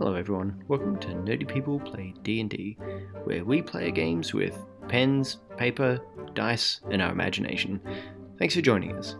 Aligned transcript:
Hello 0.00 0.14
everyone, 0.14 0.64
welcome 0.66 0.98
to 1.00 1.08
Nerdy 1.08 1.46
People 1.46 1.78
Play 1.78 2.14
D&D, 2.22 2.78
where 3.24 3.44
we 3.44 3.60
play 3.60 3.90
games 3.90 4.32
with 4.32 4.56
pens, 4.88 5.40
paper, 5.58 6.00
dice, 6.32 6.80
and 6.90 7.02
our 7.02 7.12
imagination. 7.12 7.78
Thanks 8.38 8.54
for 8.54 8.62
joining 8.62 8.96
us. 8.96 9.16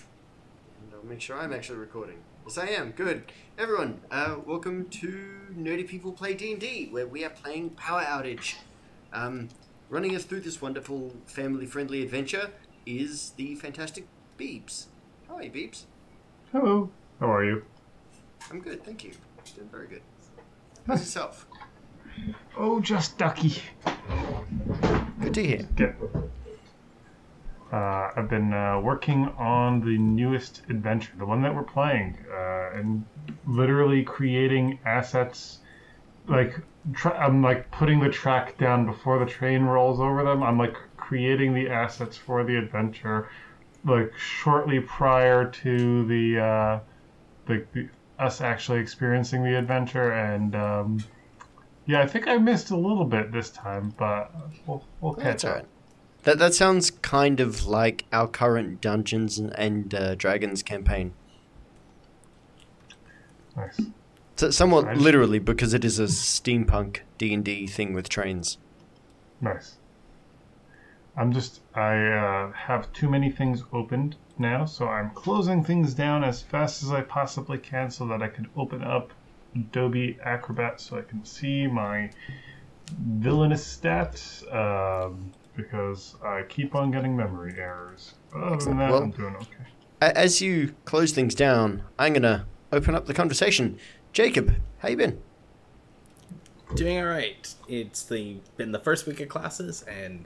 And 0.00 0.92
I'll 0.92 1.08
make 1.08 1.20
sure 1.20 1.38
I'm 1.38 1.52
actually 1.52 1.78
recording. 1.78 2.16
Yes, 2.44 2.58
I 2.58 2.66
am. 2.66 2.90
Good. 2.90 3.30
Everyone, 3.56 4.00
uh, 4.10 4.38
welcome 4.44 4.88
to 4.88 5.30
Nerdy 5.56 5.86
People 5.86 6.10
Play 6.10 6.34
D&D, 6.34 6.88
where 6.90 7.06
we 7.06 7.24
are 7.24 7.30
playing 7.30 7.70
Power 7.70 8.02
Outage. 8.02 8.56
Um, 9.12 9.50
running 9.88 10.16
us 10.16 10.24
through 10.24 10.40
this 10.40 10.60
wonderful 10.60 11.14
family-friendly 11.26 12.02
adventure 12.02 12.50
is 12.86 13.30
the 13.36 13.54
fantastic 13.54 14.08
Beebs. 14.36 14.86
How 15.28 15.36
are 15.36 15.44
you, 15.44 15.50
Beebs? 15.52 15.84
Hello. 16.50 16.90
How 17.20 17.32
are 17.32 17.44
you? 17.44 17.62
I'm 18.50 18.58
good, 18.58 18.84
thank 18.84 19.04
you. 19.04 19.12
Doing 19.54 19.68
very 19.70 19.86
good. 19.86 20.02
How's 20.86 21.00
yourself? 21.00 21.46
Oh, 22.56 22.80
just 22.80 23.18
ducky. 23.18 23.62
Good 25.20 25.34
to 25.34 25.42
hear. 25.42 25.68
Get. 25.76 25.96
Uh, 27.72 28.10
I've 28.16 28.28
been 28.28 28.52
uh, 28.52 28.80
working 28.80 29.26
on 29.38 29.80
the 29.80 29.96
newest 29.96 30.62
adventure, 30.68 31.12
the 31.18 31.24
one 31.24 31.42
that 31.42 31.54
we're 31.54 31.62
playing, 31.62 32.18
uh, 32.30 32.70
and 32.74 33.04
literally 33.46 34.02
creating 34.02 34.80
assets. 34.84 35.60
Like 36.26 36.60
tra- 36.92 37.16
I'm 37.18 37.42
like 37.42 37.70
putting 37.70 38.00
the 38.00 38.10
track 38.10 38.58
down 38.58 38.86
before 38.86 39.18
the 39.18 39.26
train 39.26 39.62
rolls 39.62 40.00
over 40.00 40.24
them. 40.24 40.42
I'm 40.42 40.58
like 40.58 40.76
creating 40.96 41.54
the 41.54 41.68
assets 41.68 42.16
for 42.16 42.42
the 42.44 42.56
adventure, 42.56 43.28
like 43.84 44.12
shortly 44.18 44.80
prior 44.80 45.48
to 45.48 46.06
the 46.06 46.40
uh, 46.40 46.80
the, 47.46 47.64
the 47.72 47.88
us 48.20 48.40
actually 48.40 48.80
experiencing 48.80 49.42
the 49.42 49.56
adventure, 49.58 50.12
and 50.12 50.54
um, 50.54 51.04
yeah, 51.86 52.00
I 52.02 52.06
think 52.06 52.28
I 52.28 52.36
missed 52.36 52.70
a 52.70 52.76
little 52.76 53.04
bit 53.04 53.32
this 53.32 53.50
time, 53.50 53.94
but 53.96 54.32
we'll, 54.66 54.84
we'll 55.00 55.14
catch 55.14 55.24
That's 55.24 55.44
up. 55.44 55.50
alright. 55.50 55.66
That, 56.24 56.38
that 56.38 56.54
sounds 56.54 56.90
kind 56.90 57.40
of 57.40 57.66
like 57.66 58.04
our 58.12 58.28
current 58.28 58.82
Dungeons 58.82 59.38
and, 59.38 59.58
and 59.58 59.94
uh, 59.94 60.14
Dragons 60.16 60.62
campaign. 60.62 61.14
Nice. 63.56 63.80
So, 64.36 64.50
somewhat 64.50 64.84
Nice. 64.84 64.98
literally, 64.98 65.38
because 65.38 65.74
it 65.74 65.84
is 65.84 65.98
a 65.98 66.04
steampunk 66.04 67.00
D&D 67.18 67.66
thing 67.66 67.92
with 67.94 68.08
trains. 68.08 68.58
Nice. 69.40 69.76
I'm 71.20 71.34
just 71.34 71.60
I 71.74 72.06
uh, 72.06 72.52
have 72.52 72.90
too 72.94 73.10
many 73.10 73.30
things 73.30 73.62
opened 73.74 74.16
now, 74.38 74.64
so 74.64 74.88
I'm 74.88 75.10
closing 75.10 75.62
things 75.62 75.92
down 75.92 76.24
as 76.24 76.40
fast 76.40 76.82
as 76.82 76.90
I 76.90 77.02
possibly 77.02 77.58
can 77.58 77.90
so 77.90 78.06
that 78.06 78.22
I 78.22 78.28
can 78.28 78.48
open 78.56 78.82
up 78.82 79.12
Adobe 79.54 80.18
Acrobat 80.24 80.80
so 80.80 80.96
I 80.96 81.02
can 81.02 81.22
see 81.22 81.66
my 81.66 82.10
villainous 83.18 83.76
stats 83.76 84.42
um, 84.54 85.30
because 85.54 86.16
I 86.24 86.44
keep 86.48 86.74
on 86.74 86.90
getting 86.90 87.14
memory 87.14 87.54
errors. 87.58 88.14
But 88.32 88.42
other 88.42 88.64
than 88.64 88.78
that, 88.78 88.90
Well- 88.90 89.02
I'm 89.02 89.10
doing 89.10 89.36
okay. 89.36 89.66
As 90.00 90.40
you 90.40 90.74
close 90.86 91.12
things 91.12 91.34
down, 91.34 91.82
I'm 91.98 92.14
gonna 92.14 92.46
open 92.72 92.94
up 92.94 93.04
the 93.04 93.12
conversation. 93.12 93.78
Jacob, 94.14 94.54
how 94.78 94.88
you 94.88 94.96
been? 94.96 95.20
Doing 96.74 96.98
all 96.98 97.04
right. 97.04 97.54
It's 97.68 98.04
the 98.04 98.38
been 98.56 98.72
the 98.72 98.78
first 98.78 99.06
week 99.06 99.20
of 99.20 99.28
classes, 99.28 99.82
and 99.82 100.24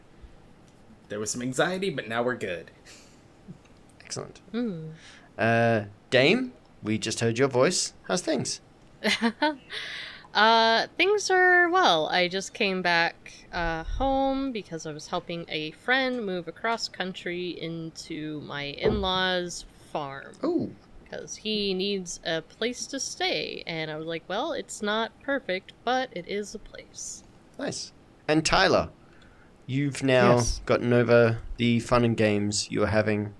there 1.08 1.18
was 1.20 1.30
some 1.30 1.42
anxiety, 1.42 1.90
but 1.90 2.08
now 2.08 2.22
we're 2.22 2.36
good. 2.36 2.70
Excellent. 4.04 4.40
Uh, 5.38 5.84
Dame, 6.10 6.52
we 6.82 6.98
just 6.98 7.20
heard 7.20 7.38
your 7.38 7.48
voice. 7.48 7.92
How's 8.08 8.22
things? 8.22 8.60
Uh, 10.34 10.88
things 10.98 11.30
are 11.30 11.68
well. 11.70 12.08
I 12.08 12.26
just 12.26 12.54
came 12.54 12.82
back 12.82 13.32
uh, 13.52 13.84
home 13.84 14.50
because 14.50 14.84
I 14.84 14.90
was 14.92 15.06
helping 15.06 15.44
a 15.48 15.70
friend 15.70 16.26
move 16.26 16.48
across 16.48 16.88
country 16.88 17.50
into 17.50 18.40
my 18.40 18.64
in-laws' 18.64 19.64
farm 19.92 20.32
Oh, 20.42 20.70
because 21.04 21.36
he 21.36 21.72
needs 21.72 22.18
a 22.26 22.42
place 22.42 22.84
to 22.88 22.98
stay, 22.98 23.62
and 23.68 23.92
I 23.92 23.96
was 23.96 24.06
like, 24.06 24.24
well, 24.26 24.52
it's 24.54 24.82
not 24.82 25.12
perfect, 25.22 25.72
but 25.84 26.08
it 26.10 26.26
is 26.26 26.52
a 26.52 26.58
place. 26.58 27.22
nice. 27.56 27.92
And 28.26 28.44
Tyler, 28.44 28.88
you've 29.66 30.02
now 30.02 30.36
Yes. 30.36 30.60
gotten 30.66 30.92
over 30.92 31.38
the 31.56 31.80
fun 31.80 32.04
and 32.04 32.16
games 32.16 32.70
you 32.70 32.80
were 32.80 32.86
having 32.88 33.32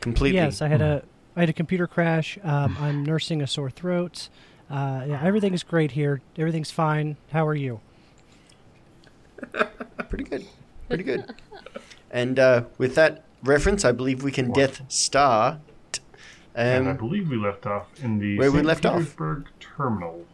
completely. 0.00 0.36
Yes, 0.38 0.62
I 0.62 0.68
had 0.68 0.80
a 0.80 1.02
I 1.36 1.40
had 1.40 1.48
a 1.48 1.52
computer 1.52 1.86
crash. 1.86 2.38
Um, 2.42 2.76
I'm 2.80 3.04
nursing 3.04 3.40
a 3.42 3.46
sore 3.46 3.70
throat. 3.70 4.28
Uh, 4.68 5.04
yeah, 5.08 5.20
everything 5.22 5.54
is 5.54 5.62
great 5.62 5.92
here. 5.92 6.20
Everything's 6.38 6.70
fine. 6.70 7.16
How 7.32 7.46
are 7.46 7.54
you? 7.54 7.80
Pretty 10.08 10.24
good. 10.24 10.46
Pretty 10.88 11.04
good. 11.04 11.34
and 12.10 12.38
uh, 12.38 12.64
with 12.78 12.94
that 12.96 13.24
reference, 13.42 13.84
I 13.84 13.92
believe 13.92 14.22
we 14.22 14.32
can 14.32 14.52
Death 14.52 14.82
Star. 14.88 15.60
and 16.54 16.88
I 16.88 16.90
Um, 16.92 16.96
believe 16.96 17.30
we 17.30 17.36
left 17.36 17.66
off 17.66 17.86
in 18.02 18.18
the 18.18 18.38
where 18.38 18.50
we 18.50 18.58
St. 18.58 18.66
left 18.66 18.86
off. 18.86 19.16
Terminal. 19.60 20.26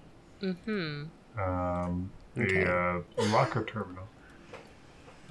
Mm-hmm. 0.42 1.04
um, 1.40 2.10
Okay. 2.38 2.64
a 2.64 2.98
uh, 2.98 3.02
locker 3.30 3.64
terminal. 3.64 4.06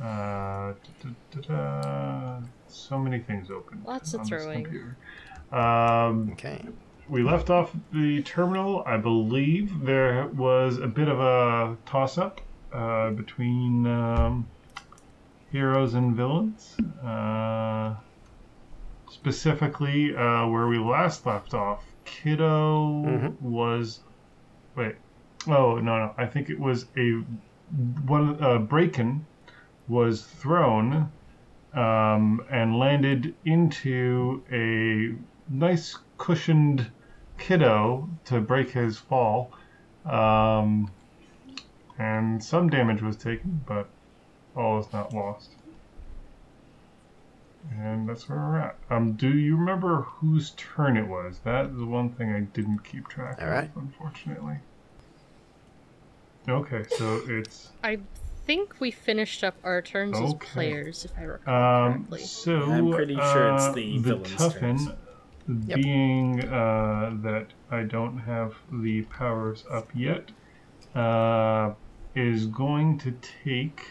Uh, 0.06 0.74
da-da-da-da. 1.02 2.40
So 2.68 3.00
many 3.00 3.20
things 3.20 3.50
open. 3.50 3.82
Lots 3.86 4.14
of 4.14 4.28
throwing. 4.28 4.64
computer. 4.64 4.96
Um, 5.52 6.30
okay. 6.34 6.64
we 7.10 7.24
left 7.24 7.50
off 7.50 7.72
the 7.92 8.22
terminal. 8.24 8.84
I 8.86 8.98
believe 8.98 9.82
there 9.82 10.28
was 10.28 10.78
a 10.78 10.88
bit 10.88 11.08
of 11.08 11.20
a 11.20 11.76
toss-up 11.88 12.42
uh, 12.72 13.12
between 13.12 13.88
um, 13.88 14.48
heroes 15.52 15.94
and 15.96 16.16
villains. 16.16 16.76
Uh, 17.04 17.96
specifically, 19.10 20.16
uh, 20.16 20.48
where 20.48 20.68
we 20.68 20.78
last 20.78 21.26
left 21.26 21.54
off, 21.54 21.84
Kiddo 22.06 23.04
Mhm. 23.06 23.42
was. 23.42 24.02
Wait. 24.76 24.96
Oh 25.48 25.76
no 25.78 25.98
no! 26.00 26.14
I 26.18 26.26
think 26.26 26.50
it 26.50 26.60
was 26.60 26.86
a 26.98 27.12
one. 28.06 28.36
Uh, 28.44 28.58
Braken 28.60 29.22
was 29.88 30.24
thrown 30.24 31.12
um, 31.74 32.46
and 32.50 32.78
landed 32.80 33.36
into 33.46 34.44
a 34.52 35.16
nice 35.54 35.98
cushioned 36.18 36.90
kiddo 37.38 38.10
to 38.26 38.40
break 38.42 38.72
his 38.72 38.98
fall. 38.98 39.52
Um, 40.06 40.92
and 41.98 42.44
some 42.44 42.70
damage 42.70 43.02
was 43.02 43.16
taken, 43.16 43.62
but 43.66 43.88
all 44.56 44.80
is 44.80 44.92
not 44.92 45.14
lost. 45.14 45.52
And 47.72 48.08
that's 48.08 48.30
where 48.30 48.38
we're 48.38 48.60
at. 48.60 48.76
Um, 48.90 49.14
do 49.14 49.30
you 49.30 49.58
remember 49.58 50.02
whose 50.02 50.52
turn 50.52 50.98
it 50.98 51.08
was? 51.08 51.40
That 51.44 51.68
is 51.68 51.78
the 51.78 51.86
one 51.86 52.10
thing 52.10 52.32
I 52.32 52.42
didn't 52.42 52.80
keep 52.80 53.08
track 53.08 53.40
All 53.42 53.50
right. 53.50 53.70
of, 53.76 53.78
unfortunately. 53.78 54.58
Okay, 56.48 56.84
so 56.98 57.22
it's 57.28 57.72
I 57.84 57.98
think 58.46 58.80
we 58.80 58.92
finished 58.92 59.44
up 59.44 59.56
our 59.64 59.82
turns 59.82 60.18
as 60.20 60.34
players, 60.36 61.06
if 61.06 61.12
I 61.18 61.24
recall 61.24 61.86
Um, 61.88 61.94
correctly. 61.94 62.22
so 62.22 62.72
I'm 62.72 62.92
pretty 62.92 63.16
sure 63.16 63.54
it's 63.54 63.64
uh, 63.66 63.72
the 63.74 63.98
the 63.98 63.98
villain's 64.00 64.36
toughen. 64.36 64.94
Yep. 65.48 65.80
being 65.80 66.44
uh, 66.46 67.18
that 67.22 67.48
I 67.70 67.84
don't 67.84 68.18
have 68.18 68.56
the 68.72 69.04
powers 69.04 69.64
up 69.70 69.90
yet, 69.94 70.32
uh, 70.96 71.74
is 72.16 72.48
going 72.48 72.98
to 73.00 73.14
take. 73.44 73.82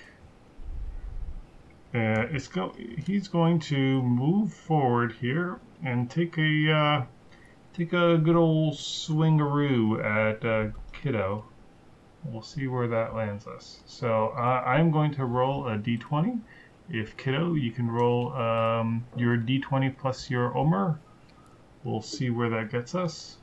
Uh, 1.94 2.26
it's 2.32 2.48
go. 2.48 2.74
He's 3.06 3.28
going 3.28 3.60
to 3.60 4.02
move 4.02 4.52
forward 4.52 5.12
here 5.20 5.60
and 5.84 6.10
take 6.10 6.36
a 6.38 6.72
uh, 6.72 7.04
take 7.72 7.92
a 7.92 8.18
good 8.18 8.34
old 8.34 8.74
swingaroo 8.74 10.02
at 10.04 10.44
uh, 10.44 10.72
Kiddo. 10.92 11.44
We'll 12.24 12.42
see 12.42 12.66
where 12.66 12.88
that 12.88 13.14
lands 13.14 13.46
us. 13.46 13.80
So 13.86 14.32
uh, 14.36 14.62
I'm 14.66 14.90
going 14.90 15.12
to 15.14 15.24
roll 15.24 15.68
a 15.68 15.76
d20. 15.76 16.40
If 16.90 17.16
Kiddo, 17.16 17.54
you 17.54 17.70
can 17.70 17.90
roll 17.90 18.32
um, 18.32 19.04
your 19.16 19.36
d20 19.36 19.96
plus 19.96 20.30
your 20.30 20.56
Omer. 20.56 20.98
We'll 21.82 22.02
see 22.02 22.30
where 22.30 22.48
that 22.50 22.70
gets 22.70 22.94
us. 22.94 23.36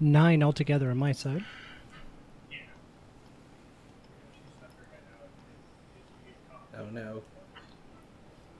Nine 0.00 0.42
altogether 0.42 0.90
on 0.90 0.96
my 0.96 1.12
side. 1.12 1.44
Oh 6.76 6.86
no. 6.90 7.22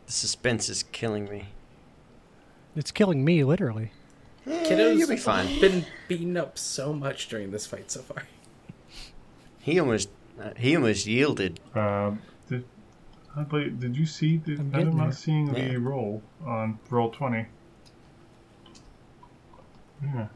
The 0.07 0.13
suspense 0.13 0.69
is 0.69 0.85
killing 0.85 1.29
me. 1.29 1.49
It's 2.75 2.91
killing 2.91 3.25
me, 3.25 3.45
literally. 3.45 3.93
Eh, 4.47 4.65
Kiddo's 4.67 4.99
you'll 4.99 5.09
be 5.09 5.17
fine. 5.17 5.61
been 5.61 5.85
beaten 6.09 6.37
up 6.37 6.59
so 6.59 6.93
much 6.93 7.29
during 7.29 7.51
this 7.51 7.67
fight 7.67 7.91
so 7.91 8.01
far. 8.01 8.25
He 9.61 9.79
almost 9.79 10.09
uh, 10.41 10.51
he 10.57 10.75
almost 10.75 11.07
yielded. 11.07 11.61
Um, 11.75 12.21
th- 12.49 12.65
I 13.37 13.43
believe- 13.43 13.79
Did 13.79 13.97
you 13.97 14.07
see? 14.07 14.39
Did, 14.39 14.59
I'm 14.59 14.75
I'm 14.75 14.97
not 14.97 15.05
there. 15.05 15.13
seeing 15.13 15.53
the 15.53 15.77
roll 15.77 16.23
on 16.45 16.79
roll 16.91 17.11
twenty. 17.11 17.47
Yeah. 20.03 20.27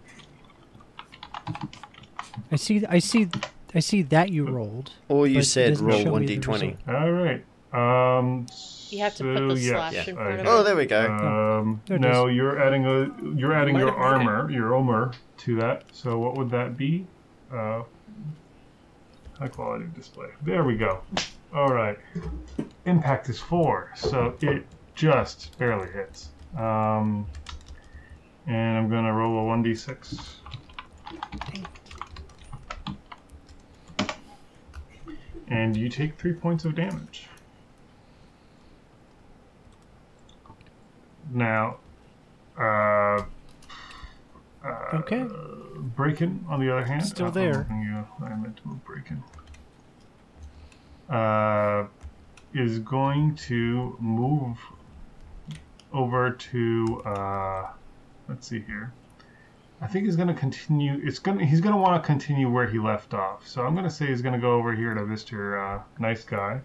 I 2.52 2.56
see. 2.56 2.84
I 2.86 2.98
see. 3.00 3.28
I 3.74 3.80
see 3.80 4.02
that 4.02 4.30
you 4.30 4.46
rolled. 4.48 4.92
Or 5.08 5.26
you 5.26 5.34
But 5.36 5.42
it 5.42 5.46
said 5.46 5.68
doesn't 5.70 5.86
roll 5.86 5.98
show 5.98 6.04
me 6.04 6.10
one 6.10 6.20
the 6.26 6.36
d 6.36 6.38
twenty. 6.40 6.76
All 6.86 7.10
right. 7.10 7.44
Um. 7.72 8.46
You 8.90 9.00
have 9.00 9.14
to 9.16 9.18
so, 9.18 9.34
put 9.34 9.54
the 9.54 9.60
yes, 9.60 9.70
slash 9.70 10.08
in 10.08 10.16
I 10.16 10.22
front 10.22 10.40
of 10.40 10.46
have. 10.46 10.54
Oh, 10.54 10.62
there 10.62 10.76
we 10.76 10.86
go. 10.86 11.06
Um, 11.06 11.82
There 11.86 11.96
it 11.96 12.00
no, 12.00 12.26
you're 12.26 12.62
adding 12.62 12.84
a 12.86 13.10
you're 13.34 13.52
adding 13.52 13.74
Might 13.74 13.80
your 13.80 13.90
have 13.90 14.18
made 14.18 14.26
armor, 14.28 14.50
your 14.50 14.74
armor 14.76 15.12
to 15.38 15.56
that. 15.56 15.84
So 15.92 16.18
what 16.18 16.36
would 16.36 16.50
that 16.50 16.76
be? 16.76 17.06
Uh, 17.52 17.82
high 19.38 19.48
quality 19.48 19.86
display. 19.94 20.28
There 20.42 20.64
we 20.64 20.76
go. 20.76 21.00
All 21.54 21.68
right. 21.68 21.98
Impact 22.84 23.28
is 23.28 23.40
four, 23.40 23.92
so 23.96 24.36
it 24.40 24.66
just 24.94 25.56
barely 25.58 25.90
hits. 25.90 26.30
Um, 26.56 27.26
and 28.46 28.78
I'm 28.78 28.88
gonna 28.88 29.12
roll 29.12 29.38
a 29.40 29.44
one 29.44 29.62
d 29.62 29.74
six. 29.74 30.36
And 35.48 35.76
you 35.76 35.88
take 35.88 36.18
three 36.18 36.32
points 36.32 36.64
of 36.64 36.74
damage. 36.74 37.28
Now, 41.32 41.76
uh, 42.58 42.62
uh, 42.64 43.24
Okay. 44.94 45.24
Braken, 45.96 46.48
on 46.48 46.60
the 46.60 46.70
other 46.72 46.84
hand, 46.84 47.04
Still 47.04 47.26
uh, 47.26 47.30
there. 47.30 47.66
I'm 47.70 47.76
moving 47.76 47.82
you- 48.20 48.26
I 48.26 48.34
meant 48.34 48.56
to 48.58 48.68
move 48.68 48.80
Braken. 48.84 49.22
Uh, 51.08 51.86
is 52.54 52.78
going 52.80 53.34
to 53.36 53.96
move 54.00 54.58
over 55.92 56.30
to. 56.30 57.02
Uh, 57.04 57.66
let's 58.28 58.46
see 58.48 58.60
here. 58.60 58.92
I 59.80 59.86
think 59.86 60.06
he's 60.06 60.16
going 60.16 60.28
to 60.28 60.34
continue. 60.34 60.98
It's 61.04 61.18
going. 61.18 61.38
He's 61.40 61.60
going 61.60 61.74
to 61.74 61.80
want 61.80 62.02
to 62.02 62.06
continue 62.06 62.50
where 62.50 62.66
he 62.66 62.78
left 62.78 63.12
off. 63.14 63.46
So 63.46 63.64
I'm 63.64 63.74
going 63.74 63.84
to 63.84 63.90
say 63.90 64.06
he's 64.06 64.22
going 64.22 64.32
to 64.34 64.40
go 64.40 64.52
over 64.54 64.74
here 64.74 64.94
to 64.94 65.04
Mister 65.04 65.60
uh, 65.60 65.82
Nice 65.98 66.24
Guy, 66.24 66.60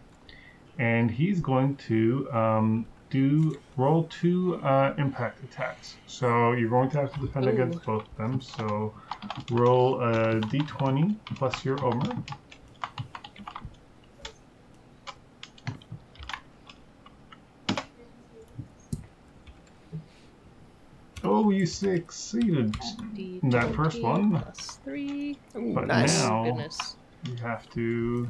and 0.79 1.11
he's 1.11 1.41
going 1.41 1.75
to 1.87 2.31
um, 2.31 2.85
do 3.11 3.59
roll 3.77 4.05
two 4.05 4.55
uh, 4.63 4.93
impact 4.97 5.43
attacks. 5.43 5.95
So 6.07 6.53
you're 6.53 6.69
going 6.69 6.89
to 6.91 7.01
have 7.01 7.13
to 7.13 7.19
defend 7.19 7.45
Ooh. 7.45 7.49
against 7.49 7.83
both 7.85 8.07
of 8.07 8.17
them. 8.17 8.41
So 8.41 8.93
roll 9.51 10.01
a 10.01 10.39
d20 10.41 11.15
plus 11.35 11.63
your 11.63 11.79
armor. 11.85 12.23
Oh, 21.23 21.51
you 21.51 21.65
succeeded. 21.65 22.75
That 23.43 23.75
first 23.75 24.01
one. 24.01 24.31
Plus 24.41 24.79
three. 24.83 25.37
Ooh, 25.55 25.73
But 25.73 25.87
nice. 25.87 26.23
now- 26.23 26.45
Goodness. 26.45 26.95
You 27.29 27.35
have 27.35 27.69
to. 27.71 28.27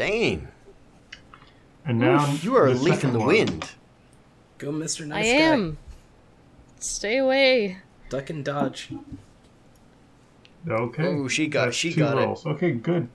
Dang. 0.00 0.48
And 1.84 1.98
now 1.98 2.32
You 2.40 2.56
are 2.56 2.68
a 2.68 2.72
leaf 2.72 3.04
in 3.04 3.12
the 3.12 3.18
one. 3.18 3.28
wind. 3.28 3.70
Go, 4.56 4.72
Mr. 4.72 5.06
Nice 5.06 5.26
I 5.26 5.28
Guy. 5.38 5.44
am. 5.44 5.76
Stay 6.78 7.18
away. 7.18 7.76
Duck 8.08 8.30
and 8.30 8.42
dodge. 8.42 8.88
Okay. 10.66 11.06
Oh, 11.06 11.28
she 11.28 11.48
got- 11.48 11.66
That's 11.66 11.76
she 11.76 11.92
two 11.92 12.00
got 12.00 12.16
it. 12.16 12.24
rolls. 12.24 12.46
Okay, 12.46 12.70
good. 12.72 13.08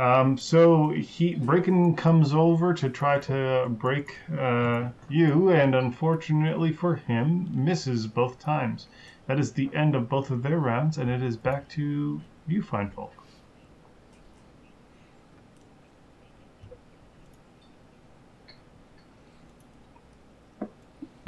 Um, 0.00 0.36
so 0.36 0.90
he 0.90 1.36
Braken 1.36 1.96
comes 1.96 2.34
over 2.34 2.74
to 2.74 2.90
try 2.90 3.20
to 3.20 3.66
break 3.68 4.16
uh, 4.36 4.88
you, 5.08 5.50
and 5.50 5.76
unfortunately 5.76 6.72
for 6.72 6.96
him, 6.96 7.50
misses 7.52 8.08
both 8.08 8.40
times. 8.40 8.88
That 9.28 9.38
is 9.38 9.52
the 9.52 9.70
end 9.72 9.94
of 9.94 10.08
both 10.08 10.32
of 10.32 10.42
their 10.42 10.58
rounds, 10.58 10.98
and 10.98 11.08
it 11.08 11.22
is 11.22 11.36
back 11.36 11.68
to 11.70 12.20
you, 12.48 12.62
Feinfolk. 12.62 13.10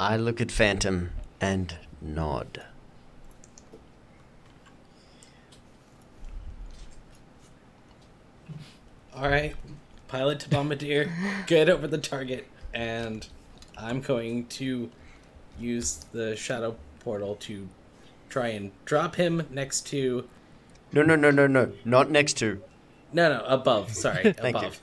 I 0.05 0.17
look 0.17 0.39
at 0.39 0.51
Phantom 0.51 1.09
and 1.41 1.77
nod. 1.99 2.61
All 9.15 9.27
right, 9.27 9.55
pilot 10.07 10.41
to 10.41 10.49
bombardier, 10.49 11.11
get 11.47 11.69
over 11.69 11.87
the 11.87 11.97
target, 11.97 12.45
and 12.71 13.25
I'm 13.79 13.99
going 13.99 14.45
to 14.45 14.91
use 15.57 16.05
the 16.13 16.35
shadow 16.35 16.75
portal 16.99 17.33
to 17.37 17.67
try 18.29 18.49
and 18.49 18.71
drop 18.85 19.15
him 19.15 19.47
next 19.49 19.87
to. 19.87 20.29
No, 20.91 21.01
no, 21.01 21.15
no, 21.15 21.31
no, 21.31 21.47
no. 21.47 21.71
Not 21.83 22.11
next 22.11 22.33
to. 22.33 22.61
No, 23.11 23.39
no, 23.39 23.43
above. 23.45 23.91
Sorry, 23.95 24.33
Thank 24.33 24.61
you. 24.61 24.67
above. 24.67 24.79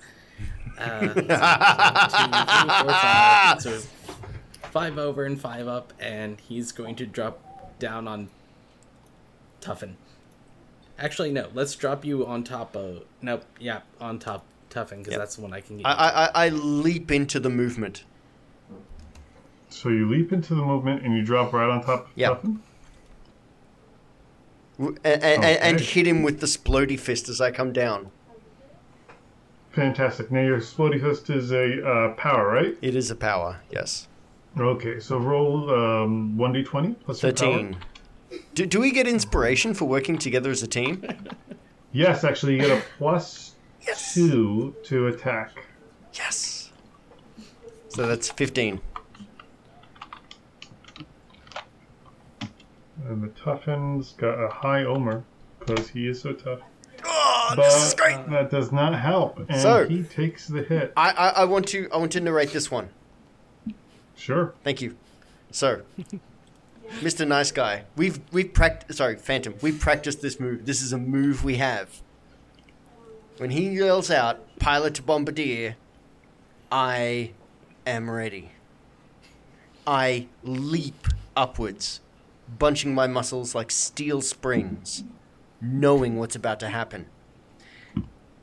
Uh, 0.77 1.01
so 1.01 1.13
two, 1.15 1.21
three, 1.21 2.71
four, 2.83 2.91
five. 2.91 3.61
So 3.63 3.81
five 4.73 4.99
over 4.99 5.25
and 5.25 5.41
five 5.41 5.69
up, 5.69 5.93
and 6.01 6.41
he's 6.41 6.73
going 6.73 6.97
to 6.97 7.07
drop 7.07 7.79
down 7.79 8.09
on 8.09 8.29
Tuffin. 9.61 9.95
Actually, 10.99 11.31
no. 11.31 11.49
Let's 11.55 11.75
drop 11.77 12.05
you 12.05 12.27
on 12.27 12.43
top 12.43 12.75
of. 12.77 13.05
Nope. 13.21 13.45
Yeah, 13.61 13.81
on 14.01 14.19
top 14.19 14.45
Tuffin 14.71 14.99
because 14.99 15.13
Yep. 15.13 15.19
that's 15.21 15.37
the 15.37 15.43
one 15.43 15.53
I 15.53 15.61
can 15.61 15.77
get. 15.77 15.87
I, 15.87 15.93
I, 15.93 16.25
I- 16.25 16.47
I 16.47 16.49
leap 16.49 17.11
into 17.13 17.39
the 17.39 17.51
movement. 17.51 18.05
So 19.69 19.89
you 19.89 20.09
leap 20.09 20.33
into 20.33 20.55
the 20.55 20.63
movement 20.65 21.03
and 21.05 21.15
you 21.17 21.23
drop 21.23 21.53
right 21.53 21.69
on 21.71 21.83
top 21.83 22.07
of 22.07 22.11
Yeah. 22.15 22.31
Tuffin? 22.31 22.59
W- 24.79 24.97
And, 25.05 25.23
and, 25.23 25.45
and 25.45 25.81
hit 25.81 26.07
him 26.07 26.23
with 26.23 26.41
the 26.41 26.47
splody 26.47 26.99
fist 26.99 27.29
as 27.29 27.41
I 27.41 27.51
come 27.51 27.73
down. 27.73 28.11
Fantastic. 29.73 30.31
Now 30.31 30.43
your 30.43 30.59
Splody 30.59 31.01
Fist 31.01 31.31
is 31.31 31.51
a 31.51 31.83
uh, 31.87 32.13
power, 32.15 32.47
right? 32.47 32.77
It 32.83 32.95
is 32.95 33.11
a 33.11 33.15
power, 33.17 33.61
yes. 33.71 34.07
Okay, 34.59 35.01
so 35.01 35.17
roll 35.19 35.71
um, 35.71 36.37
1d20 36.37 36.97
plus 37.05 37.23
your 37.23 37.33
power. 37.33 37.53
13. 37.53 37.77
Do, 38.55 38.67
do 38.67 38.81
we 38.81 38.91
get 38.91 39.07
inspiration 39.07 39.73
for 39.75 39.87
working 39.87 40.19
together 40.19 40.51
as 40.51 40.63
a 40.63 40.67
team? 40.67 41.05
Yes, 41.93 42.25
actually, 42.25 42.55
you 42.55 42.61
get 42.61 42.71
a 42.79 42.83
plus 42.99 43.55
Yes. 43.87 44.15
two 44.15 44.75
to 44.85 45.09
attack. 45.09 45.53
Yes. 46.15 46.71
So 47.89 48.07
that's 48.07 48.31
15. 48.31 48.81
And 53.07 53.23
the 53.23 53.29
Tuffin's 53.29 54.13
got 54.13 54.35
a 54.43 54.49
high 54.49 54.85
Omer 54.85 55.25
because 55.59 55.89
he 55.89 56.07
is 56.07 56.21
so 56.21 56.33
tough. 56.33 56.61
Oh, 57.05 57.53
But 57.57 57.65
this 57.65 57.89
is 57.89 57.95
great. 57.95 58.29
that 58.31 58.51
does 58.51 58.71
not 58.71 58.99
help, 58.99 59.39
and 59.51 59.61
So- 59.61 59.89
he 59.89 60.03
takes 60.05 60.47
the 60.47 60.63
hit. 60.63 60.93
I, 60.97 61.11
I, 61.11 61.29
I 61.41 61.45
want 61.45 61.67
to 61.69 61.89
I 61.93 61.97
want 61.97 62.13
to 62.13 62.21
narrate 62.21 62.53
this 62.53 62.71
one. 62.71 62.91
Sure. 64.23 64.55
Thank 64.63 64.81
you. 64.81 64.97
So, 65.51 65.83
Mr. 67.01 67.27
Nice 67.27 67.51
Guy, 67.51 67.87
we've 67.97 68.21
we've 68.31 68.55
practiced. 68.55 68.99
Sorry, 68.99 69.17
Phantom. 69.17 69.57
We've 69.61 69.81
practiced 69.81 70.23
this 70.23 70.39
move. 70.39 70.65
This 70.65 70.81
is 70.81 70.93
a 70.93 70.99
move 70.99 71.43
we 71.43 71.57
have. 71.57 72.01
When 73.39 73.51
he 73.51 73.69
yells 73.71 74.13
out 74.13 74.39
"Pilot 74.61 74.95
to 74.95 75.03
Bombardier," 75.03 75.75
I 76.71 77.33
am 77.85 78.09
ready. 78.09 78.53
I 79.89 80.29
leap 80.45 81.09
upwards, 81.35 82.01
bunching 82.61 82.95
my 82.95 83.09
muscles 83.09 83.57
like 83.57 83.73
steel 83.73 84.21
springs, 84.21 85.03
knowing 85.61 86.17
what's 86.17 86.37
about 86.37 86.61
to 86.61 86.69
happen. 86.69 87.07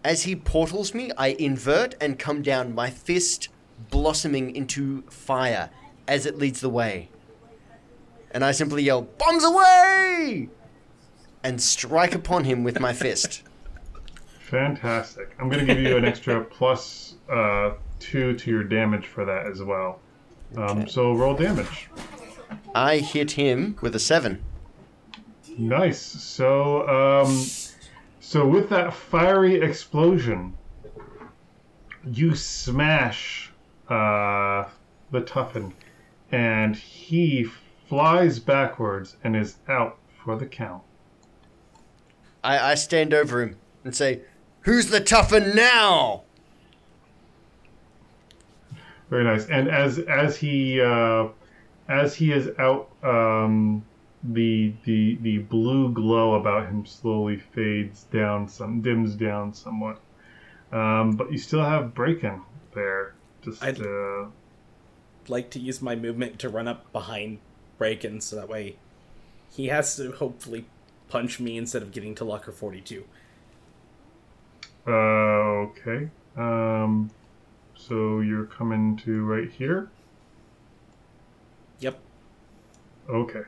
As 0.04 0.24
he 0.24 0.36
portals 0.36 0.94
me, 0.94 1.14
I 1.18 1.30
invert 1.40 1.96
and 2.02 2.20
come 2.20 2.42
down, 2.42 2.76
my 2.76 2.90
fist 2.90 3.48
blossoming 3.90 4.56
into 4.56 5.02
fire 5.04 5.70
as 6.08 6.26
it 6.26 6.38
leads 6.38 6.62
the 6.62 6.70
way. 6.70 7.10
And 8.32 8.44
I 8.44 8.52
simply 8.52 8.84
yell, 8.84 9.02
Bombs 9.04 9.44
away! 9.44 10.50
And 11.44 11.62
strike 11.62 12.14
upon 12.14 12.44
him 12.44 12.64
with 12.64 12.80
my 12.80 12.94
fist. 12.94 13.44
Fantastic. 14.42 15.36
I'm 15.40 15.50
going 15.50 15.66
to 15.66 15.74
give 15.74 15.84
you 15.84 15.96
an 15.98 16.06
extra 16.06 16.44
plus 16.50 17.16
uh, 17.32 17.72
two 18.00 18.36
to 18.36 18.52
your 18.52 18.64
damage 18.64 19.06
for 19.08 19.26
that 19.26 19.46
as 19.48 19.62
well. 19.64 20.00
Um, 20.58 20.80
Okay. 20.80 20.86
so 20.90 21.14
roll 21.14 21.36
damage. 21.36 21.90
I 22.74 22.98
hit 22.98 23.32
him 23.32 23.78
with 23.82 23.96
a 23.96 24.00
seven. 24.00 24.42
Nice. 25.58 26.00
So, 26.02 26.88
um, 26.88 27.46
so 28.20 28.48
with 28.48 28.70
that 28.70 28.94
fiery 28.94 29.62
explosion, 29.62 30.56
you 32.12 32.34
smash 32.36 33.49
uh, 33.90 34.70
the 35.12 35.22
Tuffin, 35.22 35.74
and 36.32 36.76
he 36.76 37.48
flies 37.88 38.40
backwards 38.40 39.18
and 39.24 39.36
is 39.36 39.58
out 39.68 39.98
for 40.24 40.36
the 40.36 40.46
count. 40.46 40.84
I, 42.44 42.72
I 42.72 42.76
stand 42.76 43.14
over 43.14 43.42
him. 43.42 43.58
and 43.84 43.96
say, 43.96 44.22
"Who's 44.62 44.88
the 44.88 45.00
tougher 45.00 45.40
now?" 45.40 46.24
Very 49.10 49.24
nice. 49.24 49.48
And 49.48 49.68
as 49.68 50.00
as 50.00 50.38
he 50.38 50.80
uh, 50.80 51.30
as 51.88 52.16
he 52.16 52.32
is 52.32 52.50
out, 52.60 52.90
um, 53.04 53.84
the 54.24 54.74
the 54.86 55.18
the 55.22 55.40
blue 55.40 55.92
glow 55.92 56.36
about 56.36 56.68
him 56.68 56.86
slowly 56.86 57.38
fades 57.38 58.04
down, 58.04 58.48
some 58.48 58.82
dims 58.82 59.16
down 59.16 59.54
somewhat. 59.54 60.00
Um, 60.72 61.16
but 61.16 61.32
you 61.32 61.40
still 61.40 61.64
have 61.64 61.96
Braken 61.96 62.42
there. 62.76 63.16
Just 63.42 63.64
I'd- 63.64 63.82
uh, 63.82 64.28
like 65.28 65.50
to 65.52 65.60
use 65.60 65.82
my 65.82 65.96
movement 65.96 66.40
to 66.40 66.50
run 66.50 66.68
up 66.68 66.92
behind 66.92 67.38
Braken 67.80 68.22
so 68.22 68.36
that 68.36 68.50
way 68.50 68.78
he 69.52 69.68
has 69.68 69.96
to 69.98 70.12
hopefully 70.14 70.66
punch 71.08 71.40
me 71.40 71.56
instead 71.58 71.82
of 71.84 71.92
getting 71.92 72.16
to 72.16 72.24
locker 72.26 72.52
42. 72.52 73.04
uh, 74.88 74.92
okay. 74.92 76.10
Um, 76.36 77.12
so 77.76 78.20
you're 78.22 78.46
coming 78.46 78.98
to 78.98 79.24
right 79.24 79.52
here. 79.52 79.90
Yep. 81.80 82.00
Okay. 83.10 83.44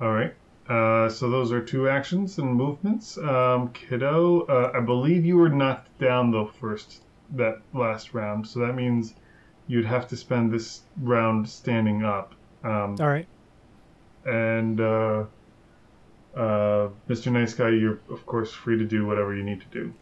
All 0.00 0.12
right. 0.12 0.34
Uh, 0.70 1.08
so 1.08 1.28
those 1.28 1.50
are 1.50 1.60
two 1.60 1.88
actions 1.88 2.38
and 2.38 2.54
movements. 2.54 3.18
Um, 3.18 3.72
kiddo, 3.72 4.42
uh, 4.42 4.70
I 4.72 4.78
believe 4.78 5.24
you 5.24 5.36
were 5.36 5.48
knocked 5.48 5.98
down 5.98 6.30
the 6.30 6.46
first 6.60 7.02
that 7.30 7.60
last 7.74 8.14
round, 8.14 8.46
so 8.46 8.60
that 8.60 8.76
means 8.76 9.14
you'd 9.66 9.84
have 9.84 10.06
to 10.08 10.16
spend 10.16 10.52
this 10.52 10.82
round 11.02 11.48
standing 11.48 12.04
up. 12.04 12.34
Um, 12.62 12.96
All 13.00 13.08
right. 13.08 13.26
and 14.24 14.80
uh, 14.80 15.24
uh, 16.36 16.88
Mr. 17.08 17.32
Nice 17.32 17.54
Guy, 17.54 17.70
you're 17.70 17.98
of 18.08 18.24
course 18.24 18.52
free 18.52 18.78
to 18.78 18.84
do 18.84 19.04
whatever 19.06 19.34
you 19.34 19.42
need 19.42 19.60
to 19.60 19.66
do. 19.72 19.92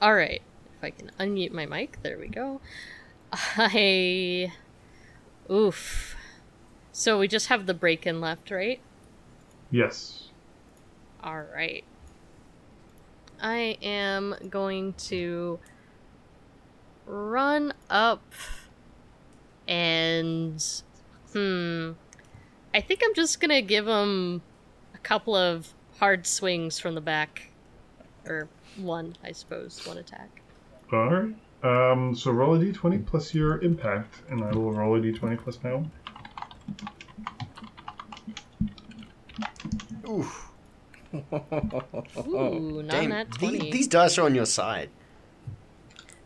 All 0.00 0.14
right. 0.14 0.40
If 0.78 0.84
I 0.84 0.90
can 0.90 1.10
unmute 1.20 1.52
my 1.52 1.66
mic, 1.66 1.98
there 2.02 2.18
we 2.18 2.28
go. 2.28 2.62
I. 3.32 4.52
Oof. 5.50 6.16
So 6.92 7.18
we 7.18 7.26
just 7.26 7.48
have 7.48 7.66
the 7.66 7.74
break 7.74 8.06
in 8.06 8.20
left, 8.20 8.50
right? 8.50 8.80
Yes. 9.70 10.28
All 11.24 11.42
right. 11.42 11.84
I 13.40 13.78
am 13.82 14.36
going 14.48 14.92
to 14.94 15.58
run 17.06 17.72
up 17.90 18.22
and 19.66 20.64
hmm 21.32 21.92
I 22.74 22.80
think 22.80 23.00
I'm 23.04 23.14
just 23.14 23.40
going 23.40 23.50
to 23.50 23.62
give 23.62 23.86
him 23.86 24.42
a 24.94 24.98
couple 24.98 25.34
of 25.34 25.74
hard 25.98 26.26
swings 26.26 26.78
from 26.78 26.94
the 26.94 27.00
back 27.00 27.50
or 28.26 28.48
one, 28.76 29.16
I 29.22 29.32
suppose, 29.32 29.84
one 29.86 29.98
attack. 29.98 30.42
All 30.92 31.10
right. 31.10 31.34
Um, 31.62 32.14
so 32.14 32.30
roll 32.30 32.54
a 32.54 32.58
d20 32.58 33.06
plus 33.06 33.34
your 33.34 33.60
impact, 33.60 34.14
and 34.30 34.42
I 34.42 34.52
will 34.52 34.72
roll 34.72 34.96
a 34.96 35.00
d20 35.00 35.38
plus 35.38 35.58
my 35.62 35.70
own. 35.70 35.90
Oof. 40.08 40.50
Ooh, 41.14 42.82
not 42.86 42.90
Damn. 42.90 43.10
that 43.10 43.30
the- 43.32 43.38
20. 43.38 43.70
these 43.70 43.86
dice 43.88 44.18
are 44.18 44.24
on 44.24 44.34
your 44.34 44.46
side. 44.46 44.90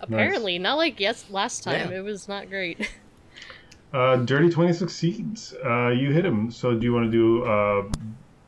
Apparently, 0.01 0.59
not 0.59 0.77
like 0.77 1.01
yes 1.01 1.25
last 1.31 1.65
time. 1.65 1.91
Yeah. 1.91 1.99
It 1.99 2.01
was 2.05 2.29
not 2.29 2.49
great. 2.49 2.91
Uh, 3.95 4.17
dirty 4.17 4.51
20 4.51 4.73
succeeds. 4.75 5.55
Uh, 5.65 5.89
you 5.89 6.11
hit 6.11 6.25
him. 6.25 6.51
So 6.51 6.75
do 6.75 6.85
you 6.85 6.93
want 6.93 7.07
to 7.07 7.11
do 7.11 7.45
uh, 7.45 7.85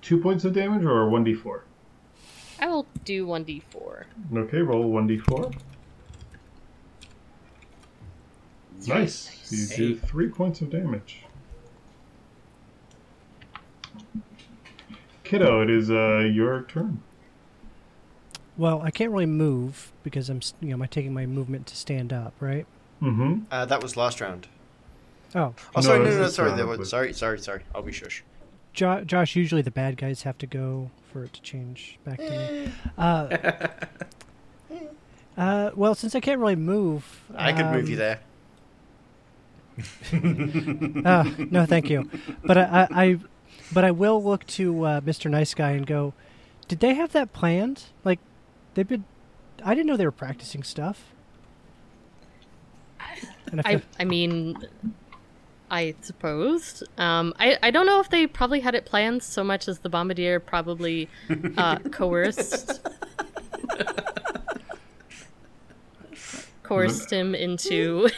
two 0.02 0.18
points 0.18 0.44
of 0.44 0.52
damage 0.52 0.84
or 0.84 1.08
1d4? 1.08 1.60
I 2.60 2.66
will 2.66 2.86
do 3.04 3.24
1d4. 3.26 4.04
Okay, 4.36 4.58
roll 4.58 4.90
1d4. 4.90 5.54
Nice. 8.88 9.30
So 9.44 9.56
you 9.56 9.94
do 9.94 9.96
three 9.96 10.28
points 10.28 10.60
of 10.60 10.70
damage. 10.70 11.22
Kiddo, 15.24 15.60
it 15.62 15.70
is 15.70 15.90
uh, 15.90 16.18
your 16.32 16.62
turn. 16.62 17.02
Well, 18.56 18.80
I 18.82 18.90
can't 18.90 19.12
really 19.12 19.26
move 19.26 19.92
because 20.02 20.28
I'm, 20.30 20.40
you 20.60 20.74
know, 20.76 20.82
I'm 20.82 20.88
taking 20.88 21.12
my 21.14 21.26
movement 21.26 21.66
to 21.68 21.76
stand 21.76 22.12
up, 22.12 22.32
right? 22.40 22.66
Mm-hmm. 23.02 23.42
Uh, 23.50 23.64
that 23.66 23.82
was 23.82 23.96
last 23.96 24.20
round. 24.20 24.48
Oh, 25.34 25.54
Oh, 25.76 25.80
sorry, 25.80 25.98
no, 26.00 26.04
this 26.06 26.14
no, 26.16 26.22
no, 26.22 26.28
sorry. 26.28 26.48
round, 26.48 26.58
There 26.60 26.66
but- 26.78 26.86
sorry, 26.86 27.12
sorry, 27.12 27.38
sorry. 27.38 27.62
I'll 27.74 27.82
be 27.82 27.92
shush. 27.92 28.24
jo- 28.72 29.04
Josh. 29.04 29.36
Usually 29.36 29.62
the 29.62 29.70
bad 29.70 29.96
guys 29.96 30.22
have 30.22 30.38
to 30.38 30.46
go 30.46 30.90
for 31.12 31.24
it 31.24 31.32
to 31.34 31.42
change 31.42 31.98
back 32.04 32.16
to 32.18 32.30
me. 32.30 32.72
Uh, 32.96 33.36
uh, 35.40 35.70
well, 35.76 35.94
since 35.94 36.14
I 36.14 36.20
can't 36.20 36.40
really 36.40 36.56
move, 36.56 37.20
I 37.36 37.52
could 37.52 37.66
move 37.66 37.88
you 37.88 37.96
um, 37.96 37.98
there. 37.98 38.20
Uh, 41.04 41.24
no, 41.50 41.66
thank 41.66 41.88
you. 41.90 42.10
But 42.44 42.58
I, 42.58 42.62
I, 42.90 43.02
I 43.04 43.18
but 43.72 43.84
I 43.84 43.90
will 43.90 44.22
look 44.22 44.46
to 44.48 44.84
uh, 44.84 45.00
Mr. 45.00 45.30
Nice 45.30 45.54
Guy 45.54 45.70
and 45.70 45.86
go. 45.86 46.14
Did 46.66 46.80
they 46.80 46.94
have 46.94 47.12
that 47.12 47.32
planned? 47.32 47.84
Like, 48.04 48.18
they've 48.74 48.86
been. 48.86 49.04
I 49.64 49.74
didn't 49.74 49.86
know 49.86 49.96
they 49.96 50.04
were 50.04 50.12
practicing 50.12 50.62
stuff. 50.62 51.12
And 53.50 53.60
if 53.60 53.66
I 53.66 53.82
I 53.98 54.04
mean, 54.04 54.56
I 55.70 55.94
suppose. 56.02 56.82
Um, 56.98 57.34
I 57.38 57.58
I 57.62 57.70
don't 57.70 57.86
know 57.86 58.00
if 58.00 58.10
they 58.10 58.26
probably 58.26 58.60
had 58.60 58.74
it 58.74 58.84
planned 58.84 59.22
so 59.22 59.42
much 59.42 59.68
as 59.68 59.80
the 59.80 59.88
bombardier 59.88 60.40
probably 60.40 61.08
uh, 61.56 61.78
coerced 61.90 62.80
coerced 66.62 67.10
him 67.10 67.34
into 67.34 68.08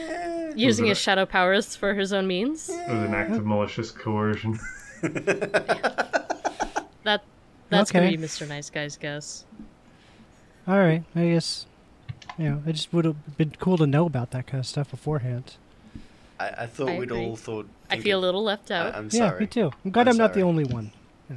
using 0.54 0.86
his 0.86 0.98
shadow 0.98 1.26
powers 1.26 1.74
for 1.74 1.94
his 1.94 2.12
own 2.12 2.26
means. 2.26 2.68
It 2.68 2.88
was 2.88 3.02
an 3.02 3.14
act 3.14 3.32
of 3.32 3.44
malicious 3.44 3.90
coercion. 3.90 4.58
That 7.06 7.22
that's 7.68 7.92
gonna 7.92 8.10
be 8.10 8.16
Mr. 8.16 8.48
Nice 8.48 8.68
Guy's 8.68 8.96
guess. 8.96 9.44
all 10.66 10.78
right, 10.78 11.04
I 11.14 11.28
guess. 11.28 11.66
You 12.36 12.50
know, 12.50 12.62
I 12.66 12.72
just 12.72 12.92
would 12.92 13.04
have 13.04 13.36
been 13.36 13.54
cool 13.60 13.78
to 13.78 13.86
know 13.86 14.06
about 14.06 14.32
that 14.32 14.48
kind 14.48 14.58
of 14.58 14.66
stuff 14.66 14.90
beforehand. 14.90 15.54
I, 16.40 16.48
I 16.48 16.66
thought 16.66 16.88
I 16.88 16.98
we'd 16.98 17.10
agree. 17.10 17.24
all 17.24 17.36
thought. 17.36 17.68
I 17.88 18.00
feel 18.00 18.18
a 18.18 18.20
little 18.20 18.42
left 18.42 18.72
out. 18.72 18.94
I, 18.94 18.98
am 18.98 19.08
sorry. 19.10 19.36
yeah, 19.36 19.40
me 19.40 19.46
too. 19.46 19.70
I'm 19.84 19.92
glad 19.92 20.08
I'm 20.08 20.14
I'm, 20.14 20.18
not 20.18 20.34
the 20.34 20.42
only 20.42 20.64
one. 20.64 20.90
Yeah. 21.30 21.36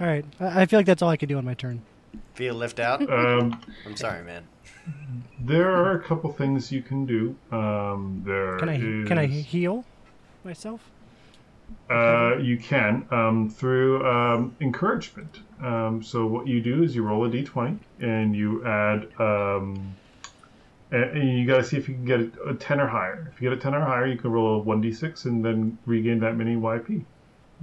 All 0.00 0.06
right, 0.06 0.24
I, 0.40 0.62
I 0.62 0.66
feel 0.66 0.78
like 0.78 0.86
that's 0.86 1.02
all 1.02 1.10
I 1.10 1.18
could 1.18 1.28
do 1.28 1.36
on 1.36 1.44
my 1.44 1.54
turn. 1.54 1.82
Feel 2.34 2.54
left 2.54 2.80
out? 2.80 3.02
Um, 3.10 3.60
I'm 3.84 3.96
sorry, 3.96 4.24
man. 4.24 4.44
there 5.40 5.70
are 5.70 5.92
a 5.92 6.00
couple 6.02 6.32
things 6.32 6.72
you 6.72 6.80
can 6.82 7.04
do. 7.04 7.36
Um, 7.52 8.22
there 8.24 8.58
Can 8.58 8.68
I 8.70 8.78
can 9.06 9.18
I 9.18 9.26
heal 9.26 9.84
myself? 10.42 10.80
Uh, 11.88 12.36
you 12.38 12.58
can 12.58 13.06
um, 13.10 13.48
through 13.48 14.04
um, 14.06 14.56
encouragement. 14.60 15.40
Um, 15.62 16.02
so 16.02 16.26
what 16.26 16.46
you 16.46 16.60
do 16.60 16.82
is 16.82 16.94
you 16.94 17.02
roll 17.02 17.24
a 17.24 17.30
d20 17.30 17.78
and 18.00 18.34
you 18.34 18.64
add. 18.64 19.08
Um, 19.20 19.94
and, 20.90 21.04
and 21.04 21.38
you 21.38 21.46
got 21.46 21.58
to 21.58 21.64
see 21.64 21.76
if 21.76 21.88
you 21.88 21.94
can 21.94 22.04
get 22.04 22.20
a, 22.20 22.50
a 22.50 22.54
10 22.54 22.80
or 22.80 22.86
higher. 22.86 23.30
If 23.32 23.40
you 23.40 23.48
get 23.48 23.58
a 23.58 23.60
10 23.60 23.74
or 23.74 23.80
higher, 23.80 24.06
you 24.06 24.16
can 24.16 24.30
roll 24.30 24.60
a 24.60 24.64
1d6 24.64 25.24
and 25.24 25.44
then 25.44 25.78
regain 25.86 26.20
that 26.20 26.36
many 26.36 26.56
YP. 26.56 27.04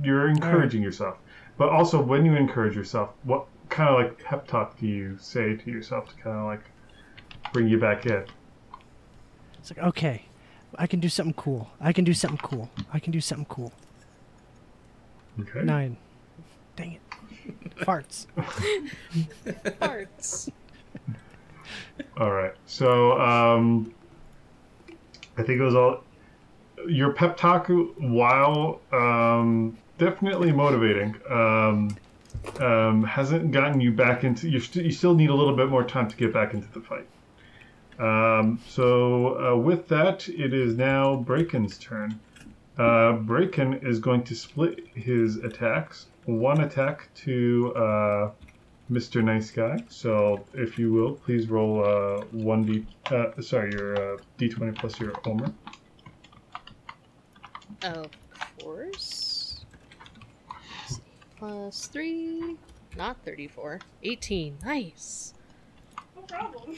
You're 0.02 0.28
encouraging 0.28 0.82
yourself. 0.82 1.18
But 1.58 1.70
also, 1.70 2.02
when 2.02 2.26
you 2.26 2.36
encourage 2.36 2.76
yourself, 2.76 3.12
what 3.24 3.46
kind 3.70 3.90
of 3.90 3.96
like 3.96 4.24
pep 4.24 4.48
talk 4.48 4.80
do 4.80 4.88
you 4.88 5.18
say 5.20 5.56
to 5.56 5.72
yourself 5.72 6.10
to 6.10 6.16
kind 6.16 6.38
of 6.38 6.46
like 6.46 6.64
bring 7.52 7.68
you 7.68 7.80
back 7.80 8.06
in? 8.06 8.26
It's 9.60 9.70
like 9.70 9.80
okay, 9.80 10.26
I 10.78 10.88
can 10.88 11.00
do 11.00 11.10
something 11.10 11.36
cool. 11.36 11.70
I 11.80 11.94
can 11.94 12.04
do 12.04 12.14
something 12.14 12.40
cool. 12.40 12.70
I 12.92 13.00
can 13.00 13.12
do 13.12 13.22
something 13.22 13.46
cool. 13.46 13.72
Okay. 15.42 15.64
Nine. 15.64 15.98
Dang 16.76 16.94
it. 16.94 17.76
Farts. 17.78 18.28
Parts. 19.80 20.50
All 22.18 22.32
right. 22.32 22.54
So 22.66 23.20
um, 23.20 23.94
I 25.38 25.44
think 25.44 25.60
it 25.60 25.64
was 25.64 25.76
all 25.76 26.04
your 26.88 27.14
pep 27.14 27.38
talk, 27.38 27.68
while 27.98 28.82
um, 28.92 29.78
definitely 29.98 30.52
motivating, 30.52 31.16
um, 31.30 31.96
um, 32.60 33.04
hasn't 33.04 33.52
gotten 33.52 33.80
you 33.80 33.92
back 33.92 34.24
into. 34.24 34.50
You, 34.50 34.60
st- 34.60 34.86
you 34.86 34.92
still 34.92 35.16
need 35.16 35.30
a 35.30 35.34
little 35.34 35.56
bit 35.56 35.70
more 35.70 35.84
time 35.84 36.10
to 36.10 36.16
get 36.16 36.34
back 36.34 36.54
into 36.54 36.68
the 36.72 36.82
fight. 36.82 37.08
Um, 38.00 38.60
so 38.68 39.54
uh, 39.54 39.56
with 39.58 39.88
that, 39.90 40.28
it 40.28 40.54
is 40.54 40.76
now 40.76 41.16
Braken's 41.16 41.78
turn. 41.78 42.20
Uh, 42.78 43.14
Braken 43.18 43.86
is 43.86 44.00
going 44.00 44.24
to 44.24 44.36
split 44.36 44.88
his 44.96 45.38
attacks. 45.38 46.08
One 46.26 46.62
attack 46.62 47.14
to 47.16 47.74
uh, 47.76 48.32
Mr. 48.92 49.24
Nice 49.24 49.52
Guy. 49.52 49.78
So, 49.90 50.44
if 50.54 50.80
you 50.80 50.92
will, 50.92 51.14
please 51.14 51.50
roll 51.50 51.84
uh, 51.86 52.24
one 52.32 52.66
d. 52.66 52.86
Uh, 53.12 53.40
sorry, 53.42 53.72
your 53.72 54.16
uh, 54.16 54.18
d20 54.40 54.76
plus 54.76 55.00
your 55.00 55.14
Omer. 55.26 55.54
Of 57.84 58.08
course. 58.62 59.66
plus 61.38 61.88
3. 61.88 62.58
Not 62.98 63.18
34. 63.26 63.80
18. 64.04 64.58
Nice. 64.64 65.34
No 66.16 66.22
problem. 66.24 66.76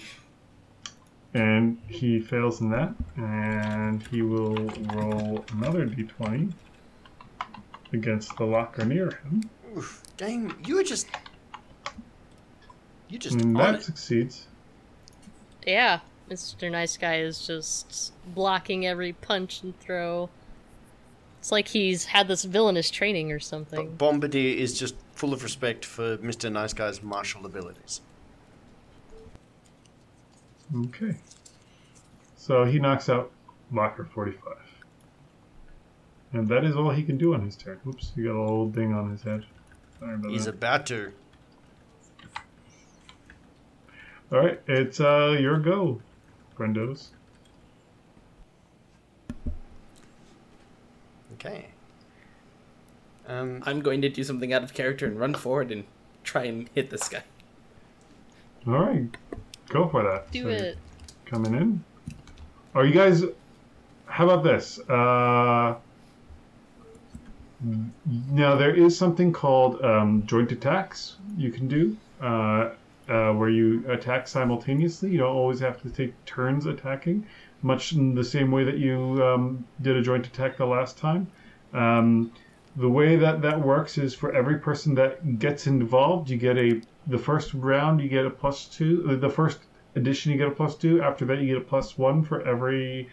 And 1.35 1.77
he 1.87 2.19
fails 2.19 2.61
in 2.61 2.69
that, 2.69 2.95
and 3.17 4.01
he 4.07 4.21
will 4.21 4.55
roll 4.93 5.43
another 5.51 5.85
d20 5.85 6.53
against 7.91 8.37
the 8.37 8.45
locker 8.45 8.85
near 8.85 9.11
him, 9.11 9.49
Oof, 9.75 10.01
dang, 10.15 10.55
you 10.65 10.75
were 10.75 10.83
just. 10.83 11.07
You 13.09 13.19
just 13.19 13.35
and 13.35 13.57
on 13.57 13.63
that 13.63 13.75
it. 13.75 13.83
succeeds. 13.83 14.47
Yeah, 15.65 15.99
Mr. 16.29 16.71
Nice 16.71 16.95
Guy 16.97 17.17
is 17.17 17.45
just 17.45 18.13
blocking 18.33 18.85
every 18.85 19.13
punch 19.13 19.61
and 19.61 19.77
throw. 19.79 20.29
It's 21.39 21.51
like 21.51 21.67
he's 21.67 22.05
had 22.05 22.27
this 22.27 22.43
villainous 22.45 22.89
training 22.89 23.31
or 23.31 23.39
something. 23.39 23.89
But 23.89 23.97
Bombardier 23.97 24.57
is 24.57 24.79
just 24.79 24.95
full 25.13 25.33
of 25.33 25.43
respect 25.43 25.85
for 25.85 26.17
Mr. 26.17 26.51
Nice 26.51 26.73
Guy's 26.73 27.03
martial 27.03 27.45
abilities. 27.45 28.01
Okay. 30.73 31.15
So 32.37 32.63
he 32.65 32.79
knocks 32.79 33.09
out 33.09 33.31
Locker 33.71 34.05
45. 34.13 34.53
And 36.33 36.47
that 36.49 36.65
is 36.65 36.75
all 36.75 36.91
he 36.91 37.03
can 37.03 37.17
do 37.17 37.33
on 37.33 37.45
his 37.45 37.55
turn. 37.55 37.79
Oops, 37.87 38.11
he 38.15 38.23
got 38.23 38.35
a 38.35 38.41
little 38.41 38.69
ding 38.69 38.93
on 38.93 39.09
his 39.11 39.21
head. 39.21 39.45
Sorry 39.99 40.15
about 40.15 40.31
He's 40.31 40.45
that. 40.45 40.55
about 40.55 40.85
to. 40.87 41.13
All 44.31 44.39
right, 44.39 44.59
it's 44.67 44.99
uh 44.99 45.37
your 45.39 45.59
go, 45.59 46.01
Brendos. 46.57 47.09
Okay. 51.33 51.67
Um, 53.27 53.61
I'm 53.65 53.81
going 53.81 54.01
to 54.01 54.09
do 54.09 54.23
something 54.23 54.51
out 54.51 54.63
of 54.63 54.73
character 54.73 55.05
and 55.05 55.19
run 55.19 55.33
forward 55.33 55.71
and 55.71 55.85
try 56.23 56.43
and 56.43 56.69
hit 56.73 56.89
this 56.89 57.07
guy. 57.07 57.23
All 58.67 58.73
right, 58.73 59.15
go 59.69 59.87
for 59.87 60.03
that. 60.03 60.31
Do 60.31 60.43
So 60.43 60.49
it. 60.49 60.77
Coming 61.25 61.55
in. 61.55 61.83
Are 62.73 62.85
you 62.85 62.93
guys? 62.93 63.23
How 64.05 64.29
about 64.29 64.43
this? 64.43 64.79
Uh, 64.89 65.75
now 68.29 68.55
there 68.55 68.75
is 68.75 68.97
something 68.97 69.31
called 69.31 69.81
um, 69.83 70.23
joint 70.25 70.51
attacks 70.51 71.15
you 71.37 71.51
can 71.51 71.67
do, 71.67 71.97
uh, 72.21 72.69
uh, 73.09 73.31
where 73.33 73.49
you 73.49 73.89
attack 73.89 74.27
simultaneously. 74.27 75.09
You 75.11 75.19
don't 75.19 75.35
always 75.35 75.59
have 75.59 75.81
to 75.81 75.89
take 75.89 76.13
turns 76.25 76.65
attacking, 76.65 77.25
much 77.61 77.93
in 77.93 78.13
the 78.13 78.23
same 78.23 78.51
way 78.51 78.63
that 78.63 78.77
you 78.77 79.23
um, 79.23 79.65
did 79.81 79.95
a 79.95 80.01
joint 80.01 80.27
attack 80.27 80.57
the 80.57 80.65
last 80.65 80.97
time. 80.97 81.27
Um, 81.73 82.31
the 82.75 82.89
way 82.89 83.15
that 83.15 83.41
that 83.41 83.59
works 83.59 83.97
is 83.97 84.13
for 84.13 84.33
every 84.33 84.59
person 84.59 84.95
that 84.95 85.39
gets 85.39 85.65
involved, 85.65 86.29
you 86.29 86.37
get 86.37 86.57
a 86.57 86.81
the 87.07 87.17
first 87.17 87.53
round 87.53 88.01
you 88.01 88.09
get 88.09 88.25
a 88.25 88.29
plus 88.29 88.65
two. 88.65 89.05
uh, 89.09 89.15
The 89.15 89.29
first 89.29 89.59
edition 89.95 90.31
you 90.31 90.37
get 90.37 90.47
a 90.47 90.51
plus 90.51 90.75
two. 90.75 91.01
After 91.01 91.25
that 91.25 91.39
you 91.39 91.47
get 91.47 91.57
a 91.57 91.65
plus 91.65 91.97
one 91.97 92.23
for 92.23 92.41
every 92.41 93.09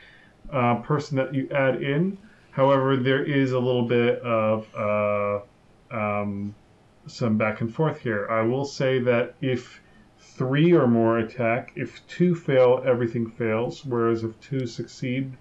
uh, 0.50 0.76
person 0.76 1.16
that 1.16 1.34
you 1.34 1.49
add 1.50 1.82
in. 1.82 2.18
However, 2.50 2.96
there 2.96 3.25
is 3.25 3.52
a 3.52 3.58
little 3.58 3.87
bit 3.87 4.20
of 4.20 4.66
uh, 4.76 5.40
um, 5.90 6.54
some 7.06 7.38
back 7.38 7.61
and 7.61 7.75
forth 7.75 8.00
here. 8.00 8.28
I 8.30 8.42
will 8.42 8.64
say 8.64 8.99
that 9.00 9.34
if 9.40 9.80
three 10.18 10.72
or 10.72 10.87
more 10.87 11.18
attack, 11.18 11.72
if 11.76 12.06
two 12.06 12.34
fail, 12.34 12.82
everything 12.84 13.30
fails. 13.30 13.84
Whereas 13.84 14.22
if 14.25 14.38
two 14.40 14.66
succeed, 14.66 15.32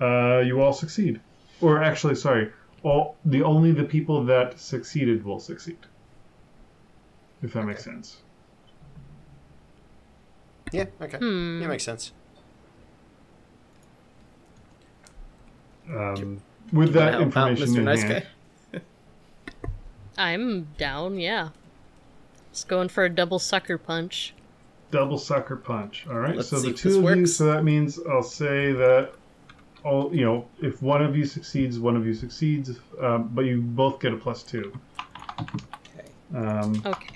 uh, 0.00 0.38
you 0.40 0.60
all 0.60 0.72
succeed. 0.72 1.20
Or 1.60 1.82
actually, 1.82 2.14
sorry, 2.14 2.52
all 2.82 3.16
the 3.24 3.42
only 3.42 3.72
the 3.72 3.84
people 3.84 4.24
that 4.26 4.60
succeeded 4.60 5.24
will 5.24 5.40
succeed. 5.40 5.78
If 7.46 7.52
that 7.52 7.64
makes 7.64 7.84
sense. 7.84 8.16
yeah, 10.72 10.86
okay. 11.00 11.18
Hmm. 11.18 11.62
Yeah, 11.62 11.68
makes 11.68 11.84
sense. 11.84 12.12
Um, 15.88 16.42
with 16.72 16.92
that 16.94 17.12
help 17.14 17.22
information 17.26 17.76
in 17.78 17.84
Nice 17.84 18.02
hand, 18.02 18.26
I'm 20.18 20.64
down, 20.76 21.18
yeah. 21.20 21.50
Just 22.52 22.66
going 22.68 22.88
for 22.88 23.04
a 23.04 23.10
double 23.10 23.38
sucker 23.38 23.78
punch. 23.78 24.34
double 24.90 25.18
sucker 25.18 25.54
punch. 25.56 26.06
All 26.08 26.18
right. 26.18 26.34
Let's 26.34 26.48
so 26.48 26.56
see 26.56 26.68
the 26.68 26.74
if 26.74 26.80
two 26.80 27.00
this 27.02 27.10
of 27.12 27.18
you. 27.18 27.26
So 27.26 27.44
that 27.46 27.62
means 27.62 28.00
I'll 28.10 28.22
say 28.22 28.72
that 28.72 29.12
all 29.84 30.12
you 30.12 30.24
know. 30.24 30.46
If 30.60 30.82
one 30.82 31.02
of 31.02 31.16
you 31.16 31.24
succeeds, 31.24 31.78
one 31.78 31.96
of 31.96 32.04
you 32.06 32.14
succeeds, 32.14 32.70
um, 33.00 33.30
but 33.32 33.42
you 33.44 33.60
both 33.60 34.00
get 34.00 34.12
a 34.12 34.16
plus 34.16 34.42
two. 34.42 34.76
Okay. 35.40 36.08
Um, 36.34 36.82
Okay. 36.84 37.15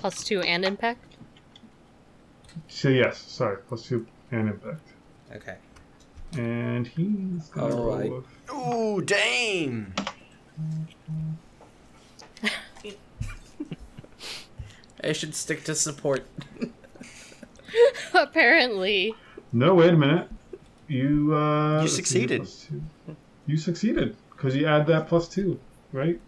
Plus 0.00 0.24
2 0.24 0.40
and 0.40 0.64
impact? 0.64 1.04
so 2.68 2.88
yes, 2.88 3.18
sorry, 3.18 3.58
plus 3.68 3.82
two 3.86 4.06
and 4.32 4.48
impact. 4.48 4.88
Okay. 5.36 5.56
And 6.36 6.86
he's 6.86 7.48
gonna 7.48 7.74
Oh, 7.76 7.90
I- 7.92 8.08
roll. 8.08 8.24
Ooh, 8.96 9.00
dang! 9.02 9.92
I 15.02 15.12
should 15.12 15.34
stick 15.34 15.64
to 15.64 15.74
support. 15.74 16.26
Apparently. 18.14 19.14
No, 19.52 19.74
wait 19.74 19.94
a 19.94 19.96
minute. 19.96 20.28
You 20.88 21.34
uh, 21.34 21.74
You 21.76 21.80
let's 21.80 21.92
see, 21.92 21.96
succeeded. 21.96 22.40
plus 22.42 22.66
two. 22.68 22.82
You 23.46 23.56
succeeded 23.56 24.16
because 24.30 24.54
you 24.56 24.66
add 24.66 24.86
that 24.88 25.08
plus 25.08 25.28
two, 25.28 25.58
right? 25.92 26.20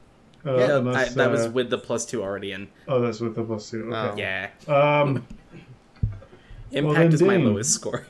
Uh, 0.45 0.57
Yeah, 0.57 0.65
I, 0.65 0.77
unless, 0.79 1.15
that 1.15 1.31
was 1.31 1.47
uh, 1.47 1.51
with 1.51 1.71
the 1.71 1.79
plus 1.79 2.05
two 2.05 2.23
already 2.23 2.53
in. 2.53 2.69
oh, 2.89 3.01
that's 3.01 3.21
with 3.21 3.35
the 3.37 3.45
plus 3.45 3.71
two. 3.71 3.91
Oh. 3.95 4.15
Yeah. 4.17 4.51
Um, 4.67 5.27
Impact 6.73 6.97
then 6.99 7.13
is 7.13 7.23
my 7.23 7.37
lowest 7.37 7.71
score. 7.73 8.07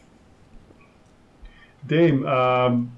Dame, 1.87 2.25
um, 2.27 2.93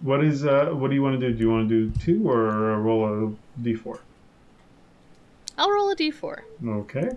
what 0.00 0.24
is 0.24 0.44
uh, 0.46 0.70
what 0.72 0.88
do 0.88 0.94
you 0.94 1.02
want 1.02 1.20
to 1.20 1.28
do? 1.28 1.34
Do 1.34 1.40
you 1.40 1.50
want 1.50 1.68
to 1.68 1.88
do 1.90 1.98
two 2.00 2.28
or 2.28 2.80
roll 2.80 3.04
a 3.04 3.60
d4? 3.62 3.98
I'll 5.58 5.70
roll 5.70 5.90
a 5.90 5.96
d4. 5.96 6.40
Okay. 6.66 7.10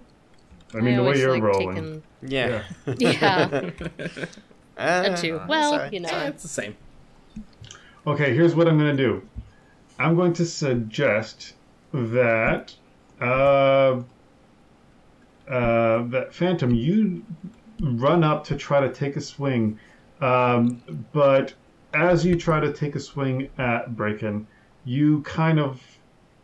I 0.74 0.82
mean, 0.82 0.98
the 0.98 1.04
way 1.04 1.18
you're 1.18 1.32
like 1.32 1.42
rolling. 1.44 1.76
taking- 1.76 2.04
Yeah. 2.22 2.64
Yeah, 2.98 3.70
Ah, 4.78 5.04
a 5.14 5.18
2. 5.18 5.42
Well, 5.48 5.72
sorry. 5.72 5.90
you 5.94 6.02
know. 6.02 6.10
Yeah, 6.12 6.28
it's 6.28 6.44
the 6.44 6.50
same. 6.50 6.76
Okay, 8.06 8.34
here's 8.36 8.54
what 8.54 8.68
I'm 8.68 8.78
going 8.78 8.96
to 8.96 9.02
do. 9.02 9.22
I'm 9.98 10.16
going 10.16 10.34
to 10.34 10.46
suggest 10.46 11.54
that 11.94 12.76
uh, 13.22 14.02
uh, 15.48 16.04
that 16.08 16.34
Phantom, 16.34 16.74
you 16.74 17.24
run 17.80 18.24
up 18.24 18.44
to 18.46 18.56
try 18.56 18.82
to 18.82 18.92
take 18.92 19.16
a 19.16 19.22
swing, 19.22 19.80
um, 20.22 20.82
but 21.14 21.54
as 21.94 22.26
you 22.26 22.36
try 22.36 22.60
to 22.60 22.74
take 22.74 22.96
a 22.96 23.00
swing 23.00 23.50
at 23.58 23.96
Braken, 23.96 24.46
you 24.84 25.22
kind 25.22 25.60
of 25.60 25.82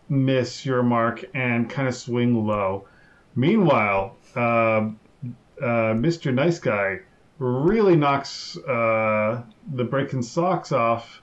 miss 0.07 0.65
your 0.65 0.83
mark 0.83 1.23
and 1.33 1.69
kind 1.69 1.87
of 1.87 1.95
swing 1.95 2.45
low. 2.45 2.87
Meanwhile, 3.35 4.17
uh, 4.35 4.39
uh, 4.39 5.93
Mr. 5.93 6.33
Nice 6.33 6.59
Guy 6.59 6.99
really 7.39 7.95
knocks 7.95 8.57
uh, 8.57 9.43
the 9.73 9.85
Braken 9.85 10.23
socks 10.23 10.71
off 10.71 11.20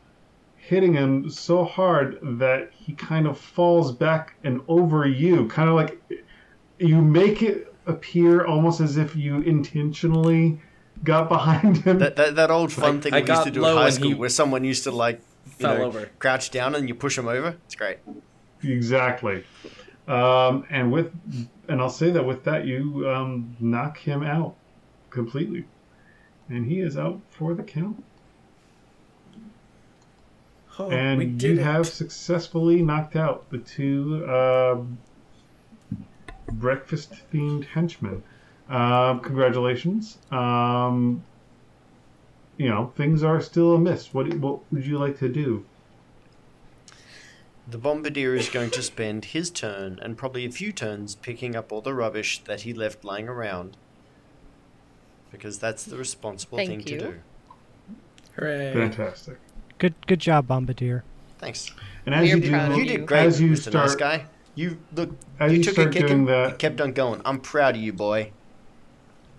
hitting 0.68 0.92
him 0.92 1.30
so 1.30 1.64
hard 1.64 2.18
that 2.22 2.70
he 2.74 2.92
kind 2.92 3.26
of 3.26 3.38
falls 3.38 3.90
back 3.90 4.34
and 4.44 4.60
over 4.68 5.06
you, 5.08 5.48
kind 5.48 5.66
of 5.66 5.74
like 5.74 5.98
you 6.78 7.00
make 7.00 7.40
it 7.40 7.74
appear 7.86 8.44
almost 8.44 8.78
as 8.78 8.98
if 8.98 9.16
you 9.16 9.40
intentionally 9.40 10.60
got 11.04 11.26
behind 11.30 11.78
him. 11.78 11.98
That, 12.00 12.16
that, 12.16 12.34
that 12.36 12.50
old 12.50 12.70
fun 12.70 12.98
I- 12.98 13.00
thing 13.00 13.14
I 13.14 13.20
we 13.22 13.28
used 13.30 13.44
to 13.44 13.50
do 13.50 13.64
in 13.64 13.76
high 13.76 13.88
school 13.88 14.14
where 14.16 14.28
someone 14.28 14.62
used 14.62 14.84
to 14.84 14.90
like 14.90 15.22
you 15.46 15.52
fell 15.52 15.78
know, 15.78 15.84
over. 15.84 16.10
crouch 16.18 16.50
down 16.50 16.74
and 16.74 16.86
you 16.86 16.94
push 16.94 17.16
them 17.16 17.28
over. 17.28 17.56
It's 17.64 17.74
great. 17.74 17.98
exactly. 18.62 19.44
Um, 20.06 20.66
and 20.68 20.92
with, 20.92 21.10
and 21.68 21.80
I'll 21.80 21.88
say 21.88 22.10
that 22.10 22.24
with 22.26 22.44
that, 22.44 22.66
you 22.66 23.08
um, 23.08 23.56
knock 23.58 23.96
him 23.96 24.22
out 24.22 24.54
completely, 25.08 25.64
and 26.50 26.66
he 26.66 26.80
is 26.80 26.98
out 26.98 27.20
for 27.30 27.54
the 27.54 27.62
count. 27.62 28.04
Oh, 30.78 30.88
we 30.88 30.94
and 30.94 31.38
did 31.38 31.56
you 31.56 31.60
it. 31.60 31.64
have 31.64 31.86
successfully 31.88 32.82
knocked 32.82 33.16
out 33.16 33.48
the 33.50 33.58
two 33.58 34.28
um 34.30 34.98
breakfast 36.52 37.12
themed 37.32 37.64
henchmen. 37.66 38.22
Um, 38.68 39.20
congratulations. 39.20 40.18
Um, 40.30 41.24
you 42.56 42.68
know 42.68 42.92
things 42.96 43.22
are 43.22 43.40
still 43.40 43.74
amiss. 43.74 44.12
What 44.12 44.32
what 44.34 44.60
would 44.72 44.86
you 44.86 44.98
like 44.98 45.18
to 45.18 45.28
do? 45.28 45.64
The 47.70 47.78
bombardier 47.78 48.34
is 48.34 48.48
going 48.48 48.70
to 48.70 48.82
spend 48.82 49.26
his 49.26 49.50
turn 49.50 49.98
and 50.00 50.16
probably 50.16 50.46
a 50.46 50.50
few 50.50 50.72
turns 50.72 51.14
picking 51.14 51.54
up 51.54 51.70
all 51.70 51.82
the 51.82 51.92
rubbish 51.92 52.42
that 52.44 52.62
he 52.62 52.72
left 52.72 53.04
lying 53.04 53.28
around. 53.28 53.76
Because 55.30 55.58
that's 55.58 55.84
the 55.84 55.98
responsible 55.98 56.56
Thank 56.56 56.70
thing 56.70 56.80
you. 56.80 56.86
to 56.86 56.98
do. 56.98 57.14
Hooray. 58.36 58.72
Fantastic. 58.72 59.36
Good 59.78 59.94
good 60.06 60.20
job, 60.20 60.48
Bombardier. 60.48 61.04
Thanks. 61.38 61.70
And 62.04 62.14
as 62.14 62.28
you 62.28 62.40
do, 62.40 62.50
proud 62.50 62.72
of 62.72 62.76
You 62.78 62.84
you. 62.84 62.88
did 62.98 63.06
great, 63.06 63.26
as 63.26 63.40
you 63.40 63.50
Mr. 63.50 63.72
Nice 63.72 63.92
start, 63.92 63.98
Guy. 63.98 64.26
You 64.54 64.78
look. 64.94 65.10
as 65.38 65.52
you 65.52 65.58
you 65.58 65.64
took 65.64 65.74
start 65.74 65.88
a 65.88 65.90
kick 65.90 66.06
doing 66.08 66.20
and 66.20 66.28
that, 66.28 66.58
kept 66.58 66.80
on 66.80 66.92
going. 66.92 67.20
I'm 67.24 67.38
proud 67.40 67.76
of 67.76 67.82
you, 67.82 67.92
boy. 67.92 68.32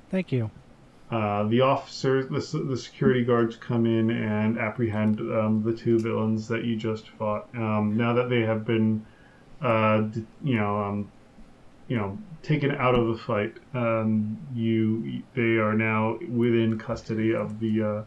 Thank 0.10 0.32
you. 0.32 0.50
Uh, 1.12 1.44
the 1.46 1.62
officers, 1.62 2.28
the, 2.30 2.60
the 2.60 2.78
security 2.78 3.26
guards 3.26 3.56
come 3.56 3.86
in 3.86 4.12
and 4.12 4.60
apprehend 4.60 5.20
um, 5.20 5.64
the 5.64 5.74
two 5.74 6.00
villains 6.00 6.48
that 6.48 6.64
you 6.64 6.76
just 6.76 7.10
fought. 7.10 7.50
Um, 7.56 7.98
now 7.98 8.14
that 8.14 8.30
they 8.30 8.42
have 8.42 8.64
been, 8.64 9.04
uh, 9.62 10.04
you 10.44 10.56
know, 10.56 10.78
um, 10.80 11.12
you 11.88 11.98
know, 11.98 12.18
taken 12.44 12.72
out 12.76 12.94
of 12.94 13.08
the 13.08 13.18
fight, 13.18 13.56
um, 13.74 14.38
you 14.54 15.24
they 15.34 15.58
are 15.58 15.74
now 15.74 16.18
within 16.30 16.78
custody 16.78 17.34
of 17.34 17.60
the 17.60 17.82
uh, 17.82 18.04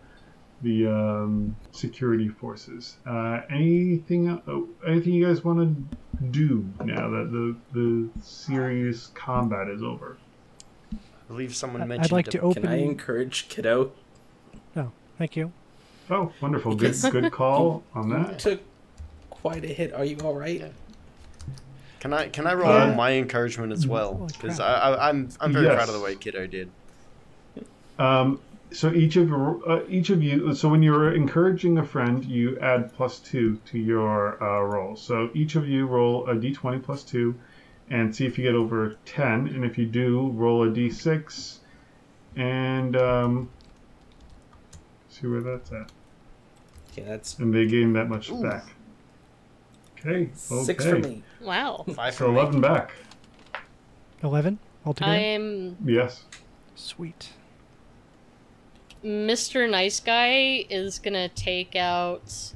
the 0.63 0.87
um, 0.87 1.57
security 1.73 2.29
forces. 2.29 2.97
Uh, 3.07 3.41
anything, 3.51 4.29
uh, 4.31 4.41
anything 4.89 5.13
you 5.15 5.27
guys 5.27 5.43
want 5.45 5.59
to 5.59 6.25
do 6.31 6.65
now 6.85 7.09
that 7.11 7.31
the 7.33 7.57
the 7.73 8.09
serious 8.23 9.09
combat 9.15 9.69
is 9.69 9.83
over? 9.83 10.17
I 10.93 10.97
believe 11.29 11.55
someone 11.55 11.83
I- 11.83 11.87
mentioned. 11.87 12.07
I'd 12.07 12.13
like 12.13 12.29
to 12.31 12.39
a- 12.39 12.43
open. 12.43 12.63
Can 12.63 12.71
I 12.73 12.77
encourage 12.83 13.49
Kiddo? 13.49 13.93
Oh, 14.77 14.91
thank 15.19 15.37
you. 15.37 15.53
Oh, 16.11 16.33
wonderful! 16.41 16.75
Good, 16.75 16.95
good 17.11 17.33
call 17.33 17.83
on 17.95 18.09
that. 18.11 18.39
Took 18.39 18.61
quite 19.31 19.65
a 19.65 19.69
hit. 19.69 19.93
Are 19.95 20.05
you 20.05 20.17
all 20.19 20.35
right? 20.35 20.73
Can 22.01 22.13
I 22.13 22.29
can 22.29 22.47
I 22.47 22.55
roll 22.55 22.71
Uh, 22.73 22.95
my 22.95 23.13
encouragement 23.13 23.73
as 23.73 23.87
well? 23.87 24.15
Because 24.27 24.57
crap. 24.59 24.69
I, 24.83 24.91
I, 24.95 25.09
I'm 25.09 25.29
I'm 25.41 25.53
very 25.53 25.67
Yes. 25.67 25.75
proud 25.77 25.89
of 25.89 25.95
the 25.95 26.01
way 26.01 26.15
Kiddo 26.17 26.47
did. 26.49 26.71
Um, 27.99 28.41
so 28.73 28.93
each 28.93 29.17
of 29.17 29.33
uh, 29.33 29.81
each 29.89 30.11
of 30.11 30.23
you. 30.23 30.55
So 30.55 30.69
when 30.69 30.83
you're 30.83 31.15
encouraging 31.15 31.79
a 31.79 31.85
friend, 31.85 32.25
you 32.25 32.59
add 32.59 32.93
plus 32.95 33.19
two 33.19 33.57
to 33.67 33.79
your 33.79 34.43
uh, 34.43 34.61
roll. 34.63 34.97
So 34.97 35.31
each 35.35 35.57
of 35.57 35.69
you 35.69 35.87
roll 35.87 36.29
a 36.29 36.35
d20 36.35 36.83
plus 36.83 37.03
two, 37.03 37.35
and 37.91 38.15
see 38.15 38.27
if 38.27 38.39
you 38.39 38.45
get 38.45 38.55
over 38.55 38.97
ten. 39.05 39.49
And 39.49 39.65
if 39.65 39.79
you 39.79 39.87
do, 39.87 40.31
roll 40.31 40.69
a 40.69 40.71
d6, 40.71 41.59
and 42.37 42.97
um, 42.97 43.51
see 45.09 45.27
where 45.27 45.41
that's 45.41 45.71
at. 45.73 45.91
Okay, 46.93 47.03
that's 47.03 47.39
And 47.39 47.55
they 47.55 47.67
gain 47.67 47.93
that 47.95 48.09
much 48.09 48.31
Ooh. 48.31 48.43
back. 48.43 48.67
Okay. 49.99 50.31
Okay. 50.51 50.65
six 50.65 50.85
for 50.85 50.99
me. 50.99 51.23
Wow. 51.41 51.85
Five 51.95 52.15
So 52.15 52.27
for 52.27 52.33
me. 52.33 52.39
eleven 52.41 52.61
back. 52.61 52.93
Eleven 54.23 54.59
altogether. 54.85 55.13
I'm 55.13 55.77
Yes. 55.85 56.25
Sweet. 56.75 57.31
Mr. 59.05 59.69
Nice 59.69 60.01
Guy 60.01 60.65
is 60.71 60.99
gonna 60.99 61.29
take 61.29 61.75
out 61.77 62.53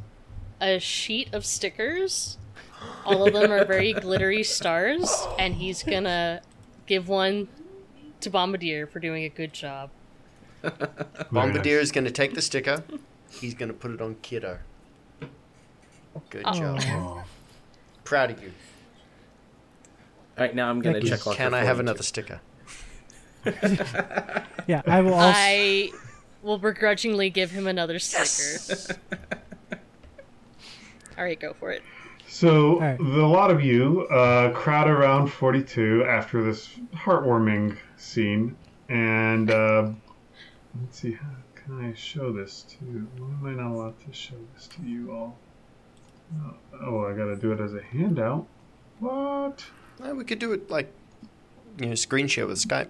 a 0.60 0.78
sheet 0.78 1.32
of 1.34 1.44
stickers. 1.44 2.38
All 3.04 3.26
of 3.26 3.32
them 3.34 3.50
are 3.50 3.64
very 3.64 3.92
glittery 4.00 4.42
stars, 4.42 5.26
and 5.38 5.54
he's 5.54 5.82
gonna 5.82 6.40
give 6.86 7.08
one 7.08 7.48
to 8.20 8.30
Bombardier 8.30 8.86
for 8.86 9.00
doing 9.00 9.24
a 9.24 9.28
good 9.28 9.52
job. 9.52 9.90
Bombardier 11.30 11.78
is 11.78 11.92
going 11.92 12.04
to 12.06 12.10
take 12.10 12.34
the 12.34 12.42
sticker. 12.42 12.82
He's 13.30 13.54
going 13.54 13.68
to 13.68 13.74
put 13.74 13.90
it 13.92 14.00
on 14.00 14.16
Kiddo. 14.22 14.58
Good 16.30 16.42
Oh. 16.44 16.78
job. 16.78 17.24
Proud 18.04 18.30
of 18.32 18.42
you. 18.42 18.52
All 20.38 20.44
right, 20.44 20.54
now 20.54 20.70
I'm 20.70 20.80
gonna 20.80 20.98
Thank 21.00 21.10
check 21.10 21.26
off. 21.26 21.36
Can 21.36 21.54
I 21.54 21.58
have 21.58 21.76
42. 21.76 21.80
another 21.80 22.02
sticker? 22.02 22.40
Yeah, 24.66 24.82
I 24.86 25.00
will 25.02 25.14
also. 25.14 25.32
I 25.38 25.90
will 26.46 26.58
begrudgingly 26.58 27.28
give 27.28 27.50
him 27.50 27.66
another 27.66 27.98
sticker. 27.98 28.98
All 31.18 31.24
right, 31.24 31.38
go 31.38 31.52
for 31.52 31.72
it. 31.72 31.82
So 32.28 32.80
right. 32.80 32.98
the, 32.98 33.20
a 33.20 33.26
lot 33.26 33.50
of 33.50 33.62
you 33.62 34.06
uh, 34.08 34.52
crowd 34.52 34.88
around 34.88 35.28
42 35.28 36.04
after 36.04 36.42
this 36.42 36.70
heartwarming 36.94 37.76
scene, 37.96 38.56
and 38.88 39.50
uh, 39.50 39.90
let's 40.80 41.00
see, 41.00 41.12
how 41.12 41.28
can 41.54 41.84
I 41.84 41.94
show 41.94 42.32
this 42.32 42.62
to? 42.62 42.84
Why 43.18 43.28
am 43.28 43.46
I 43.46 43.62
not 43.62 43.72
allowed 43.72 43.98
to 44.06 44.12
show 44.12 44.36
this 44.54 44.68
to 44.68 44.82
you 44.82 45.12
all? 45.12 45.38
Oh, 46.34 46.54
oh, 46.82 47.06
I 47.06 47.16
gotta 47.16 47.36
do 47.36 47.52
it 47.52 47.60
as 47.60 47.74
a 47.74 47.82
handout. 47.82 48.46
What? 48.98 49.64
Uh, 50.02 50.14
we 50.14 50.24
could 50.24 50.38
do 50.38 50.52
it 50.52 50.70
like, 50.70 50.92
you 51.78 51.86
know, 51.86 51.94
screen 51.94 52.26
share 52.26 52.46
with 52.46 52.58
Skype. 52.58 52.88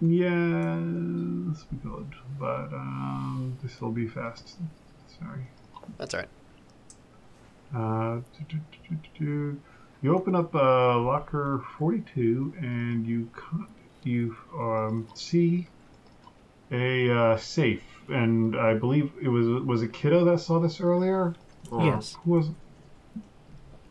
Yes, 0.00 1.64
we 1.72 1.78
could, 1.82 2.12
but 2.38 2.72
um, 2.74 3.56
this 3.62 3.80
will 3.80 3.92
be 3.92 4.06
fast. 4.06 4.56
Sorry. 5.18 5.46
That's 5.98 6.14
all 6.14 6.20
right. 6.20 6.28
Uh, 7.74 8.20
do, 8.38 8.44
do, 8.48 8.58
do, 8.88 8.96
do, 9.18 9.24
do. 9.24 9.60
You 10.02 10.14
open 10.14 10.34
up 10.34 10.54
uh, 10.54 10.98
locker 10.98 11.64
42 11.78 12.54
and 12.60 13.06
you 13.06 13.30
co- 13.34 13.66
you 14.04 14.36
um, 14.54 15.08
see 15.14 15.66
a 16.70 17.10
uh, 17.10 17.36
safe, 17.38 17.82
and 18.08 18.54
I 18.56 18.74
believe 18.74 19.10
it 19.22 19.28
was 19.28 19.46
was 19.64 19.82
a 19.82 19.88
kiddo 19.88 20.24
that 20.26 20.40
saw 20.40 20.58
this 20.60 20.80
earlier. 20.80 21.34
Or 21.70 21.84
Yes. 21.86 22.16
Who 22.24 22.32
was? 22.32 22.48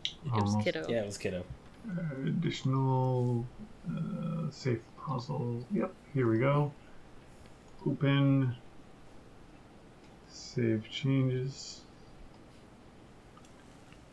It 0.04 0.32
was 0.32 0.42
Almost. 0.54 0.64
kiddo. 0.64 0.86
Yeah, 0.88 1.02
it 1.02 1.06
was 1.06 1.18
Kiddo. 1.18 1.44
Uh, 1.88 2.26
additional 2.26 3.44
uh, 3.88 4.50
safe 4.50 4.80
puzzle. 5.06 5.64
Yep. 5.72 5.92
Here 6.14 6.28
we 6.28 6.38
go. 6.38 6.72
Open. 7.86 8.54
Save 10.28 10.90
changes. 10.90 11.82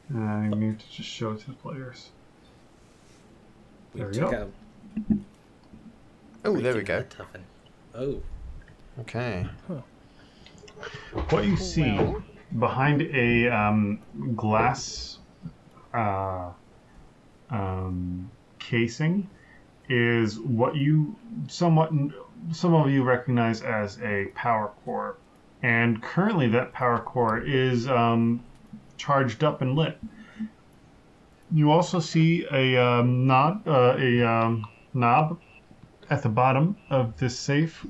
And 0.09 0.29
I 0.29 0.47
need 0.49 0.79
to 0.79 0.91
just 0.91 1.09
show 1.09 1.31
it 1.31 1.39
to 1.41 1.47
the 1.47 1.53
players. 1.53 2.09
There 3.95 4.07
we 4.07 4.13
took 4.13 4.31
go. 4.31 4.41
out 4.41 4.51
Oh, 6.45 6.57
there 6.57 6.75
we 6.75 6.83
go. 6.83 6.97
Head 6.97 7.09
Tuffin. 7.09 7.41
Oh, 7.95 8.21
Okay. 8.99 9.47
What 11.29 11.45
you 11.45 11.57
see 11.57 11.97
behind 12.59 13.01
a 13.01 13.47
um, 13.47 13.99
glass 14.35 15.17
uh, 15.93 16.51
um, 17.49 18.29
casing 18.59 19.29
is 19.89 20.39
what 20.39 20.75
you 20.75 21.15
somewhat 21.47 21.91
some 22.51 22.73
of 22.73 22.89
you 22.89 23.03
recognize 23.03 23.61
as 23.61 23.99
a 24.01 24.25
power 24.35 24.71
core, 24.83 25.17
and 25.61 26.01
currently 26.01 26.47
that 26.49 26.73
power 26.73 26.99
core 26.99 27.39
is 27.39 27.87
um, 27.87 28.43
charged 28.97 29.43
up 29.43 29.61
and 29.61 29.75
lit. 29.75 29.97
You 31.51 31.71
also 31.71 31.99
see 31.99 32.45
a 32.51 32.77
um, 32.77 33.27
knob, 33.27 33.67
uh, 33.67 33.95
a 33.97 34.23
um, 34.23 34.65
knob 34.93 35.39
at 36.09 36.23
the 36.23 36.29
bottom 36.29 36.75
of 36.89 37.17
this 37.17 37.37
safe 37.37 37.85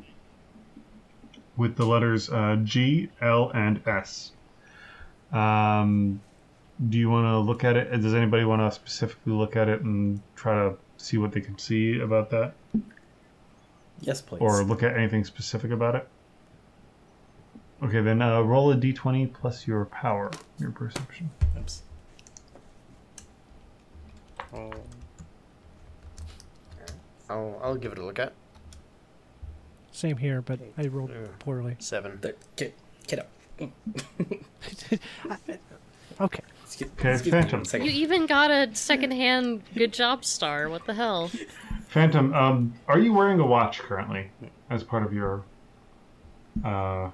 with 1.56 1.75
the 1.75 1.86
letters 1.86 2.29
uh, 2.29 2.58
G, 2.63 3.10
L, 3.21 3.51
and 3.53 3.82
S. 3.88 4.32
Um, 5.32 6.21
do 6.89 6.97
you 6.97 7.10
want 7.10 7.25
to 7.25 7.39
look 7.39 7.63
at 7.63 7.77
it? 7.77 8.01
Does 8.01 8.13
anybody 8.13 8.43
want 8.43 8.62
to 8.62 8.71
specifically 8.71 9.34
look 9.34 9.56
at 9.56 9.69
it 9.69 9.82
and 9.82 10.21
try 10.36 10.56
to 10.56 10.75
see 11.03 11.17
what 11.17 11.31
they 11.33 11.41
can 11.41 11.57
see 11.57 11.99
about 11.99 12.29
that, 12.31 12.53
yes, 14.01 14.21
please. 14.21 14.39
or 14.39 14.63
look 14.63 14.83
at 14.83 14.95
anything 14.97 15.23
specific 15.25 15.71
about 15.71 15.95
it? 15.95 16.07
Okay, 17.83 17.99
then 18.01 18.21
uh, 18.21 18.39
roll 18.41 18.71
a 18.71 18.75
d20 18.77 19.33
plus 19.33 19.67
your 19.67 19.85
power, 19.85 20.31
your 20.59 20.71
perception. 20.71 21.29
Oops. 21.57 21.81
I'll, 27.29 27.59
I'll 27.63 27.75
give 27.75 27.91
it 27.91 27.97
a 27.97 28.05
look 28.05 28.19
at. 28.19 28.33
Same 29.91 30.17
here, 30.17 30.41
but 30.41 30.59
I 30.77 30.87
rolled 30.87 31.09
Yeah. 31.11 31.27
poorly. 31.39 31.75
Seven. 31.79 32.19
There, 32.21 32.33
kid, 32.55 32.73
kiddo. 33.07 33.25
Okay. 36.21 36.43
Excuse, 36.73 36.91
Okay, 36.99 37.12
excuse 37.13 37.33
me 37.33 37.39
Phantom. 37.39 37.59
one 37.59 37.65
second. 37.65 37.86
You 37.88 37.91
even 37.93 38.25
got 38.25 38.49
a 38.49 38.73
secondhand 38.73 39.62
good 39.75 39.93
job 39.93 40.25
star. 40.25 40.69
What 40.69 40.86
the 40.88 40.95
hell? 40.95 41.29
Phantom, 41.88 42.33
um, 42.33 42.73
are 42.88 42.97
you 42.97 43.13
wearing 43.13 43.39
a 43.39 43.45
watch 43.45 43.77
currently 43.77 44.31
as 44.71 44.83
part 44.83 45.03
of 45.03 45.13
your 45.13 45.43
uh, 46.65 47.12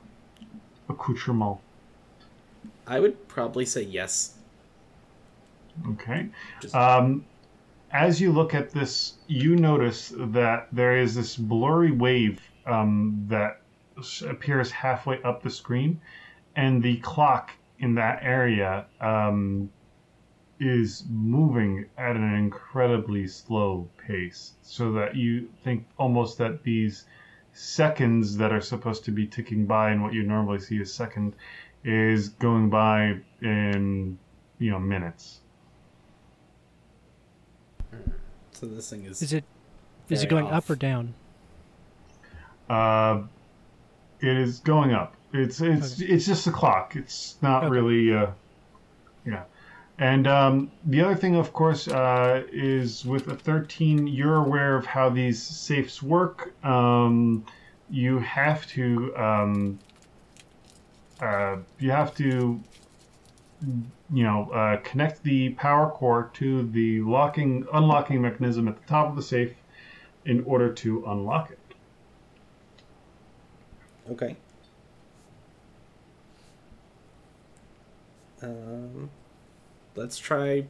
accoutrement? 0.88 1.58
I 2.88 3.02
would 3.02 3.28
probably 3.28 3.66
say 3.66 3.82
yes. 3.82 4.36
Okay. 5.90 6.30
Um, 6.74 7.26
as 7.92 8.22
you 8.22 8.32
look 8.32 8.54
at 8.54 8.72
this, 8.72 9.16
you 9.28 9.58
notice 9.58 10.14
that 10.16 10.70
there 10.72 10.98
is 10.98 11.16
this 11.16 11.36
blurry 11.36 11.92
wave 11.92 12.40
um, 12.66 13.26
that 13.28 13.62
appears 14.26 14.72
halfway 14.72 15.22
up 15.24 15.44
the 15.44 15.50
screen, 15.50 16.00
and 16.56 16.82
the 16.82 16.98
clock 16.98 17.52
in 17.80 17.96
that 17.96 18.20
area 18.22 18.86
um, 19.02 19.70
is 20.60 21.06
moving 21.10 21.86
at 21.98 22.16
an 22.16 22.34
incredibly 22.36 23.28
slow 23.28 23.90
pace, 24.06 24.54
so 24.62 24.92
that 24.94 25.16
you 25.16 25.50
think 25.64 25.86
almost 25.98 26.38
that 26.38 26.64
these 26.64 27.06
seconds 27.54 28.38
that 28.38 28.52
are 28.52 28.62
supposed 28.62 29.06
to 29.06 29.12
be 29.12 29.26
ticking 29.26 29.66
by 29.66 29.92
and 29.92 30.02
what 30.02 30.14
you 30.14 30.24
normally 30.24 30.60
see 30.60 30.80
as 30.80 30.94
second 30.94 31.34
is 31.84 32.30
going 32.30 32.70
by 32.70 33.18
in 33.42 34.18
you 34.60 34.72
know 34.72 34.80
minutes. 34.80 35.40
So 38.52 38.66
this 38.66 38.90
thing 38.90 39.06
is. 39.06 39.22
Is 39.22 39.34
it 39.34 39.44
is 40.10 40.24
it 40.24 40.30
going 40.30 40.46
off. 40.46 40.66
up 40.66 40.70
or 40.70 40.76
down? 40.76 41.14
Uh, 42.70 43.24
it 44.20 44.38
is 44.38 44.60
going 44.60 44.92
up. 44.92 45.16
It's 45.34 45.62
it's 45.62 46.00
it's 46.02 46.26
just 46.26 46.48
a 46.48 46.52
clock. 46.52 46.96
It's 46.96 47.38
not 47.42 47.68
Okay. 47.68 47.70
really 47.70 48.14
uh, 48.14 48.32
yeah. 49.26 49.46
And 49.98 50.28
um, 50.28 50.74
the 50.84 51.02
other 51.02 51.16
thing, 51.16 51.36
of 51.36 51.54
course, 51.54 51.88
uh, 51.88 52.44
is 52.52 53.06
with 53.06 53.28
a 53.28 53.36
13, 53.36 54.08
you're 54.08 54.36
aware 54.38 54.76
of 54.78 54.86
how 54.86 55.10
these 55.10 55.46
safes 55.46 56.02
work. 56.02 56.56
Um, 56.66 57.46
you 57.90 58.20
have 58.20 58.66
to 58.68 59.16
um, 59.18 59.82
uh, 61.20 61.58
you 61.78 61.92
have 61.92 62.14
to 62.16 62.64
you 64.12 64.24
know 64.24 64.50
uh, 64.52 64.78
connect 64.84 65.24
the 65.24 65.50
power 65.56 65.92
core 65.92 66.32
to 66.36 66.64
the 66.72 67.02
locking 67.02 67.66
unlocking 67.74 68.22
mechanism 68.22 68.68
at 68.68 68.78
the 68.78 68.84
top 68.84 69.10
of 69.10 69.16
the 69.16 69.22
safe 69.24 69.56
in 70.26 70.44
order 70.46 70.74
to 70.74 71.04
unlock 71.08 71.52
it. 71.52 71.76
Okay. 74.10 74.38
Um, 78.42 79.10
let's 79.96 80.18
try 80.18 80.66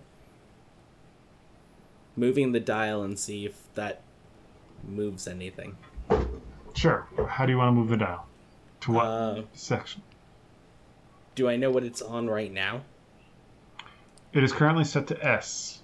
moving 2.15 2.51
the 2.51 2.59
dial 2.59 3.03
and 3.03 3.17
see 3.17 3.45
if 3.45 3.73
that 3.75 4.01
moves 4.87 5.27
anything. 5.27 5.77
Sure. 6.73 7.07
How 7.27 7.45
do 7.45 7.51
you 7.51 7.57
want 7.57 7.69
to 7.69 7.73
move 7.73 7.89
the 7.89 7.97
dial? 7.97 8.25
To 8.81 8.91
what 8.91 9.05
Uh, 9.05 9.41
section? 9.53 10.01
do 11.35 11.47
I 11.47 11.55
know 11.55 11.71
what 11.71 11.83
it's 11.83 12.01
on 12.01 12.27
right 12.29 12.51
now? 12.51 12.81
It 14.33 14.43
is 14.43 14.51
currently 14.51 14.83
set 14.83 15.07
to 15.07 15.25
S. 15.25 15.81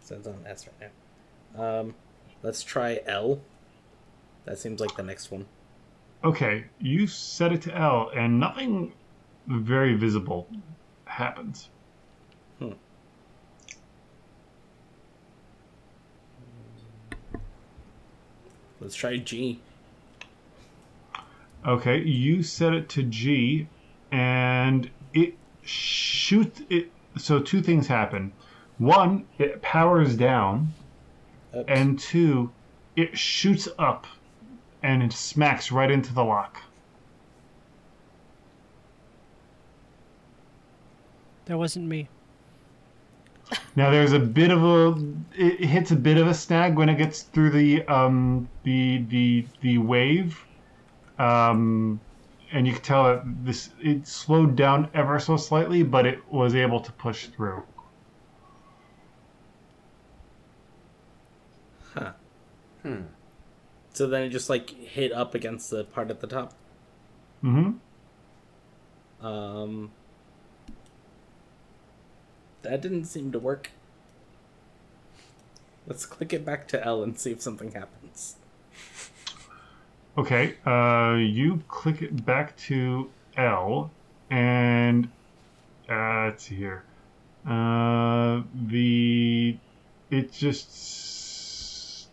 So 0.00 0.16
it's 0.16 0.26
on 0.26 0.44
S 0.46 0.66
right 0.66 0.90
now. 1.56 1.80
Um, 1.80 1.94
let's 2.42 2.62
try 2.62 3.00
L. 3.06 3.40
That 4.44 4.58
seems 4.58 4.80
like 4.80 4.96
the 4.96 5.02
next 5.02 5.30
one. 5.30 5.46
Okay, 6.24 6.64
you 6.78 7.06
set 7.06 7.52
it 7.52 7.62
to 7.62 7.74
L, 7.74 8.10
and 8.14 8.38
nothing 8.38 8.92
very 9.46 9.94
visible 9.94 10.46
happens. 11.12 11.68
Hmm. 12.58 12.72
Let's 18.80 18.96
try 18.96 19.18
G. 19.18 19.60
Okay, 21.64 22.02
you 22.02 22.42
set 22.42 22.72
it 22.72 22.88
to 22.90 23.04
G, 23.04 23.68
and 24.10 24.90
it 25.14 25.34
shoots 25.62 26.62
it. 26.68 26.90
So 27.16 27.38
two 27.38 27.62
things 27.62 27.86
happen. 27.86 28.32
One, 28.78 29.26
it 29.38 29.62
powers 29.62 30.16
down, 30.16 30.72
Oops. 31.54 31.64
and 31.68 31.98
two, 31.98 32.50
it 32.96 33.16
shoots 33.16 33.68
up, 33.78 34.06
and 34.82 35.02
it 35.02 35.12
smacks 35.12 35.70
right 35.70 35.90
into 35.90 36.12
the 36.12 36.24
lock. 36.24 36.58
That 41.46 41.58
wasn't 41.58 41.86
me. 41.86 42.08
Now 43.76 43.90
there's 43.90 44.12
a 44.12 44.18
bit 44.18 44.50
of 44.50 44.62
a 44.62 45.14
it 45.34 45.64
hits 45.64 45.90
a 45.90 45.96
bit 45.96 46.16
of 46.16 46.26
a 46.26 46.34
snag 46.34 46.76
when 46.76 46.88
it 46.88 46.96
gets 46.96 47.22
through 47.22 47.50
the 47.50 47.82
um 47.86 48.48
the 48.62 49.04
the 49.08 49.46
the 49.60 49.78
wave, 49.78 50.38
um, 51.18 52.00
and 52.52 52.66
you 52.66 52.72
can 52.72 52.82
tell 52.82 53.04
that 53.04 53.22
this 53.44 53.70
it 53.80 54.06
slowed 54.06 54.56
down 54.56 54.88
ever 54.94 55.18
so 55.18 55.36
slightly, 55.36 55.82
but 55.82 56.06
it 56.06 56.20
was 56.30 56.54
able 56.54 56.80
to 56.80 56.92
push 56.92 57.26
through. 57.26 57.62
Huh. 61.94 62.12
Hmm. 62.82 63.02
So 63.92 64.06
then 64.06 64.22
it 64.22 64.30
just 64.30 64.48
like 64.48 64.70
hit 64.70 65.12
up 65.12 65.34
against 65.34 65.70
the 65.70 65.84
part 65.84 66.10
at 66.10 66.20
the 66.20 66.26
top. 66.26 66.54
Mm-hmm. 67.44 69.26
Um, 69.26 69.90
that 72.62 72.80
didn't 72.80 73.04
seem 73.04 73.32
to 73.32 73.38
work. 73.38 73.70
Let's 75.86 76.06
click 76.06 76.32
it 76.32 76.44
back 76.44 76.68
to 76.68 76.84
L 76.84 77.02
and 77.02 77.18
see 77.18 77.32
if 77.32 77.42
something 77.42 77.72
happens. 77.72 78.36
Okay, 80.16 80.56
uh, 80.66 81.16
you 81.16 81.62
click 81.68 82.02
it 82.02 82.24
back 82.24 82.56
to 82.68 83.10
L, 83.36 83.90
and 84.30 85.08
uh, 85.88 86.26
let's 86.26 86.44
see 86.44 86.56
here. 86.56 86.84
Uh, 87.46 88.42
the 88.54 89.56
it 90.10 90.32
just 90.32 92.08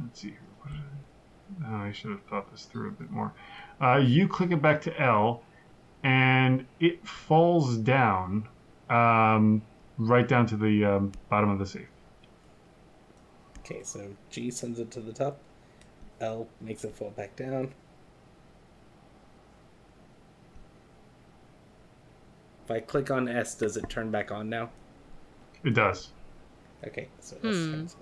let's 0.00 0.20
see 0.20 0.28
here. 0.28 0.38
Oh, 1.66 1.74
I 1.74 1.92
should 1.92 2.10
have 2.10 2.22
thought 2.24 2.50
this 2.50 2.64
through 2.64 2.88
a 2.88 2.92
bit 2.92 3.10
more. 3.10 3.32
Uh, 3.80 3.96
you 3.96 4.28
click 4.28 4.50
it 4.52 4.62
back 4.62 4.82
to 4.82 5.00
L, 5.00 5.42
and 6.02 6.66
it 6.78 7.06
falls 7.06 7.76
down, 7.76 8.46
um, 8.90 9.62
right 9.98 10.26
down 10.26 10.46
to 10.46 10.56
the 10.56 10.84
um, 10.84 11.12
bottom 11.28 11.50
of 11.50 11.58
the 11.58 11.66
safe. 11.66 11.88
Okay, 13.60 13.82
so 13.82 14.16
G 14.30 14.50
sends 14.50 14.78
it 14.78 14.90
to 14.92 15.00
the 15.00 15.12
top. 15.12 15.38
L 16.20 16.48
makes 16.60 16.84
it 16.84 16.94
fall 16.94 17.10
back 17.10 17.36
down. 17.36 17.74
If 22.64 22.70
I 22.70 22.80
click 22.80 23.10
on 23.10 23.28
S, 23.28 23.54
does 23.54 23.76
it 23.76 23.88
turn 23.88 24.10
back 24.10 24.30
on 24.30 24.48
now? 24.48 24.70
It 25.64 25.74
does. 25.74 26.12
Okay, 26.86 27.08
so 27.20 27.36
S 27.36 27.42
Hmm. 27.42 27.70
turns 27.70 27.96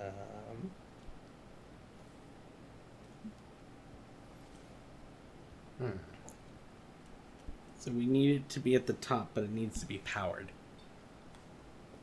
on. 0.00 0.06
Um, 0.06 0.70
Hmm. 5.78 6.11
So 7.82 7.90
we 7.90 8.06
need 8.06 8.36
it 8.36 8.48
to 8.50 8.60
be 8.60 8.76
at 8.76 8.86
the 8.86 8.92
top, 8.92 9.30
but 9.34 9.42
it 9.42 9.50
needs 9.50 9.80
to 9.80 9.86
be 9.86 9.98
powered. 9.98 10.52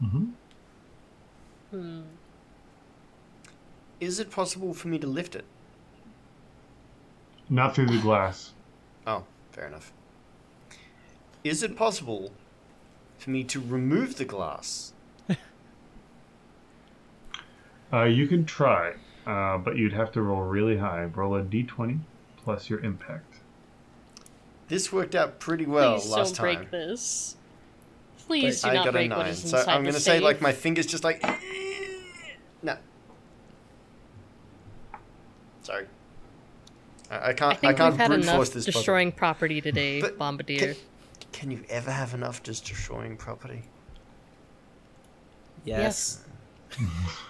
Mm-hmm. 0.04 0.26
Hmm. 1.72 2.02
Is 4.02 4.20
it 4.20 4.30
possible 4.30 4.74
for 4.74 4.90
me 4.90 5.00
to 5.00 5.08
lift 5.08 5.36
it? 5.36 5.46
Not 7.50 7.76
through 7.76 7.86
the 7.86 8.02
glass. 8.02 8.52
Oh, 9.08 9.24
fair 9.54 9.68
enough. 9.68 9.94
Is 11.46 11.64
it 11.64 11.78
possible 11.78 12.34
for 13.18 13.30
me 13.30 13.46
to 13.46 13.62
remove 13.62 14.18
the 14.18 14.26
glass? 14.26 14.94
Uh, 17.92 18.04
you 18.04 18.28
can 18.28 18.46
try, 18.46 18.94
uh, 19.26 19.58
but 19.58 19.76
you'd 19.76 19.94
have 19.94 20.12
to 20.12 20.22
roll 20.22 20.42
really 20.42 20.78
high. 20.78 21.06
Roll 21.06 21.36
a 21.38 21.42
d20 21.42 21.98
plus 22.38 22.70
your 22.70 22.82
impact. 22.82 23.29
This 24.70 24.94
worked 24.94 25.16
out 25.16 25.40
pretty 25.40 25.66
well 25.66 26.00
Please 26.00 26.10
last 26.10 26.36
don't 26.36 26.46
time. 26.46 26.56
break 26.60 26.72
this. 26.72 27.36
Please 28.28 28.62
do 28.62 28.70
I 28.70 28.74
not 28.76 28.86
got 28.86 28.90
a 28.90 28.92
break 28.94 29.10
what 29.10 29.18
nine, 29.20 29.30
is 29.30 29.50
so 29.50 29.58
inside 29.58 29.72
I'm 29.76 29.84
the 29.84 29.90
gonna 29.90 30.00
say 30.00 30.20
like 30.20 30.40
my 30.42 30.52
fingers 30.54 30.86
just 30.86 31.04
like. 31.04 31.24
No. 32.62 32.78
Sorry. 35.64 35.86
I, 37.10 37.30
I 37.30 37.34
can't. 37.34 37.54
I 37.54 37.56
think 37.56 37.78
can't 37.78 37.92
we've 37.94 38.00
had 38.00 38.08
brute 38.10 38.24
enough 38.24 38.36
force 38.36 38.50
this 38.50 38.66
puzzle. 38.66 38.80
destroying 38.80 39.12
property 39.12 39.60
today, 39.60 40.02
But 40.02 40.20
Bombardier. 40.20 40.76
Can, 40.76 40.76
can 41.32 41.52
you 41.52 41.64
ever 41.70 41.90
have 41.92 42.14
enough 42.14 42.44
just 42.44 42.66
destroying 42.66 43.18
property? 43.18 43.64
Yes. 45.66 46.24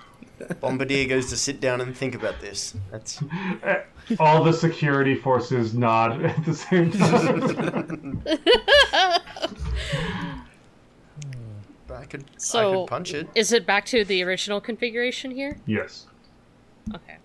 Bombardier 0.59 1.07
goes 1.07 1.27
to 1.29 1.37
sit 1.37 1.59
down 1.59 1.81
and 1.81 1.95
think 1.95 2.15
about 2.15 2.39
this. 2.39 2.75
That's 2.91 3.21
All 4.19 4.43
the 4.43 4.53
security 4.53 5.15
forces 5.15 5.73
nod 5.73 6.23
at 6.23 6.45
the 6.45 6.53
same 6.53 6.91
time. 6.91 8.23
I 11.91 12.05
could. 12.05 12.21
I 12.21 12.25
So- 12.37 12.81
could 12.83 12.89
punch 12.89 13.13
it. 13.13 13.27
Is 13.35 13.51
it 13.51 13.65
back 13.65 13.85
to 13.87 14.03
the 14.05 14.23
original 14.23 14.61
configuration 14.61 15.31
here? 15.31 15.57
yes. 15.65 16.05
Okay. 16.93 17.17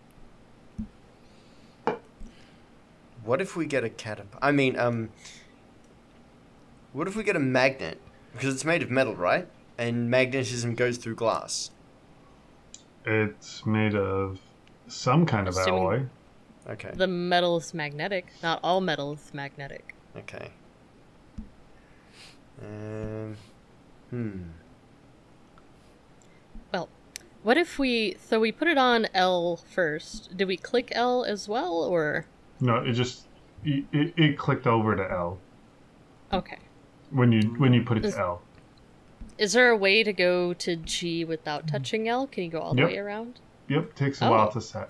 What 3.24 3.40
if 3.40 3.56
we 3.56 3.64
get 3.66 3.84
a 3.84 3.88
catapult? 3.90 4.42
I 4.42 4.52
mean, 4.52 4.78
um. 4.78 5.10
What 6.92 7.08
if 7.08 7.16
we 7.16 7.24
get 7.24 7.34
a 7.36 7.40
magnet? 7.40 7.98
Because 8.32 8.54
it's 8.54 8.64
made 8.64 8.82
of 8.82 8.90
metal, 8.90 9.14
right? 9.16 9.48
And 9.78 10.08
magnetism 10.10 10.74
goes 10.74 10.96
through 10.98 11.16
glass. 11.16 11.70
It's 13.04 13.66
made 13.66 13.94
of 13.94 14.40
some 14.86 15.26
kind 15.26 15.48
of 15.48 15.56
Assuming- 15.56 15.80
alloy. 15.82 16.02
Okay. 16.66 16.92
The 16.94 17.06
metal 17.06 17.58
is 17.58 17.74
magnetic. 17.74 18.26
Not 18.42 18.60
all 18.62 18.80
metal 18.80 19.12
is 19.12 19.30
magnetic. 19.34 19.94
Okay. 20.16 20.50
Um. 22.62 23.36
Hmm. 24.10 24.42
Well, 26.72 26.88
what 27.42 27.58
if 27.58 27.78
we 27.78 28.16
so 28.18 28.40
we 28.40 28.50
put 28.52 28.68
it 28.68 28.78
on 28.78 29.06
L 29.12 29.56
first? 29.56 30.36
Did 30.36 30.48
we 30.48 30.56
click 30.56 30.90
L 30.94 31.24
as 31.24 31.48
well 31.48 31.74
or 31.74 32.26
No, 32.60 32.76
it 32.76 32.92
just 32.92 33.26
it, 33.64 33.84
it, 33.92 34.14
it 34.16 34.38
clicked 34.38 34.66
over 34.66 34.96
to 34.96 35.10
L 35.10 35.38
Okay. 36.32 36.58
when 37.10 37.30
you 37.32 37.42
when 37.58 37.74
you 37.74 37.82
put 37.82 37.98
it 37.98 38.04
Is- 38.06 38.14
to 38.14 38.20
L. 38.20 38.42
Is 39.36 39.52
there 39.52 39.70
a 39.70 39.76
way 39.76 40.02
to 40.04 40.12
go 40.12 40.54
to 40.54 40.76
G 40.76 41.24
without 41.24 41.66
touching 41.66 42.08
L? 42.08 42.26
Can 42.26 42.44
you 42.44 42.50
go 42.50 42.60
all 42.60 42.74
the 42.74 42.82
Yep. 42.82 42.90
way 42.90 42.98
around? 42.98 43.40
Yep, 43.68 43.94
takes 43.94 44.22
a 44.22 44.26
Oh. 44.26 44.30
while 44.30 44.50
to 44.52 44.60
set. 44.60 44.88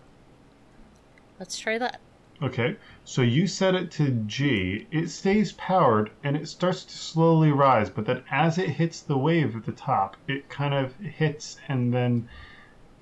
Let's 1.38 1.58
try 1.58 1.78
that. 1.78 2.00
Okay, 2.42 2.76
so 3.04 3.22
you 3.22 3.46
set 3.46 3.74
it 3.74 3.90
to 3.92 4.10
G. 4.26 4.86
It 4.90 5.08
stays 5.08 5.52
powered 5.52 6.10
and 6.22 6.36
it 6.36 6.46
starts 6.48 6.84
to 6.84 6.96
slowly 6.96 7.52
rise, 7.52 7.88
but 7.88 8.04
then 8.06 8.22
as 8.30 8.58
it 8.58 8.70
hits 8.70 9.00
the 9.00 9.16
wave 9.16 9.56
at 9.56 9.64
the 9.64 9.72
top, 9.72 10.16
it 10.28 10.48
kind 10.48 10.74
of 10.74 10.94
hits 10.96 11.56
and 11.68 11.94
then 11.94 12.28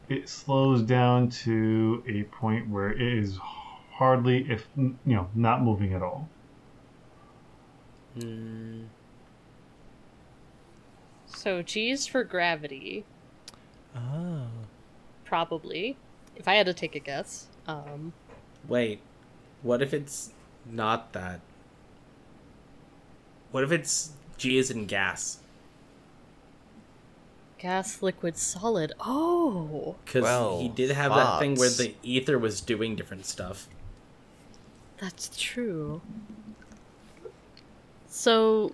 it 0.08 0.28
slows 0.28 0.82
down 0.82 1.28
to 1.30 2.04
a 2.06 2.22
point 2.24 2.68
where 2.68 2.90
it 2.90 3.00
is 3.00 3.38
hardly, 3.38 4.48
if 4.50 4.68
you 4.76 4.96
know, 5.06 5.28
not 5.34 5.62
moving 5.62 5.92
at 5.94 6.02
all. 6.02 6.28
Hmm. 8.14 8.84
So 11.34 11.62
G 11.62 11.90
is 11.90 12.06
for 12.06 12.24
gravity, 12.24 13.04
Oh. 13.96 14.46
probably. 15.24 15.96
If 16.36 16.48
I 16.48 16.54
had 16.54 16.66
to 16.66 16.74
take 16.74 16.94
a 16.94 16.98
guess. 16.98 17.46
Um, 17.66 18.12
Wait, 18.68 19.00
what 19.62 19.82
if 19.82 19.92
it's 19.92 20.30
not 20.64 21.12
that? 21.12 21.40
What 23.50 23.64
if 23.64 23.72
it's 23.72 24.12
G 24.38 24.56
is 24.58 24.70
in 24.70 24.86
gas? 24.86 25.38
gas, 27.58 28.02
liquid, 28.02 28.36
solid. 28.36 28.92
Oh, 28.98 29.94
Because 30.04 30.22
Well, 30.24 30.58
he 30.60 30.68
did 30.68 30.90
have 30.90 31.14
that 31.14 31.38
thing 31.38 31.54
where 31.54 31.70
the 31.70 31.94
ether 32.02 32.36
was 32.36 32.60
doing 32.60 32.96
different 32.96 33.24
stuff. 33.24 33.68
that's 34.98 35.30
true. 35.36 36.00
So 38.08 38.72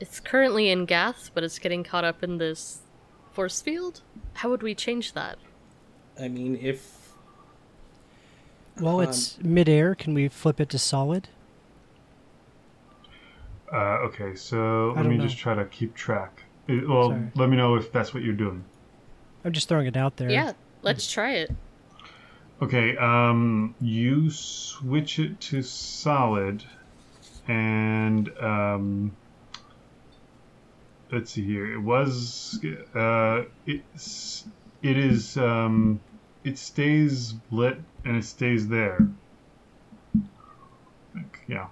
it's 0.00 0.18
currently 0.20 0.70
in 0.70 0.86
gas, 0.86 1.30
but 1.32 1.44
it's 1.44 1.58
getting 1.58 1.84
caught 1.84 2.04
up 2.04 2.22
in 2.24 2.38
this 2.38 2.80
force 3.32 3.60
field. 3.60 4.00
How 4.34 4.48
would 4.50 4.62
we 4.62 4.74
change 4.74 5.12
that? 5.12 5.38
I 6.20 6.28
mean, 6.28 6.58
if 6.60 6.98
While 8.78 9.00
Um, 9.00 9.08
it's 9.08 9.38
midair, 9.42 9.94
can 9.94 10.14
we 10.14 10.28
flip 10.28 10.58
it 10.58 10.70
to 10.70 10.78
solid? 10.78 11.28
Uh, 13.72 13.98
okay, 14.08 14.34
so 14.34 14.92
I 14.92 15.02
let 15.02 15.06
me 15.06 15.16
know. 15.18 15.24
just 15.24 15.36
try 15.38 15.54
to 15.54 15.64
keep 15.66 15.94
track. 15.94 16.42
It- 16.66 16.88
well, 16.88 17.10
Sorry. 17.10 17.30
let 17.34 17.48
me 17.50 17.56
know 17.56 17.74
if 17.76 17.92
that's 17.92 18.14
what 18.14 18.22
you're 18.22 18.34
doing. 18.34 18.64
I'm 19.44 19.52
just 19.52 19.68
throwing 19.68 19.86
it 19.86 19.96
out 19.96 20.16
there. 20.16 20.30
Yeah, 20.30 20.52
let's 20.82 21.10
try 21.10 21.32
it. 21.34 21.50
Okay, 22.62 22.96
um, 22.96 23.74
you 23.80 24.30
switch 24.30 25.18
it 25.18 25.40
to 25.40 25.62
solid, 25.62 26.64
and 27.48 28.28
um, 28.38 29.12
let's 31.12 31.30
see 31.32 31.44
here. 31.44 31.72
It 31.72 31.78
was, 31.78 32.60
uh, 32.94 33.42
it's, 33.66 34.44
it 34.82 34.96
is, 34.96 35.36
um, 35.36 36.00
it 36.44 36.58
stays 36.58 37.34
lit 37.50 37.78
and 38.04 38.16
it 38.16 38.24
stays 38.24 38.68
there. 38.68 39.06
Like, 41.14 41.40
yeah. 41.46 41.66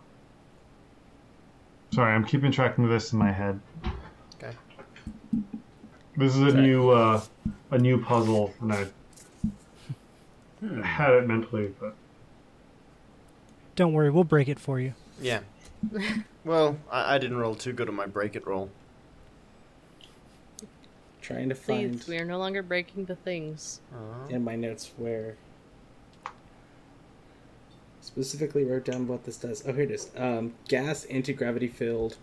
Sorry, 1.92 2.12
I'm 2.12 2.24
keeping 2.24 2.53
track 2.53 2.77
of 2.79 2.88
this 2.88 3.12
in 3.12 3.18
my 3.18 3.33
head. 3.33 3.61
Okay. 4.37 4.55
This 6.16 6.35
is 6.37 6.42
a 6.42 6.51
Sorry. 6.51 6.62
new, 6.62 6.90
uh, 6.90 7.20
a 7.70 7.79
new 7.79 8.03
puzzle, 8.03 8.53
and 8.61 8.72
I 8.72 8.87
had 10.83 11.14
it 11.14 11.27
mentally, 11.27 11.72
but 11.81 11.94
Don't 13.77 13.92
worry, 13.92 14.11
we'll 14.11 14.24
break 14.24 14.48
it 14.48 14.59
for 14.59 14.81
you. 14.81 14.94
Yeah. 15.20 15.40
well, 16.44 16.77
I, 16.90 17.14
I 17.14 17.18
didn't 17.18 17.38
roll 17.38 17.55
too 17.55 17.72
good 17.72 17.88
on 17.88 17.94
my 17.94 18.07
break 18.07 18.35
it 18.37 18.46
roll. 18.46 18.70
Trying 21.28 21.48
to 21.50 21.54
find 21.54 22.00
Please, 22.00 22.08
we 22.08 22.16
are 22.18 22.24
no 22.24 22.38
longer 22.38 22.62
breaking 22.62 23.04
the 23.04 23.14
things. 23.16 23.80
Uh, 23.94 24.28
in 24.28 24.42
my 24.42 24.56
notes 24.56 24.90
where 24.96 25.36
specifically 28.00 28.64
wrote 28.64 28.86
down 28.86 29.06
what 29.06 29.24
this 29.24 29.36
does. 29.36 29.62
Oh, 29.68 29.72
here 29.74 29.82
it 29.82 29.90
is. 29.90 30.10
Um, 30.16 30.54
gas 30.68 31.04
anti 31.04 31.34
gravity 31.34 31.68
filled. 31.68 32.16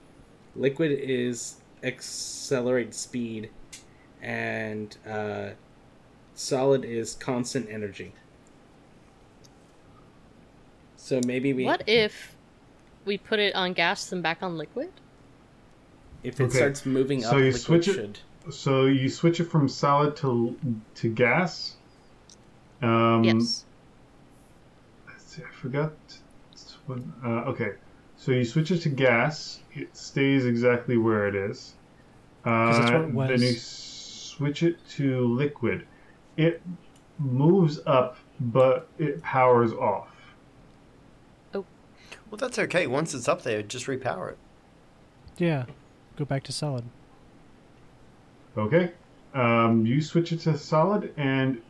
Liquid 0.56 0.92
is 0.92 1.56
accelerate 1.84 2.96
speed, 2.96 3.52
and 4.22 4.98
uh, 5.08 5.50
solid 6.34 6.84
is 6.84 7.14
constant 7.14 7.70
energy. 7.70 8.14
So 10.98 11.22
maybe 11.28 11.54
we, 11.54 11.66
What 11.66 11.88
if 11.88 12.36
we 13.06 13.20
put 13.20 13.38
it 13.38 13.54
on 13.54 13.74
gas 13.74 14.08
then 14.10 14.22
back 14.24 14.42
on 14.42 14.58
liquid? 14.58 14.90
if 16.24 16.40
it 16.40 16.46
Okay, 16.46 16.58
starts 16.58 16.88
moving 16.88 17.24
up, 17.24 17.30
so 17.30 17.38
up, 17.38 17.44
you 17.44 17.52
liquid 17.52 17.62
switch 17.62 17.88
it- 17.90 17.94
should. 17.94 18.20
So 18.50 18.86
you 18.86 19.10
switch 19.10 19.40
it 19.40 19.46
from 19.46 19.68
solid 19.68 20.16
to 20.18 20.56
to 20.96 21.10
gas. 21.10 21.76
Um, 22.82 23.24
yes. 23.24 23.66
let's 25.08 25.24
see, 25.26 25.42
I 25.44 25.54
forgot. 25.62 25.94
it's 26.52 26.78
when- 26.86 27.14
Uh, 27.24 27.50
okay, 27.52 27.72
so 28.18 28.32
you 28.32 28.46
switch 28.46 28.72
it 28.72 28.80
to 28.80 28.90
gas. 28.90 29.62
It 29.74 29.96
stays 29.96 30.46
exactly 30.46 30.98
where 30.98 31.28
it 31.28 31.36
is. 31.36 31.74
Uh, 32.44 32.72
that's 32.80 32.92
what 32.92 33.02
it 33.02 33.14
was. 33.14 33.30
Then 33.30 33.42
you 33.42 33.54
switch 33.56 34.62
it 34.64 34.78
to 34.90 35.28
liquid. 35.34 35.88
It 36.38 36.62
moves 37.18 37.80
up, 37.88 38.18
but 38.40 38.88
it 39.00 39.22
powers 39.24 39.72
off. 39.74 40.10
Oh. 41.54 41.66
Well, 42.30 42.38
that's 42.38 42.60
okay. 42.60 42.86
Once 42.88 43.14
it's 43.14 43.28
up 43.28 43.42
there, 43.44 43.64
just 43.64 43.88
repower 43.88 44.32
it. 44.32 44.38
Yeah. 45.38 45.66
Go 46.18 46.26
back 46.26 46.44
to 46.44 46.52
solid. 46.52 46.86
Okay. 48.58 48.92
Um, 49.34 49.86
you 49.86 50.02
switch 50.02 50.32
it 50.32 50.40
to 50.42 50.58
solid, 50.58 51.14
and 51.18 51.62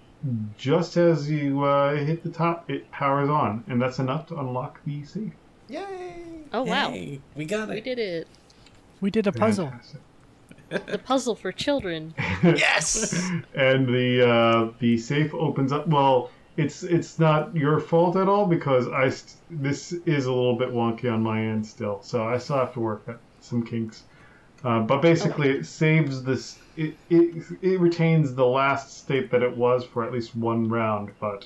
just 0.57 0.97
as 0.97 1.29
you 1.29 1.63
uh, 1.63 1.95
hit 1.95 2.23
the 2.23 2.29
top, 2.29 2.69
it 2.69 2.89
powers 2.91 3.29
on, 3.29 3.63
and 3.67 3.81
that's 3.81 3.99
enough 3.99 4.27
to 4.27 4.39
unlock 4.39 4.79
the 4.85 5.03
safe. 5.03 5.33
Yay! 5.67 6.15
Oh 6.53 6.63
wow, 6.63 6.91
Hey, 6.91 7.21
we 7.35 7.45
got 7.45 7.69
it. 7.69 7.73
we 7.73 7.81
did 7.81 7.97
it. 7.99 8.27
We 9.01 9.09
did 9.09 9.25
a 9.27 9.31
puzzle. 9.31 9.73
The 10.69 10.99
puzzle 11.03 11.35
for 11.35 11.51
children. 11.51 12.13
Yes! 12.43 13.13
and 13.55 13.87
the 13.87 14.27
uh, 14.27 14.71
the 14.79 14.97
safe 14.97 15.33
opens 15.33 15.71
up. 15.71 15.87
Well, 15.87 16.29
it's 16.57 16.83
it's 16.83 17.17
not 17.19 17.55
your 17.55 17.79
fault 17.79 18.15
at 18.15 18.27
all 18.27 18.45
because 18.45 18.87
I 18.87 19.09
st- 19.09 19.37
this 19.49 19.91
is 19.91 20.25
a 20.27 20.31
little 20.31 20.55
bit 20.55 20.69
wonky 20.69 21.11
on 21.11 21.23
my 21.23 21.41
end 21.41 21.65
still, 21.65 22.01
so 22.03 22.23
I 22.27 22.37
still 22.37 22.57
have 22.57 22.73
to 22.73 22.79
work 22.79 23.03
at 23.07 23.17
some 23.41 23.65
kinks. 23.65 24.03
Uh, 24.65 24.80
but 24.80 24.99
basically, 24.99 25.49
it 25.49 25.65
saves 25.65 26.23
this. 26.23 26.58
It, 26.75 26.97
it 27.12 27.45
it 27.62 27.80
retains 27.80 28.34
the 28.34 28.47
last 28.47 28.97
state 28.97 29.30
that 29.30 29.43
it 29.43 29.56
was 29.56 29.86
for 29.86 30.04
at 30.04 30.12
least 30.12 30.36
one 30.36 30.67
round. 30.67 31.12
But 31.19 31.45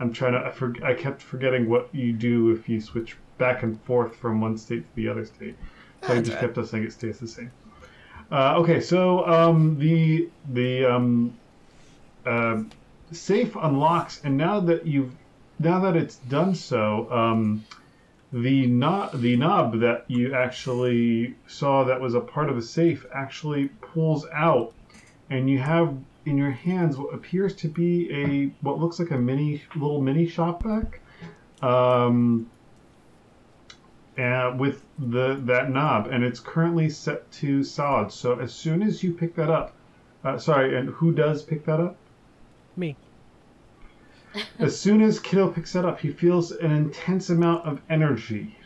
I'm 0.00 0.14
trying 0.14 0.32
to. 0.32 0.46
I, 0.46 0.50
for, 0.50 0.74
I 0.82 0.94
kept 0.94 1.20
forgetting 1.20 1.68
what 1.68 1.94
you 1.94 2.14
do 2.14 2.50
if 2.50 2.66
you 2.66 2.80
switch 2.80 3.18
back 3.36 3.62
and 3.64 3.78
forth 3.82 4.16
from 4.16 4.40
one 4.40 4.56
state 4.56 4.88
to 4.88 4.96
the 4.96 5.08
other 5.08 5.26
state. 5.26 5.56
So 6.06 6.14
I 6.14 6.20
just 6.20 6.32
right. 6.32 6.40
kept 6.40 6.56
us 6.56 6.70
saying 6.70 6.84
it 6.84 6.92
stays 6.92 7.18
the 7.18 7.28
same. 7.28 7.50
Uh, 8.32 8.54
okay, 8.56 8.80
so 8.80 9.26
um, 9.26 9.78
the 9.78 10.30
the 10.54 10.86
um, 10.86 11.36
uh, 12.24 12.62
safe 13.12 13.54
unlocks, 13.56 14.22
and 14.24 14.38
now 14.38 14.60
that 14.60 14.86
you've 14.86 15.14
now 15.58 15.80
that 15.80 15.96
it's 15.96 16.16
done 16.16 16.54
so, 16.54 17.12
um, 17.12 17.62
the 18.34 18.66
knob 18.66 19.20
the 19.20 19.36
knob 19.36 19.78
that 19.78 20.04
you 20.08 20.34
actually 20.34 21.36
saw 21.46 21.84
that 21.84 22.00
was 22.00 22.14
a 22.14 22.20
part 22.20 22.50
of 22.50 22.56
the 22.56 22.62
safe 22.62 23.06
actually 23.14 23.68
pulls 23.80 24.26
out, 24.32 24.72
and 25.30 25.48
you 25.48 25.60
have 25.60 25.96
in 26.26 26.36
your 26.36 26.50
hands 26.50 26.96
what 26.96 27.14
appears 27.14 27.54
to 27.54 27.68
be 27.68 28.10
a 28.12 28.46
what 28.60 28.80
looks 28.80 28.98
like 28.98 29.12
a 29.12 29.18
mini 29.18 29.62
little 29.76 30.00
mini 30.00 30.26
shop 30.26 30.64
vac. 30.64 31.00
Um, 31.62 32.50
uh, 34.18 34.54
with 34.58 34.84
the 34.98 35.40
that 35.44 35.70
knob, 35.70 36.08
and 36.08 36.24
it's 36.24 36.40
currently 36.40 36.90
set 36.90 37.30
to 37.30 37.62
solid. 37.62 38.10
So 38.10 38.40
as 38.40 38.52
soon 38.52 38.82
as 38.82 39.02
you 39.02 39.12
pick 39.12 39.36
that 39.36 39.50
up, 39.50 39.74
uh, 40.24 40.38
sorry, 40.38 40.76
and 40.76 40.88
who 40.88 41.12
does 41.12 41.44
pick 41.44 41.64
that 41.66 41.78
up? 41.78 41.96
Me. 42.76 42.96
As 44.58 44.78
soon 44.78 45.00
as 45.02 45.20
Kiddo 45.20 45.50
picks 45.50 45.72
that 45.74 45.84
up, 45.84 46.00
he 46.00 46.10
feels 46.10 46.50
an 46.52 46.72
intense 46.72 47.30
amount 47.30 47.66
of 47.66 47.80
energy 47.88 48.56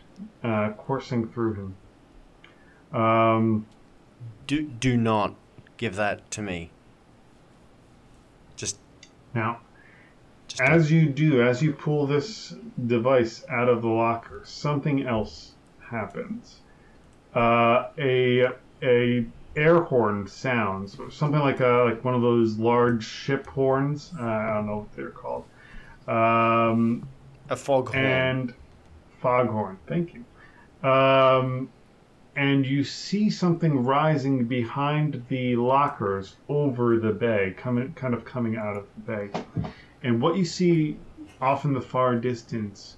uh, 0.43 0.71
coursing 0.71 1.27
through 1.27 1.53
him. 1.53 2.99
Um, 2.99 3.65
Do 4.47 4.63
do 4.63 4.97
not 4.97 5.35
give 5.77 5.95
that 5.95 6.29
to 6.31 6.41
me. 6.41 6.71
Just 8.55 8.79
now, 9.35 9.59
just 10.47 10.61
as 10.61 10.91
you 10.91 11.07
do, 11.07 11.41
as 11.41 11.61
you 11.61 11.71
pull 11.73 12.07
this 12.07 12.55
device 12.87 13.45
out 13.49 13.69
of 13.69 13.81
the 13.81 13.87
locker, 13.87 14.41
something 14.45 15.05
else 15.05 15.53
happens. 15.79 16.61
Uh, 17.35 17.89
a 17.97 18.47
a 18.81 19.25
air 19.55 19.81
horn 19.83 20.27
sounds, 20.27 20.97
something 21.11 21.39
like 21.39 21.59
a 21.59 21.83
like 21.85 22.03
one 22.03 22.15
of 22.15 22.21
those 22.21 22.57
large 22.57 23.05
ship 23.05 23.45
horns. 23.45 24.11
Uh, 24.19 24.23
I 24.23 24.53
don't 24.55 24.65
know 24.65 24.77
what 24.77 24.95
they're 24.95 25.09
called. 25.09 25.45
Um, 26.09 27.07
A 27.49 27.55
foghorn. 27.55 28.05
and 28.05 28.53
foghorn. 29.21 29.77
Thank 29.87 30.13
you. 30.15 30.89
Um, 30.89 31.69
and 32.35 32.65
you 32.65 32.83
see 32.83 33.29
something 33.29 33.83
rising 33.83 34.45
behind 34.45 35.23
the 35.29 35.55
lockers 35.55 36.37
over 36.47 36.97
the 36.97 37.11
bay, 37.11 37.53
coming 37.57 37.93
kind 37.93 38.13
of 38.13 38.23
coming 38.25 38.55
out 38.55 38.77
of 38.77 38.85
the 38.95 39.01
bay. 39.01 39.29
And 40.03 40.21
what 40.21 40.37
you 40.37 40.45
see 40.45 40.97
off 41.41 41.65
in 41.65 41.73
the 41.73 41.81
far 41.81 42.15
distance 42.15 42.97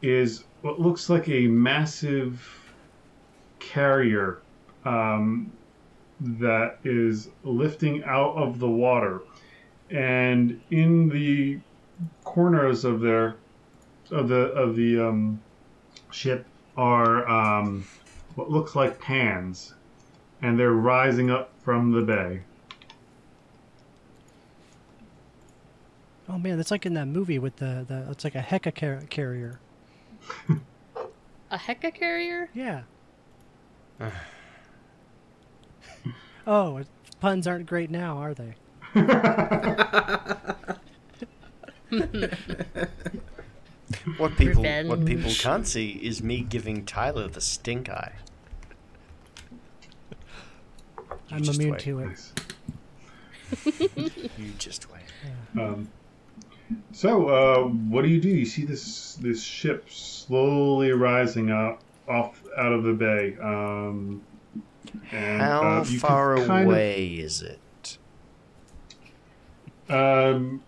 is 0.00 0.44
what 0.62 0.80
looks 0.80 1.10
like 1.10 1.28
a 1.28 1.48
massive 1.48 2.72
carrier 3.58 4.40
um, 4.84 5.52
that 6.20 6.78
is 6.84 7.30
lifting 7.42 8.04
out 8.04 8.34
of 8.36 8.58
the 8.58 8.70
water. 8.70 9.22
And 9.90 10.60
in 10.70 11.08
the 11.08 11.58
corners 12.24 12.84
of 12.84 13.00
their 13.00 13.36
of 14.10 14.28
the 14.28 14.52
of 14.52 14.76
the 14.76 15.08
um, 15.08 15.40
ship 16.10 16.46
are 16.76 17.28
um, 17.28 17.86
what 18.34 18.50
looks 18.50 18.76
like 18.76 19.00
pans, 19.00 19.74
and 20.42 20.58
they're 20.58 20.72
rising 20.72 21.30
up 21.30 21.50
from 21.62 21.92
the 21.92 22.02
bay. 22.02 22.40
Oh 26.28 26.38
man, 26.38 26.56
that's 26.56 26.70
like 26.70 26.84
in 26.86 26.94
that 26.94 27.06
movie 27.06 27.38
with 27.38 27.56
the, 27.56 27.84
the 27.88 28.06
it's 28.10 28.24
like 28.24 28.34
a 28.34 28.42
Hecka 28.42 28.74
car- 28.74 29.02
carrier. 29.08 29.58
A 31.50 31.56
Hecka 31.56 31.94
carrier? 31.94 32.50
Yeah. 32.52 32.82
oh, 36.46 36.82
puns 37.20 37.46
aren't 37.46 37.64
great 37.64 37.90
now, 37.90 38.18
are 38.18 38.34
they? 38.34 38.54
what 44.18 44.36
people 44.36 44.62
what 44.86 45.04
people 45.04 45.30
can't 45.30 45.66
see 45.66 45.90
is 46.02 46.22
me 46.22 46.40
giving 46.42 46.84
Tyler 46.84 47.28
the 47.28 47.40
stink 47.40 47.88
eye. 47.88 48.12
I'm 51.30 51.44
immune 51.44 51.70
wait. 51.72 51.80
to 51.80 52.00
it. 52.00 52.32
You 54.36 54.50
just 54.58 54.90
wait. 54.90 55.02
Um, 55.58 55.88
so, 56.92 57.28
uh, 57.28 57.62
what 57.68 58.02
do 58.02 58.08
you 58.08 58.20
do? 58.20 58.28
You 58.28 58.44
see 58.44 58.64
this 58.64 59.14
this 59.14 59.42
ship 59.42 59.90
slowly 59.90 60.92
rising 60.92 61.50
out 61.50 61.80
off 62.06 62.42
out 62.56 62.72
of 62.72 62.82
the 62.84 62.92
bay. 62.92 63.36
Um, 63.42 64.22
and, 65.10 65.40
How 65.40 65.60
uh, 65.80 65.84
far 65.84 66.36
kind 66.36 66.50
of- 66.62 66.66
away 66.74 67.06
is 67.06 67.42
it? 67.42 67.58
um, 69.90 70.62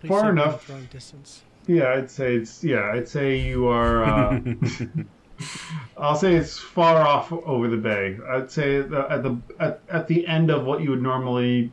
Please 0.00 0.08
Far 0.08 0.30
enough. 0.30 0.64
throwing 0.64 0.86
distance. 0.86 1.42
Yeah, 1.66 1.92
I'd 1.94 2.10
say 2.10 2.36
it's 2.36 2.62
yeah, 2.64 2.92
I'd 2.94 3.08
say 3.08 3.38
you 3.40 3.66
are. 3.66 4.04
Uh, 4.04 4.40
I'll 5.96 6.16
say 6.16 6.34
it's 6.34 6.58
far 6.58 7.06
off 7.06 7.32
over 7.32 7.68
the 7.68 7.76
bay. 7.76 8.16
I'd 8.28 8.50
say 8.50 8.80
the, 8.80 9.06
at 9.10 9.22
the 9.22 9.36
at, 9.60 9.80
at 9.88 10.08
the 10.08 10.26
end 10.26 10.50
of 10.50 10.64
what 10.64 10.82
you 10.82 10.90
would 10.90 11.02
normally 11.02 11.70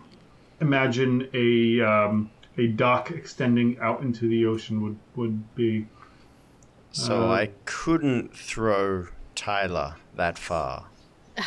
imagine 0.61 1.28
a 1.34 1.82
um, 1.82 2.30
a 2.57 2.67
dock 2.67 3.11
extending 3.11 3.78
out 3.80 4.01
into 4.01 4.28
the 4.28 4.45
ocean 4.45 4.82
would 4.82 4.97
would 5.15 5.55
be. 5.55 5.88
So 6.91 7.30
Uh, 7.30 7.34
I 7.34 7.49
couldn't 7.65 8.36
throw 8.36 9.07
Tyler 9.36 9.95
that 10.15 10.38
far. 10.38 10.86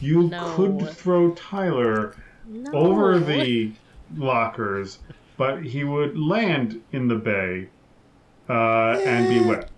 You 0.00 0.24
No. 0.24 0.52
could 0.56 0.88
throw 0.90 1.30
Tyler 1.34 2.16
No. 2.44 2.72
over 2.72 3.20
the 3.20 3.70
lockers, 4.16 4.98
but 5.42 5.64
he 5.64 5.82
would 5.82 6.16
land 6.16 6.80
in 6.92 7.08
the 7.08 7.16
bay 7.16 7.68
uh, 8.48 8.92
and 9.04 9.28
be 9.28 9.40
wet. 9.40 9.68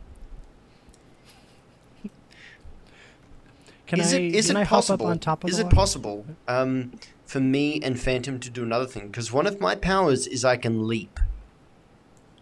Can 3.86 4.00
is 4.00 4.12
I 4.12 4.18
it 4.18 4.34
is 4.34 4.46
can 4.48 4.56
it 4.58 4.60
I 4.60 4.64
possible? 4.64 5.06
hop 5.06 5.10
up 5.10 5.14
on 5.14 5.18
top 5.20 5.44
of 5.44 5.48
is 5.50 5.56
the 5.56 5.62
it 5.62 5.64
locker? 5.64 5.76
possible 5.76 6.26
um, 6.48 6.92
for 7.24 7.40
me 7.40 7.80
and 7.82 7.98
Phantom 7.98 8.38
to 8.40 8.50
do 8.50 8.62
another 8.62 8.84
thing? 8.86 9.06
Because 9.06 9.32
one 9.32 9.46
of 9.46 9.58
my 9.58 9.74
powers 9.74 10.26
is 10.26 10.44
I 10.44 10.58
can 10.58 10.86
leap, 10.86 11.18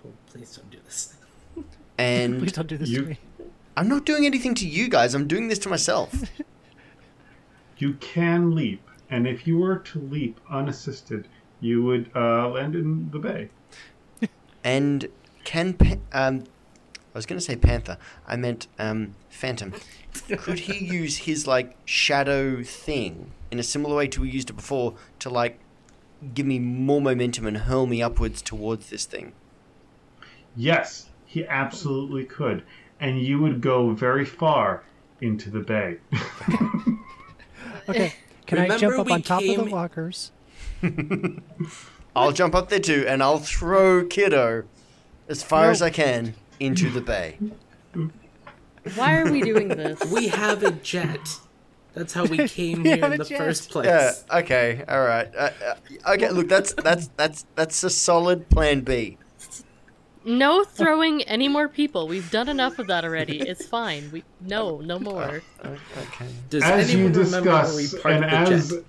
Oh, 0.05 0.11
please 0.27 0.57
don't 0.57 0.71
do 0.71 0.79
this. 0.85 1.15
and 1.99 2.41
Please 2.41 2.53
don't 2.53 2.67
do 2.67 2.77
this 2.77 2.89
You- 2.89 3.03
to 3.03 3.09
me. 3.11 3.19
I'm 3.77 3.89
not 3.89 4.05
doing 4.05 4.27
anything 4.27 4.55
to 4.57 4.67
you 4.69 4.89
guys. 4.89 5.15
I'm 5.15 5.27
doing 5.29 5.47
this 5.49 5.59
to 5.61 5.69
myself. 5.69 6.13
You 7.79 7.95
can 7.95 8.55
leap, 8.55 8.83
and 9.11 9.27
if 9.27 9.45
you 9.45 9.59
were 9.59 9.79
to 9.79 9.99
leap 9.99 10.39
unassisted, 10.49 11.27
you 11.63 11.83
would 11.83 12.11
uh, 12.15 12.49
land 12.49 12.75
in 12.75 13.11
the 13.11 13.19
bay. 13.19 13.49
And 14.65 15.09
can 15.45 15.77
um, 16.13 16.45
I 17.15 17.19
was 17.19 17.27
going 17.27 17.39
to 17.39 17.45
say 17.45 17.57
Panther. 17.57 17.99
I 18.27 18.37
meant 18.37 18.69
um, 18.79 19.15
Phantom. 19.29 19.73
Could 20.29 20.61
he 20.61 20.85
use 20.95 21.19
his 21.19 21.47
like 21.47 21.77
shadow 21.85 22.63
thing 22.63 23.33
in 23.51 23.59
a 23.59 23.63
similar 23.63 23.97
way 23.97 24.07
to 24.09 24.21
we 24.21 24.31
used 24.31 24.51
it 24.51 24.55
before 24.55 24.95
to 25.19 25.31
like 25.31 25.59
give 26.35 26.47
me 26.47 26.59
more 26.59 27.01
momentum 27.01 27.47
and 27.47 27.57
hurl 27.57 27.87
me 27.87 28.03
upwards 28.03 28.41
towards 28.41 28.91
this 28.91 29.05
thing? 29.05 29.33
Yes, 30.57 31.09
he 31.27 31.47
absolutely 31.47 32.25
could, 32.25 32.63
and 33.01 33.21
you 33.21 33.41
would 33.41 33.61
go 33.61 33.91
very 33.91 34.25
far 34.25 34.85
into 35.21 35.51
the 35.51 35.61
bay. 35.61 35.99
Okay. 37.89 38.15
Can 38.47 38.59
I 38.59 38.77
jump 38.77 38.99
up 38.99 39.11
on 39.11 39.23
top 39.23 39.41
of 39.41 39.47
the 39.47 39.57
came- 39.57 39.71
lockers? 39.71 40.31
I'll 42.17 42.33
jump 42.33 42.55
up 42.55 42.69
there 42.69 42.81
too, 42.81 43.05
and 43.09 43.23
I'll 43.23 43.39
throw 43.39 44.05
Kiddo 44.05 44.65
as 45.29 45.43
far 45.43 45.67
No. 45.67 45.71
as 45.71 45.81
I 45.83 45.91
can 45.91 46.35
into 46.61 46.91
the 46.91 47.01
bay. 47.01 47.39
Why 48.97 49.19
are 49.19 49.31
we 49.31 49.41
doing 49.43 49.69
this? 49.69 50.01
We 50.13 50.29
have 50.29 50.63
a 50.63 50.73
jet. 50.73 51.21
That's 51.95 52.13
how 52.13 52.25
we 52.25 52.49
came 52.49 52.83
We 52.83 52.91
here 52.95 53.05
in 53.05 53.19
the 53.19 53.25
jet. 53.25 53.39
first 53.39 53.71
place. 53.71 53.87
Yeah. 53.87 54.13
Okay. 54.39 54.85
All 54.89 55.03
right. 55.05 55.31
Uh, 55.37 55.51
uh, 56.07 56.13
okay. 56.15 56.31
Look, 56.31 56.49
that's 56.49 56.73
that's 56.75 57.09
that's 57.17 57.47
that's 57.55 57.85
a 57.85 57.91
solid 57.91 58.49
plan 58.51 58.81
B. 58.81 59.19
No 60.25 60.63
throwing 60.65 61.23
any 61.23 61.49
more 61.49 61.69
people. 61.69 62.07
We've 62.07 62.31
done 62.31 62.49
enough 62.49 62.79
of 62.79 62.87
that 62.87 63.05
already. 63.05 63.41
It's 63.41 63.67
fine. 63.67 64.11
We 64.13 64.23
no, 64.41 64.81
no 64.81 64.99
more. 64.99 65.43
Uh, 65.63 65.69
okay. 65.99 66.29
Does 66.49 66.63
as 66.63 66.93
you 66.95 67.07
anyone 67.07 67.25
remember 67.25 67.51
we 67.75 67.83
discuss, 67.83 68.03
parked 68.03 68.23
and 68.25 68.25
the 68.25 68.55
as 68.55 68.71
jet? 68.71 68.85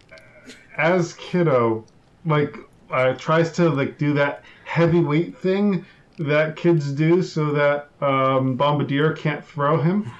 As 0.77 1.13
Kiddo 1.13 1.85
like 2.25 2.57
uh, 2.89 3.13
tries 3.13 3.51
to 3.53 3.69
like 3.69 3.97
do 3.97 4.13
that 4.13 4.43
heavyweight 4.65 5.37
thing 5.37 5.85
that 6.19 6.55
kids 6.55 6.91
do 6.91 7.23
so 7.23 7.51
that 7.51 7.89
um, 8.01 8.55
Bombardier 8.55 9.13
can't 9.13 9.43
throw 9.43 9.77
him. 9.81 10.11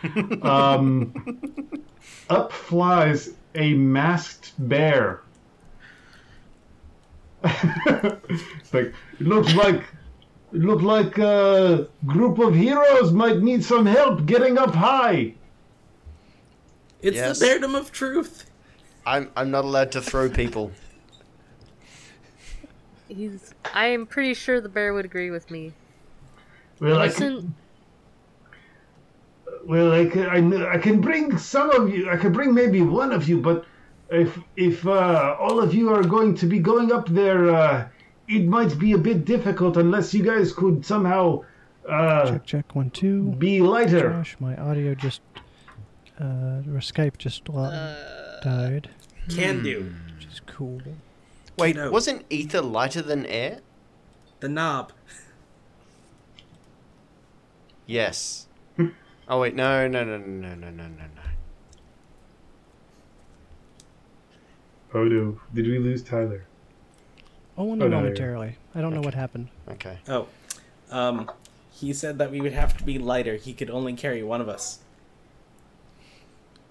um, 0.44 1.40
up 2.30 2.52
flies 2.52 3.30
a 3.56 3.74
masked 3.76 4.54
bear. 4.58 5.22
It's 7.44 8.74
like 8.74 8.94
it 9.20 9.22
looks 9.28 9.54
like 9.54 9.84
it 10.54 10.60
looks 10.62 10.84
like 10.84 11.18
a 11.18 11.88
group 12.06 12.40
of 12.40 12.56
heroes 12.56 13.12
might 13.12 13.40
need 13.42 13.64
some 13.64 13.86
help 13.86 14.26
getting 14.26 14.58
up 14.58 14.74
high. 14.74 15.34
It's 17.02 17.18
Yes. 17.18 17.40
the 17.40 17.46
Beardom 17.46 17.76
of 17.76 17.92
Truth. 17.92 18.50
I'm 19.06 19.32
I'm 19.36 19.52
not 19.52 19.66
allowed 19.66 19.92
to 19.94 20.02
throw 20.02 20.30
people. 20.30 20.72
He's. 23.08 23.54
I 23.74 23.88
am 23.88 24.06
pretty 24.06 24.34
sure 24.34 24.62
the 24.62 24.70
bear 24.70 24.94
would 24.94 25.06
agree 25.06 25.30
with 25.30 25.52
me. 25.52 25.74
Well, 26.80 27.00
I 27.00 27.10
can, 27.10 27.54
well, 29.66 29.92
I 29.92 30.06
can, 30.06 30.54
I, 30.54 30.74
I 30.74 30.78
can 30.78 31.00
bring 31.00 31.38
some 31.38 31.70
of 31.72 31.94
you. 31.94 32.10
I 32.10 32.18
can 32.18 32.32
bring 32.34 32.54
maybe 32.54 32.82
one 32.82 33.12
of 33.12 33.28
you, 33.28 33.40
but 33.40 33.66
if 34.10 34.38
if 34.56 34.86
uh, 34.88 35.36
all 35.40 35.60
of 35.62 35.74
you 35.74 35.94
are 35.94 36.04
going 36.04 36.36
to 36.36 36.46
be 36.46 36.60
going 36.60 36.92
up 36.92 37.08
there, 37.10 37.50
uh, 37.54 37.88
it 38.28 38.46
might 38.46 38.78
be 38.80 38.94
a 38.94 38.98
bit 38.98 39.26
difficult 39.26 39.78
unless 39.78 40.14
you 40.14 40.24
guys 40.24 40.54
could 40.54 40.86
somehow 40.86 41.44
uh, 41.88 42.32
Check 42.32 42.46
check 42.46 42.76
one 42.76 42.90
two. 42.90 43.24
be 43.34 43.62
lighter. 43.62 44.10
Josh, 44.10 44.38
my 44.40 44.56
audio 44.58 44.96
just 44.96 45.22
uh 46.20 46.62
or 46.72 46.80
Skype 46.80 47.18
just 47.18 47.50
lo- 47.50 47.96
died, 48.44 48.90
Can 49.30 49.64
do. 49.64 49.94
which 50.16 50.26
is 50.28 50.42
cool. 50.46 50.82
Wait, 51.58 51.76
Kiddo. 51.76 51.90
wasn't 51.92 52.26
ether 52.30 52.62
lighter 52.62 53.02
than 53.02 53.26
air? 53.26 53.60
The 54.42 54.50
knob. 54.50 54.92
Yes. 57.86 58.48
oh 59.28 59.40
wait, 59.40 59.56
no, 59.56 59.88
no, 59.88 60.04
no, 60.04 60.18
no, 60.18 60.56
no, 60.56 60.56
no, 60.56 60.70
no, 60.70 60.88
no. 60.88 61.22
Oh 64.96 65.04
no! 65.06 65.40
Did 65.54 65.66
we 65.68 65.80
lose 65.80 66.04
Tyler? 66.04 66.46
Only 67.58 67.86
Oh, 67.86 67.90
no, 67.90 67.96
momentarily. 67.98 68.58
I 68.76 68.82
don't 68.82 68.94
know 68.94 69.02
what 69.02 69.14
happened. 69.16 69.48
Okay. 69.70 69.98
Oh. 70.08 70.28
Um, 70.92 71.32
he 71.72 71.94
said 71.94 72.18
that 72.20 72.30
we 72.30 72.42
would 72.42 72.54
have 72.54 72.78
to 72.78 72.84
be 72.84 73.00
lighter. 73.00 73.36
He 73.36 73.54
could 73.54 73.70
only 73.72 73.94
carry 73.94 74.22
one 74.22 74.42
of 74.42 74.48
us. 74.50 74.80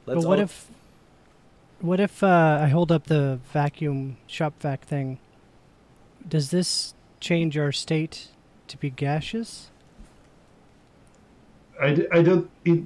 Let's 0.07 0.23
but 0.23 0.29
what 0.29 0.39
all- 0.39 0.45
if 0.45 0.68
what 1.83 2.01
if 2.01 2.22
uh, 2.22 2.59
I 2.62 2.68
hold 2.68 2.91
up 2.91 3.07
the 3.09 3.39
vacuum 3.53 4.16
shop 4.26 4.55
vac 4.61 4.85
thing? 4.85 5.18
Does 6.26 6.51
this 6.51 6.95
change 7.20 7.59
our 7.59 7.72
state 7.72 8.28
to 8.68 8.76
be 8.76 8.91
gaseous? 8.91 9.70
I, 11.80 11.95
d- 11.95 12.07
I 12.12 12.22
don't. 12.22 12.49
It 12.64 12.85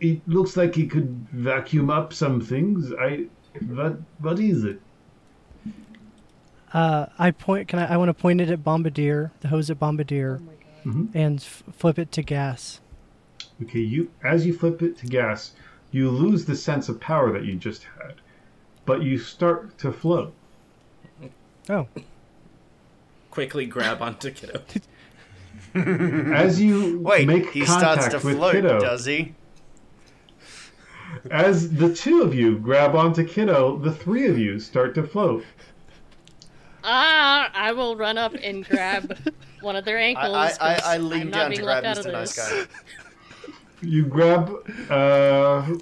it 0.00 0.26
looks 0.26 0.56
like 0.56 0.78
it 0.78 0.90
could 0.90 1.08
vacuum 1.30 1.90
up 1.90 2.12
some 2.12 2.40
things. 2.40 2.92
I 2.98 3.26
what 3.68 3.98
what 4.20 4.38
is 4.40 4.64
it? 4.64 4.80
Uh, 6.72 7.06
I 7.18 7.32
point. 7.32 7.68
Can 7.68 7.78
I? 7.80 7.94
I 7.94 7.96
want 7.98 8.08
to 8.08 8.14
point 8.14 8.40
it 8.40 8.48
at 8.48 8.64
Bombardier, 8.64 9.32
the 9.40 9.48
hose 9.48 9.68
at 9.70 9.78
Bombardier, 9.78 10.40
Mhm. 10.86 11.10
and 11.14 11.38
f- 11.40 11.62
flip 11.72 11.98
it 11.98 12.12
to 12.12 12.22
gas. 12.22 12.80
Okay, 13.62 13.80
you 13.80 14.10
as 14.24 14.46
you 14.46 14.54
flip 14.54 14.80
it 14.80 14.96
to 14.98 15.06
gas, 15.06 15.52
you 15.90 16.08
lose 16.08 16.46
the 16.46 16.56
sense 16.56 16.88
of 16.88 16.98
power 17.00 17.30
that 17.32 17.44
you 17.44 17.56
just 17.56 17.84
had, 18.00 18.14
but 18.90 19.02
you 19.04 19.16
start 19.18 19.78
to 19.78 19.92
float. 19.92 20.34
Oh, 21.68 21.86
Quickly 23.30 23.64
grab 23.64 24.02
onto 24.02 24.32
Kiddo. 24.32 24.62
As 26.34 26.60
you 26.60 26.98
Wait, 26.98 27.24
make 27.28 27.50
he 27.52 27.64
contact 27.64 28.02
starts 28.02 28.20
to 28.24 28.26
with 28.26 28.38
float, 28.38 28.54
Kiddo, 28.54 28.80
does 28.80 29.04
he? 29.04 29.34
as 31.30 31.70
the 31.72 31.94
two 31.94 32.22
of 32.22 32.34
you 32.34 32.58
grab 32.58 32.96
onto 32.96 33.24
Kiddo, 33.24 33.76
the 33.78 33.92
three 33.92 34.26
of 34.26 34.36
you 34.36 34.58
start 34.58 34.96
to 34.96 35.04
float. 35.04 35.44
Ah, 36.82 37.48
I 37.54 37.70
will 37.70 37.94
run 37.94 38.18
up 38.18 38.34
and 38.42 38.64
grab 38.66 39.16
one 39.60 39.76
of 39.76 39.84
their 39.84 39.98
ankles. 39.98 40.34
I, 40.34 40.46
I, 40.60 40.74
'cause 40.74 40.82
I 40.84 40.94
I'm 40.96 41.08
lean 41.08 41.30
not 41.30 41.38
down 41.38 41.50
being 41.50 41.60
to 41.60 41.64
grab 41.66 41.84
left 41.84 41.98
out 41.98 42.04
Mr. 42.04 42.08
of 42.08 42.12
Nice 42.14 42.34
this. 42.34 42.66
Guy. 42.66 43.52
You 43.82 44.06
grab, 44.06 44.50
uh, 44.90 45.76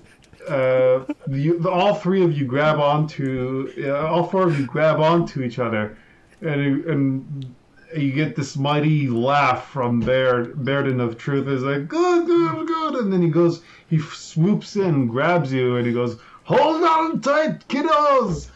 uh, 0.48 1.04
you, 1.28 1.68
all 1.68 1.94
three 1.94 2.22
of 2.22 2.36
you 2.36 2.44
grab 2.44 2.78
onto, 2.78 3.72
uh, 3.78 4.06
all 4.06 4.24
four 4.24 4.44
of 4.44 4.58
you 4.58 4.66
grab 4.66 5.00
onto 5.00 5.42
each 5.42 5.58
other, 5.58 5.96
and 6.40 6.84
and 6.84 7.54
you 7.96 8.12
get 8.12 8.36
this 8.36 8.56
mighty 8.56 9.08
laugh 9.08 9.70
from 9.70 10.00
Baird. 10.00 10.54
Bairden 10.56 11.00
of 11.00 11.16
Truth 11.16 11.48
is 11.48 11.62
like, 11.62 11.88
good, 11.88 12.26
good, 12.26 12.66
good, 12.66 12.94
and 12.96 13.12
then 13.12 13.22
he 13.22 13.28
goes, 13.30 13.62
he 13.88 13.98
swoops 13.98 14.76
in, 14.76 15.06
grabs 15.06 15.52
you, 15.52 15.76
and 15.76 15.86
he 15.86 15.92
goes, 15.92 16.18
hold 16.44 16.82
on 16.82 17.20
tight, 17.20 17.66
kiddos. 17.68 18.48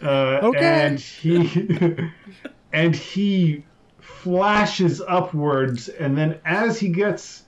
Uh, 0.00 0.40
Okay. 0.42 0.58
And 0.60 1.00
he, 1.00 2.10
and 2.72 2.94
he 2.94 3.64
flashes 3.98 5.00
upwards, 5.00 5.88
and 5.88 6.16
then 6.16 6.38
as 6.44 6.78
he 6.78 6.88
gets 6.88 7.42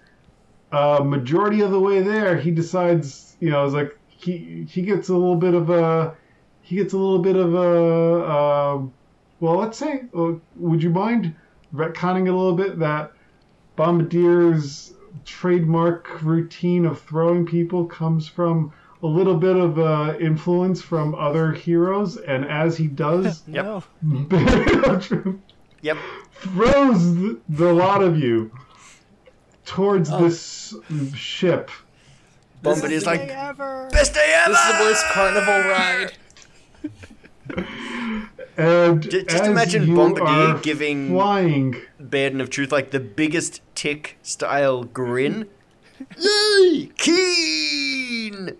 a 0.72 1.02
majority 1.04 1.60
of 1.60 1.70
the 1.70 1.80
way 1.80 2.00
there, 2.02 2.36
he 2.36 2.50
decides, 2.50 3.29
you 3.40 3.50
know, 3.50 3.64
it's 3.64 3.74
like 3.74 3.96
he 4.08 4.66
he 4.70 4.82
gets 4.82 5.08
a 5.08 5.12
little 5.14 5.36
bit 5.36 5.54
of 5.54 5.70
a 5.70 6.14
he 6.62 6.76
gets 6.76 6.92
a 6.92 6.98
little 6.98 7.18
bit 7.20 7.36
of 7.36 7.54
a 7.54 8.24
uh, 8.24 8.82
well, 9.40 9.56
let's 9.56 9.78
say, 9.78 10.02
uh, 10.16 10.32
would 10.56 10.82
you 10.82 10.90
mind 10.90 11.34
retconning 11.74 12.28
a 12.28 12.32
little 12.32 12.54
bit 12.54 12.78
that 12.78 13.12
Bombardier's 13.76 14.92
trademark 15.24 16.22
routine 16.22 16.84
of 16.84 17.00
throwing 17.00 17.46
people 17.46 17.86
comes 17.86 18.28
from 18.28 18.72
a 19.02 19.06
little 19.06 19.36
bit 19.36 19.56
of 19.56 19.78
uh, 19.78 20.14
influence 20.20 20.82
from 20.82 21.14
other 21.14 21.52
heroes, 21.52 22.18
and 22.18 22.44
as 22.44 22.76
he 22.76 22.86
does, 22.86 23.42
Yep. 23.48 23.64
no. 23.64 23.82
Baron 24.02 25.42
Yep. 25.82 25.96
throws 26.34 27.14
the, 27.14 27.40
the 27.48 27.72
lot 27.72 28.02
of 28.02 28.18
you 28.18 28.50
towards 29.64 30.10
Oh. 30.12 30.18
this 30.22 30.74
ship. 31.14 31.70
Bombardier's 32.62 33.06
like, 33.06 33.20
ever. 33.22 33.88
best 33.90 34.14
day 34.14 34.32
ever! 34.44 34.52
This 34.52 34.60
is 34.60 34.78
the 34.78 34.84
worst 34.84 35.04
carnival 35.12 35.70
ride. 35.70 36.12
And 38.56 39.02
Ju- 39.02 39.22
just 39.24 39.44
imagine 39.44 39.86
you 39.86 39.96
Bombardier 39.96 40.60
giving- 40.60 41.08
flying. 41.08 41.76
Bairden 42.02 42.42
of 42.42 42.50
Truth, 42.50 42.72
like 42.72 42.90
the 42.90 43.00
biggest 43.00 43.62
tick 43.74 44.18
style 44.22 44.84
grin. 44.84 45.48
Yay! 46.18 46.90
Keen! 46.98 48.56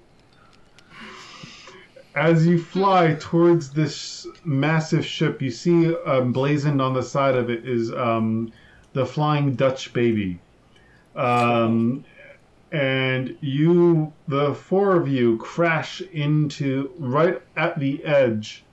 As 2.15 2.47
you 2.47 2.59
fly 2.63 3.15
towards 3.21 3.71
this 3.73 4.27
massive 4.45 5.05
ship, 5.05 5.43
you 5.43 5.51
see 5.51 5.95
um, 6.07 6.33
blazoned 6.33 6.81
on 6.81 6.95
the 6.95 7.03
side 7.03 7.37
of 7.37 7.51
it 7.51 7.69
is 7.69 7.93
um, 7.93 8.51
the 8.95 9.05
Flying 9.05 9.55
Dutch 9.55 9.93
Baby. 9.93 10.41
Um, 11.15 12.05
and 12.73 13.37
you, 13.41 14.13
the 14.29 14.55
four 14.55 14.97
of 14.97 15.09
you, 15.09 15.39
crash 15.39 16.01
into 16.01 16.93
right 16.99 17.43
at 17.57 17.79
the 17.79 18.05
edge 18.05 18.65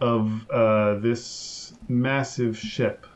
of 0.00 0.48
uh, 0.50 0.94
this 0.98 1.74
massive 1.88 2.58
ship. 2.58 3.06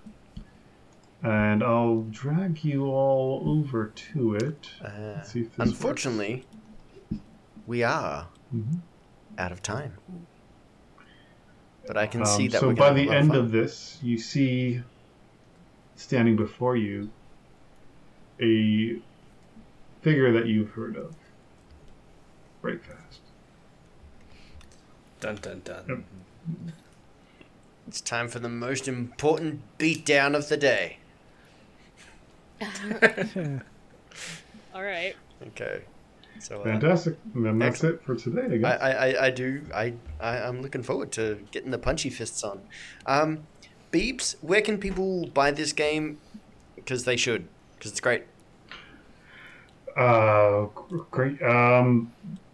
And 1.23 1.63
I'll 1.63 2.03
drag 2.11 2.65
you 2.65 2.87
all 2.87 3.43
over 3.47 3.89
to 4.13 4.37
it. 4.37 4.71
Uh, 4.83 4.89
Let's 5.17 5.33
see 5.33 5.41
if 5.43 5.55
this 5.57 5.69
unfortunately, 5.69 6.47
we 7.67 7.83
are 7.83 8.27
Mhm. 8.55 8.81
out 9.39 9.53
of 9.53 9.63
time. 9.63 9.93
But 11.87 11.97
I 11.99 12.07
can 12.07 12.25
see 12.25 12.45
Um, 12.45 12.49
that 12.51 12.61
so 12.61 12.73
by 12.73 12.93
the 12.93 13.01
have 13.03 13.09
a 13.09 13.11
lot 13.11 13.17
end 13.17 13.29
fun. 13.29 13.37
of 13.39 13.53
this, 13.53 13.99
you 14.03 14.17
see 14.19 14.83
standing 15.97 16.37
before 16.37 16.77
you 16.77 17.11
a 18.41 19.03
figure 20.03 20.32
that 20.32 20.46
you've 20.46 20.70
heard 20.70 20.96
of. 20.96 21.14
Break 22.62 22.84
fast. 22.84 23.20
Dun 25.20 25.36
dun 25.36 25.62
dun. 25.64 25.84
Yep. 25.88 25.98
It's 27.88 28.01
time 28.01 28.28
for 28.28 28.38
the 28.38 28.48
most 28.48 28.86
important 28.86 29.62
beatdown 29.78 30.36
of 30.36 30.48
the 30.48 30.57
day. 30.57 30.98
All 34.74 34.82
right. 34.82 35.16
Okay. 35.48 35.82
So 36.38 36.61
uh, 36.61 36.64
Fantastic. 36.64 37.16
And 37.34 37.44
then 37.44 37.59
that's 37.59 37.84
it 37.84 38.03
for 38.03 38.14
today, 38.14 38.42
I 38.42 38.44
I, 38.44 38.57
guess. 38.59 38.80
I, 38.80 38.90
I, 38.90 39.26
I 39.26 39.30
do 39.30 39.62
I, 39.74 39.94
I 40.20 40.38
I'm 40.38 40.62
looking 40.62 40.82
forward 40.82 41.12
to 41.12 41.38
getting 41.51 41.70
the 41.70 41.78
punchy 41.78 42.11
fists 42.11 42.42
on. 42.42 42.61
Um, 43.07 43.46
Beeps, 43.92 44.36
where 44.40 44.62
can 44.62 44.78
people 44.78 45.26
buy 45.28 45.51
this 45.51 45.72
game? 45.72 46.18
Because 46.76 47.05
they 47.05 47.16
should, 47.16 47.48
because 47.76 47.90
it's 47.90 48.01
great. 48.01 48.24
Uh, 49.97 50.66
great. 51.11 51.41
Um, 51.43 52.12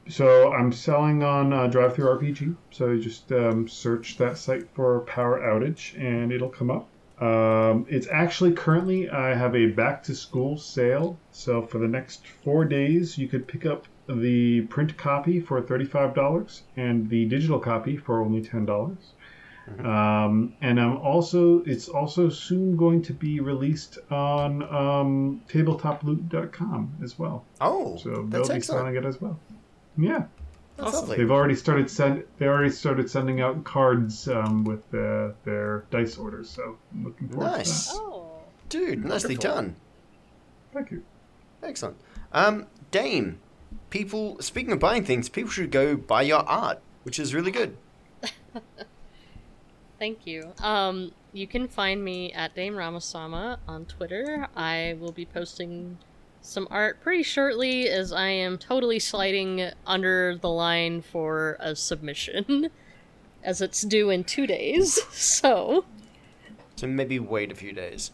so 0.09 0.53
I'm 0.53 0.73
selling 0.73 1.23
on 1.23 1.53
uh, 1.53 1.69
DriveThruRPG. 1.69 2.57
So 2.71 2.91
you 2.91 3.03
just 3.03 3.31
um, 3.33 3.69
search 3.69 4.17
that 4.19 4.39
site 4.39 4.69
for 4.75 5.01
Power 5.01 5.41
Outage, 5.41 5.99
and 6.01 6.33
it'll 6.33 6.49
come 6.49 6.71
up. 6.71 6.89
Um, 7.21 7.87
it's 7.89 8.07
actually 8.09 8.53
currently 8.53 9.09
I 9.09 9.35
have 9.35 9.57
a 9.57 9.67
back 9.67 10.03
to 10.05 10.15
school 10.15 10.59
sale. 10.59 11.19
So 11.33 11.63
for 11.63 11.79
the 11.79 11.89
next 11.89 12.27
four 12.45 12.65
days, 12.65 13.17
you 13.17 13.27
could 13.27 13.49
pick 13.49 13.65
up 13.65 13.87
the 14.09 14.61
print 14.63 14.97
copy 14.97 15.41
for 15.41 15.61
thirty-five 15.61 16.15
dollars 16.15 16.63
and 16.77 17.09
the 17.09 17.25
digital 17.25 17.59
copy 17.59 17.97
for 17.97 18.21
only 18.21 18.43
ten 18.43 18.65
dollars. 18.67 19.15
Um, 19.85 20.55
and 20.61 20.81
I'm 20.81 20.97
also 20.99 21.63
it's 21.65 21.89
also 21.89 22.29
soon 22.29 22.77
going 22.77 23.03
to 23.03 23.13
be 23.13 23.41
released 23.41 23.99
on 24.11 24.63
um, 24.63 25.43
tabletoploot.com 25.49 26.97
as 27.03 27.19
well. 27.19 27.45
Oh, 27.61 27.97
So 27.97 28.11
they'll 28.11 28.27
that's 28.27 28.49
be 28.49 28.55
excellent. 28.57 28.65
selling 28.81 28.97
it 28.97 29.05
as 29.05 29.21
well. 29.21 29.39
Yeah, 29.99 30.25
That's 30.77 30.89
Awesome. 30.91 31.01
lovely. 31.01 31.17
they've 31.17 31.31
already 31.31 31.55
started 31.57 31.91
send 31.91 32.23
they 32.39 32.47
already 32.47 32.71
started 32.71 33.11
sending 33.11 33.41
out 33.41 33.65
cards 33.65 34.29
um, 34.29 34.63
with 34.65 34.83
uh, 34.95 35.31
their 35.45 35.85
dice 35.91 36.17
orders. 36.17 36.49
So 36.51 36.77
I'm 36.93 37.05
looking 37.05 37.29
forward 37.29 37.47
Nice. 37.47 37.89
to 37.89 37.95
that. 37.95 38.01
Oh. 38.03 38.23
Dude, 38.69 39.05
nicely 39.05 39.37
Wonderful. 39.37 39.55
done. 39.55 39.77
Thank 40.73 40.91
you. 40.91 41.03
Excellent. 41.63 41.97
Um, 42.33 42.67
Dame, 42.91 43.39
people, 43.91 44.41
speaking 44.41 44.73
of 44.73 44.79
buying 44.79 45.05
things, 45.05 45.29
people 45.29 45.51
should 45.51 45.71
go 45.71 45.97
buy 45.97 46.23
your 46.23 46.41
art, 46.49 46.81
which 47.05 47.19
is 47.19 47.35
really 47.35 47.51
good. 47.53 47.77
Thank 49.99 50.27
you. 50.27 50.53
Um, 50.63 51.13
you 51.33 51.47
can 51.47 51.69
find 51.69 52.05
me 52.05 52.33
at 52.33 52.55
Dame 52.55 52.75
Ramasama 52.75 53.59
on 53.67 53.87
Twitter. 53.87 54.47
I 54.57 54.97
will 55.01 55.13
be 55.13 55.25
posting 55.25 55.99
some 56.43 56.69
art 56.71 57.01
pretty 57.03 57.23
shortly 57.23 57.89
as 57.89 58.13
I 58.13 58.29
am 58.29 58.57
totally 58.59 58.99
sliding 58.99 59.71
under 59.87 60.37
the 60.37 60.51
line 60.51 61.03
for 61.03 61.57
a 61.61 61.75
submission 61.75 62.71
as 63.43 63.61
it's 63.61 63.83
due 63.83 64.11
in 64.11 64.25
two 64.25 64.47
days. 64.47 64.99
So, 65.11 65.85
So 66.77 66.87
maybe 66.87 67.19
wait 67.19 67.51
a 67.51 67.55
few 67.55 67.73
days. 67.73 68.13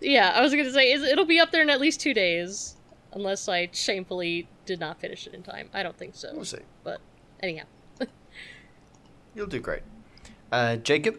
yeah, 0.00 0.32
I 0.34 0.40
was 0.40 0.52
gonna 0.54 0.72
say 0.72 0.92
it'll 0.92 1.24
be 1.24 1.38
up 1.40 1.50
there 1.52 1.62
in 1.62 1.70
at 1.70 1.80
least 1.80 2.00
two 2.00 2.14
days, 2.14 2.76
unless 3.12 3.48
I 3.48 3.68
shamefully 3.72 4.48
did 4.66 4.80
not 4.80 4.98
finish 5.00 5.26
it 5.26 5.34
in 5.34 5.42
time. 5.42 5.68
I 5.72 5.82
don't 5.82 5.96
think 5.96 6.14
so. 6.14 6.30
We'll 6.34 6.44
see. 6.44 6.58
But 6.84 7.00
anyhow, 7.40 7.64
You'll 9.34 9.46
do 9.46 9.60
great. 9.60 9.82
Uh, 10.50 10.76
Jacob, 10.76 11.18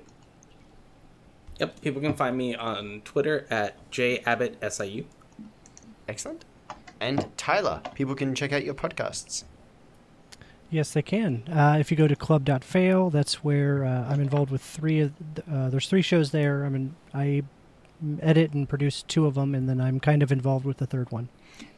Yep, 1.59 1.81
people 1.81 2.01
can 2.01 2.13
find 2.13 2.37
me 2.37 2.55
on 2.55 3.01
Twitter 3.03 3.45
at 3.49 3.75
jabbottsiu. 3.91 5.05
excellent. 6.07 6.45
And 7.01 7.25
Tyler, 7.37 7.81
people 7.95 8.15
can 8.15 8.33
check 8.33 8.51
out 8.53 8.63
your 8.63 8.73
podcasts. 8.73 9.43
Yes, 10.69 10.91
they 10.91 11.01
can. 11.01 11.43
Uh, 11.51 11.77
if 11.79 11.91
you 11.91 11.97
go 11.97 12.07
to 12.07 12.15
club.fail, 12.15 13.09
that's 13.09 13.43
where 13.43 13.83
uh, 13.85 14.07
I'm 14.09 14.21
involved 14.21 14.51
with 14.51 14.61
three. 14.61 14.99
Of, 15.01 15.13
th- 15.35 15.47
uh, 15.51 15.69
there's 15.69 15.87
three 15.89 16.01
shows 16.01 16.31
there. 16.31 16.65
I 16.65 16.69
mean, 16.69 16.95
I 17.13 17.43
edit 18.21 18.53
and 18.53 18.69
produce 18.69 19.01
two 19.03 19.25
of 19.25 19.33
them, 19.35 19.53
and 19.55 19.67
then 19.67 19.81
I'm 19.81 19.99
kind 19.99 20.21
of 20.23 20.31
involved 20.31 20.65
with 20.65 20.77
the 20.77 20.85
third 20.85 21.11
one. 21.11 21.27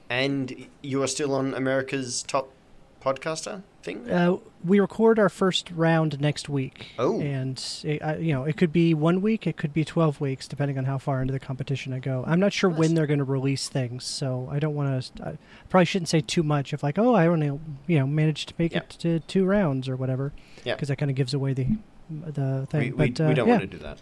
And 0.10 0.68
you 0.84 1.02
are 1.02 1.08
still 1.08 1.34
on 1.34 1.54
America's 1.54 2.22
top 2.24 2.52
podcaster 3.02 3.64
thing? 3.84 4.10
Uh, 4.10 4.38
we 4.64 4.80
record 4.80 5.18
our 5.20 5.30
first 5.30 5.72
round 5.72 6.20
next 6.22 6.48
week. 6.48 6.88
Oh. 7.00 7.20
And, 7.20 7.62
it, 7.84 8.00
uh, 8.02 8.16
you 8.18 8.34
know, 8.34 8.44
it 8.44 8.58
could 8.58 8.72
be 8.72 8.94
one 8.94 9.22
week, 9.22 9.48
it 9.48 9.58
could 9.58 9.74
be 9.74 9.84
12 9.84 10.22
weeks, 10.22 10.48
depending 10.48 10.78
on 10.78 10.86
how 10.86 10.98
far 10.98 11.22
into 11.22 11.32
the 11.34 11.40
competition 11.40 11.94
I 11.94 12.00
go. 12.00 12.24
I'm 12.28 12.40
not 12.40 12.54
sure 12.54 12.70
when 12.70 12.94
they're 12.96 13.08
going 13.08 13.20
to 13.20 13.26
release 13.26 13.68
things, 13.70 14.04
so 14.04 14.48
I 14.52 14.60
don't 14.60 14.76
want 14.76 15.16
to. 15.16 15.24
I 15.26 15.38
probably 15.70 15.86
shouldn't 15.86 16.10
say 16.10 16.22
too 16.22 16.44
much 16.44 16.74
of 16.74 16.84
like, 16.84 17.00
oh, 17.00 17.16
I 17.16 17.28
only, 17.28 17.48
you 17.88 18.00
know, 18.00 18.08
managed 18.08 18.50
to 18.50 18.54
make 18.58 18.74
Yeah. 18.74 18.80
it 18.80 18.90
to 19.00 19.20
two 19.22 19.46
rounds 19.46 19.90
or 19.90 19.96
whatever. 19.96 20.32
Yeah. 20.64 20.76
Because 20.76 20.90
that 20.90 20.98
kind 20.98 21.10
of 21.10 21.16
gives 21.18 21.34
away 21.34 21.54
the 21.54 21.68
the 22.10 22.68
thing. 22.70 22.82
We, 22.82 22.92
we, 22.92 23.10
but, 23.10 23.24
uh, 23.24 23.28
we 23.30 23.34
don't 23.34 23.48
yeah, 23.48 23.58
want 23.58 23.72
to 23.72 23.78
do 23.78 23.84
that. 23.84 23.98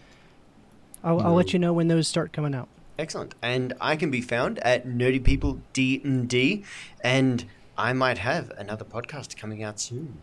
I'll, 1.02 1.20
I'll 1.20 1.34
let 1.34 1.52
you 1.52 1.58
know 1.58 1.72
when 1.72 1.88
those 1.88 2.06
start 2.08 2.32
coming 2.32 2.54
out. 2.54 2.68
Excellent. 2.98 3.34
And 3.40 3.72
I 3.80 3.96
can 3.96 4.10
be 4.10 4.20
found 4.20 4.58
at 4.58 4.86
Nerdy 4.86 5.22
People 5.24 5.60
D 5.72 6.00
and 6.04 6.28
D, 6.28 6.64
and 7.02 7.44
I 7.80 7.94
might 7.94 8.18
have 8.18 8.50
another 8.58 8.84
podcast 8.84 9.38
coming 9.38 9.62
out 9.62 9.80
soon. 9.80 10.18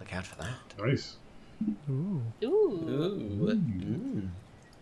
Look 0.00 0.14
out 0.14 0.24
for 0.24 0.36
that. 0.36 0.74
Nice. 0.78 1.16
Ooh. 1.86 2.22
Ooh. 2.42 2.48
Ooh. 2.48 3.54
Mm. 3.54 4.28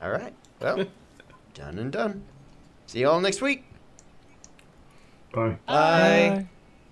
All 0.00 0.11
right. 0.11 0.32
Well, 0.61 0.86
done 1.54 1.80
and 1.80 1.90
done. 1.90 2.22
See 2.86 3.00
you 3.00 3.09
all 3.09 3.20
next 3.20 3.42
week. 3.42 3.64
Bye. 5.32 5.57
Bye. 5.66 6.36
Bye. 6.36 6.46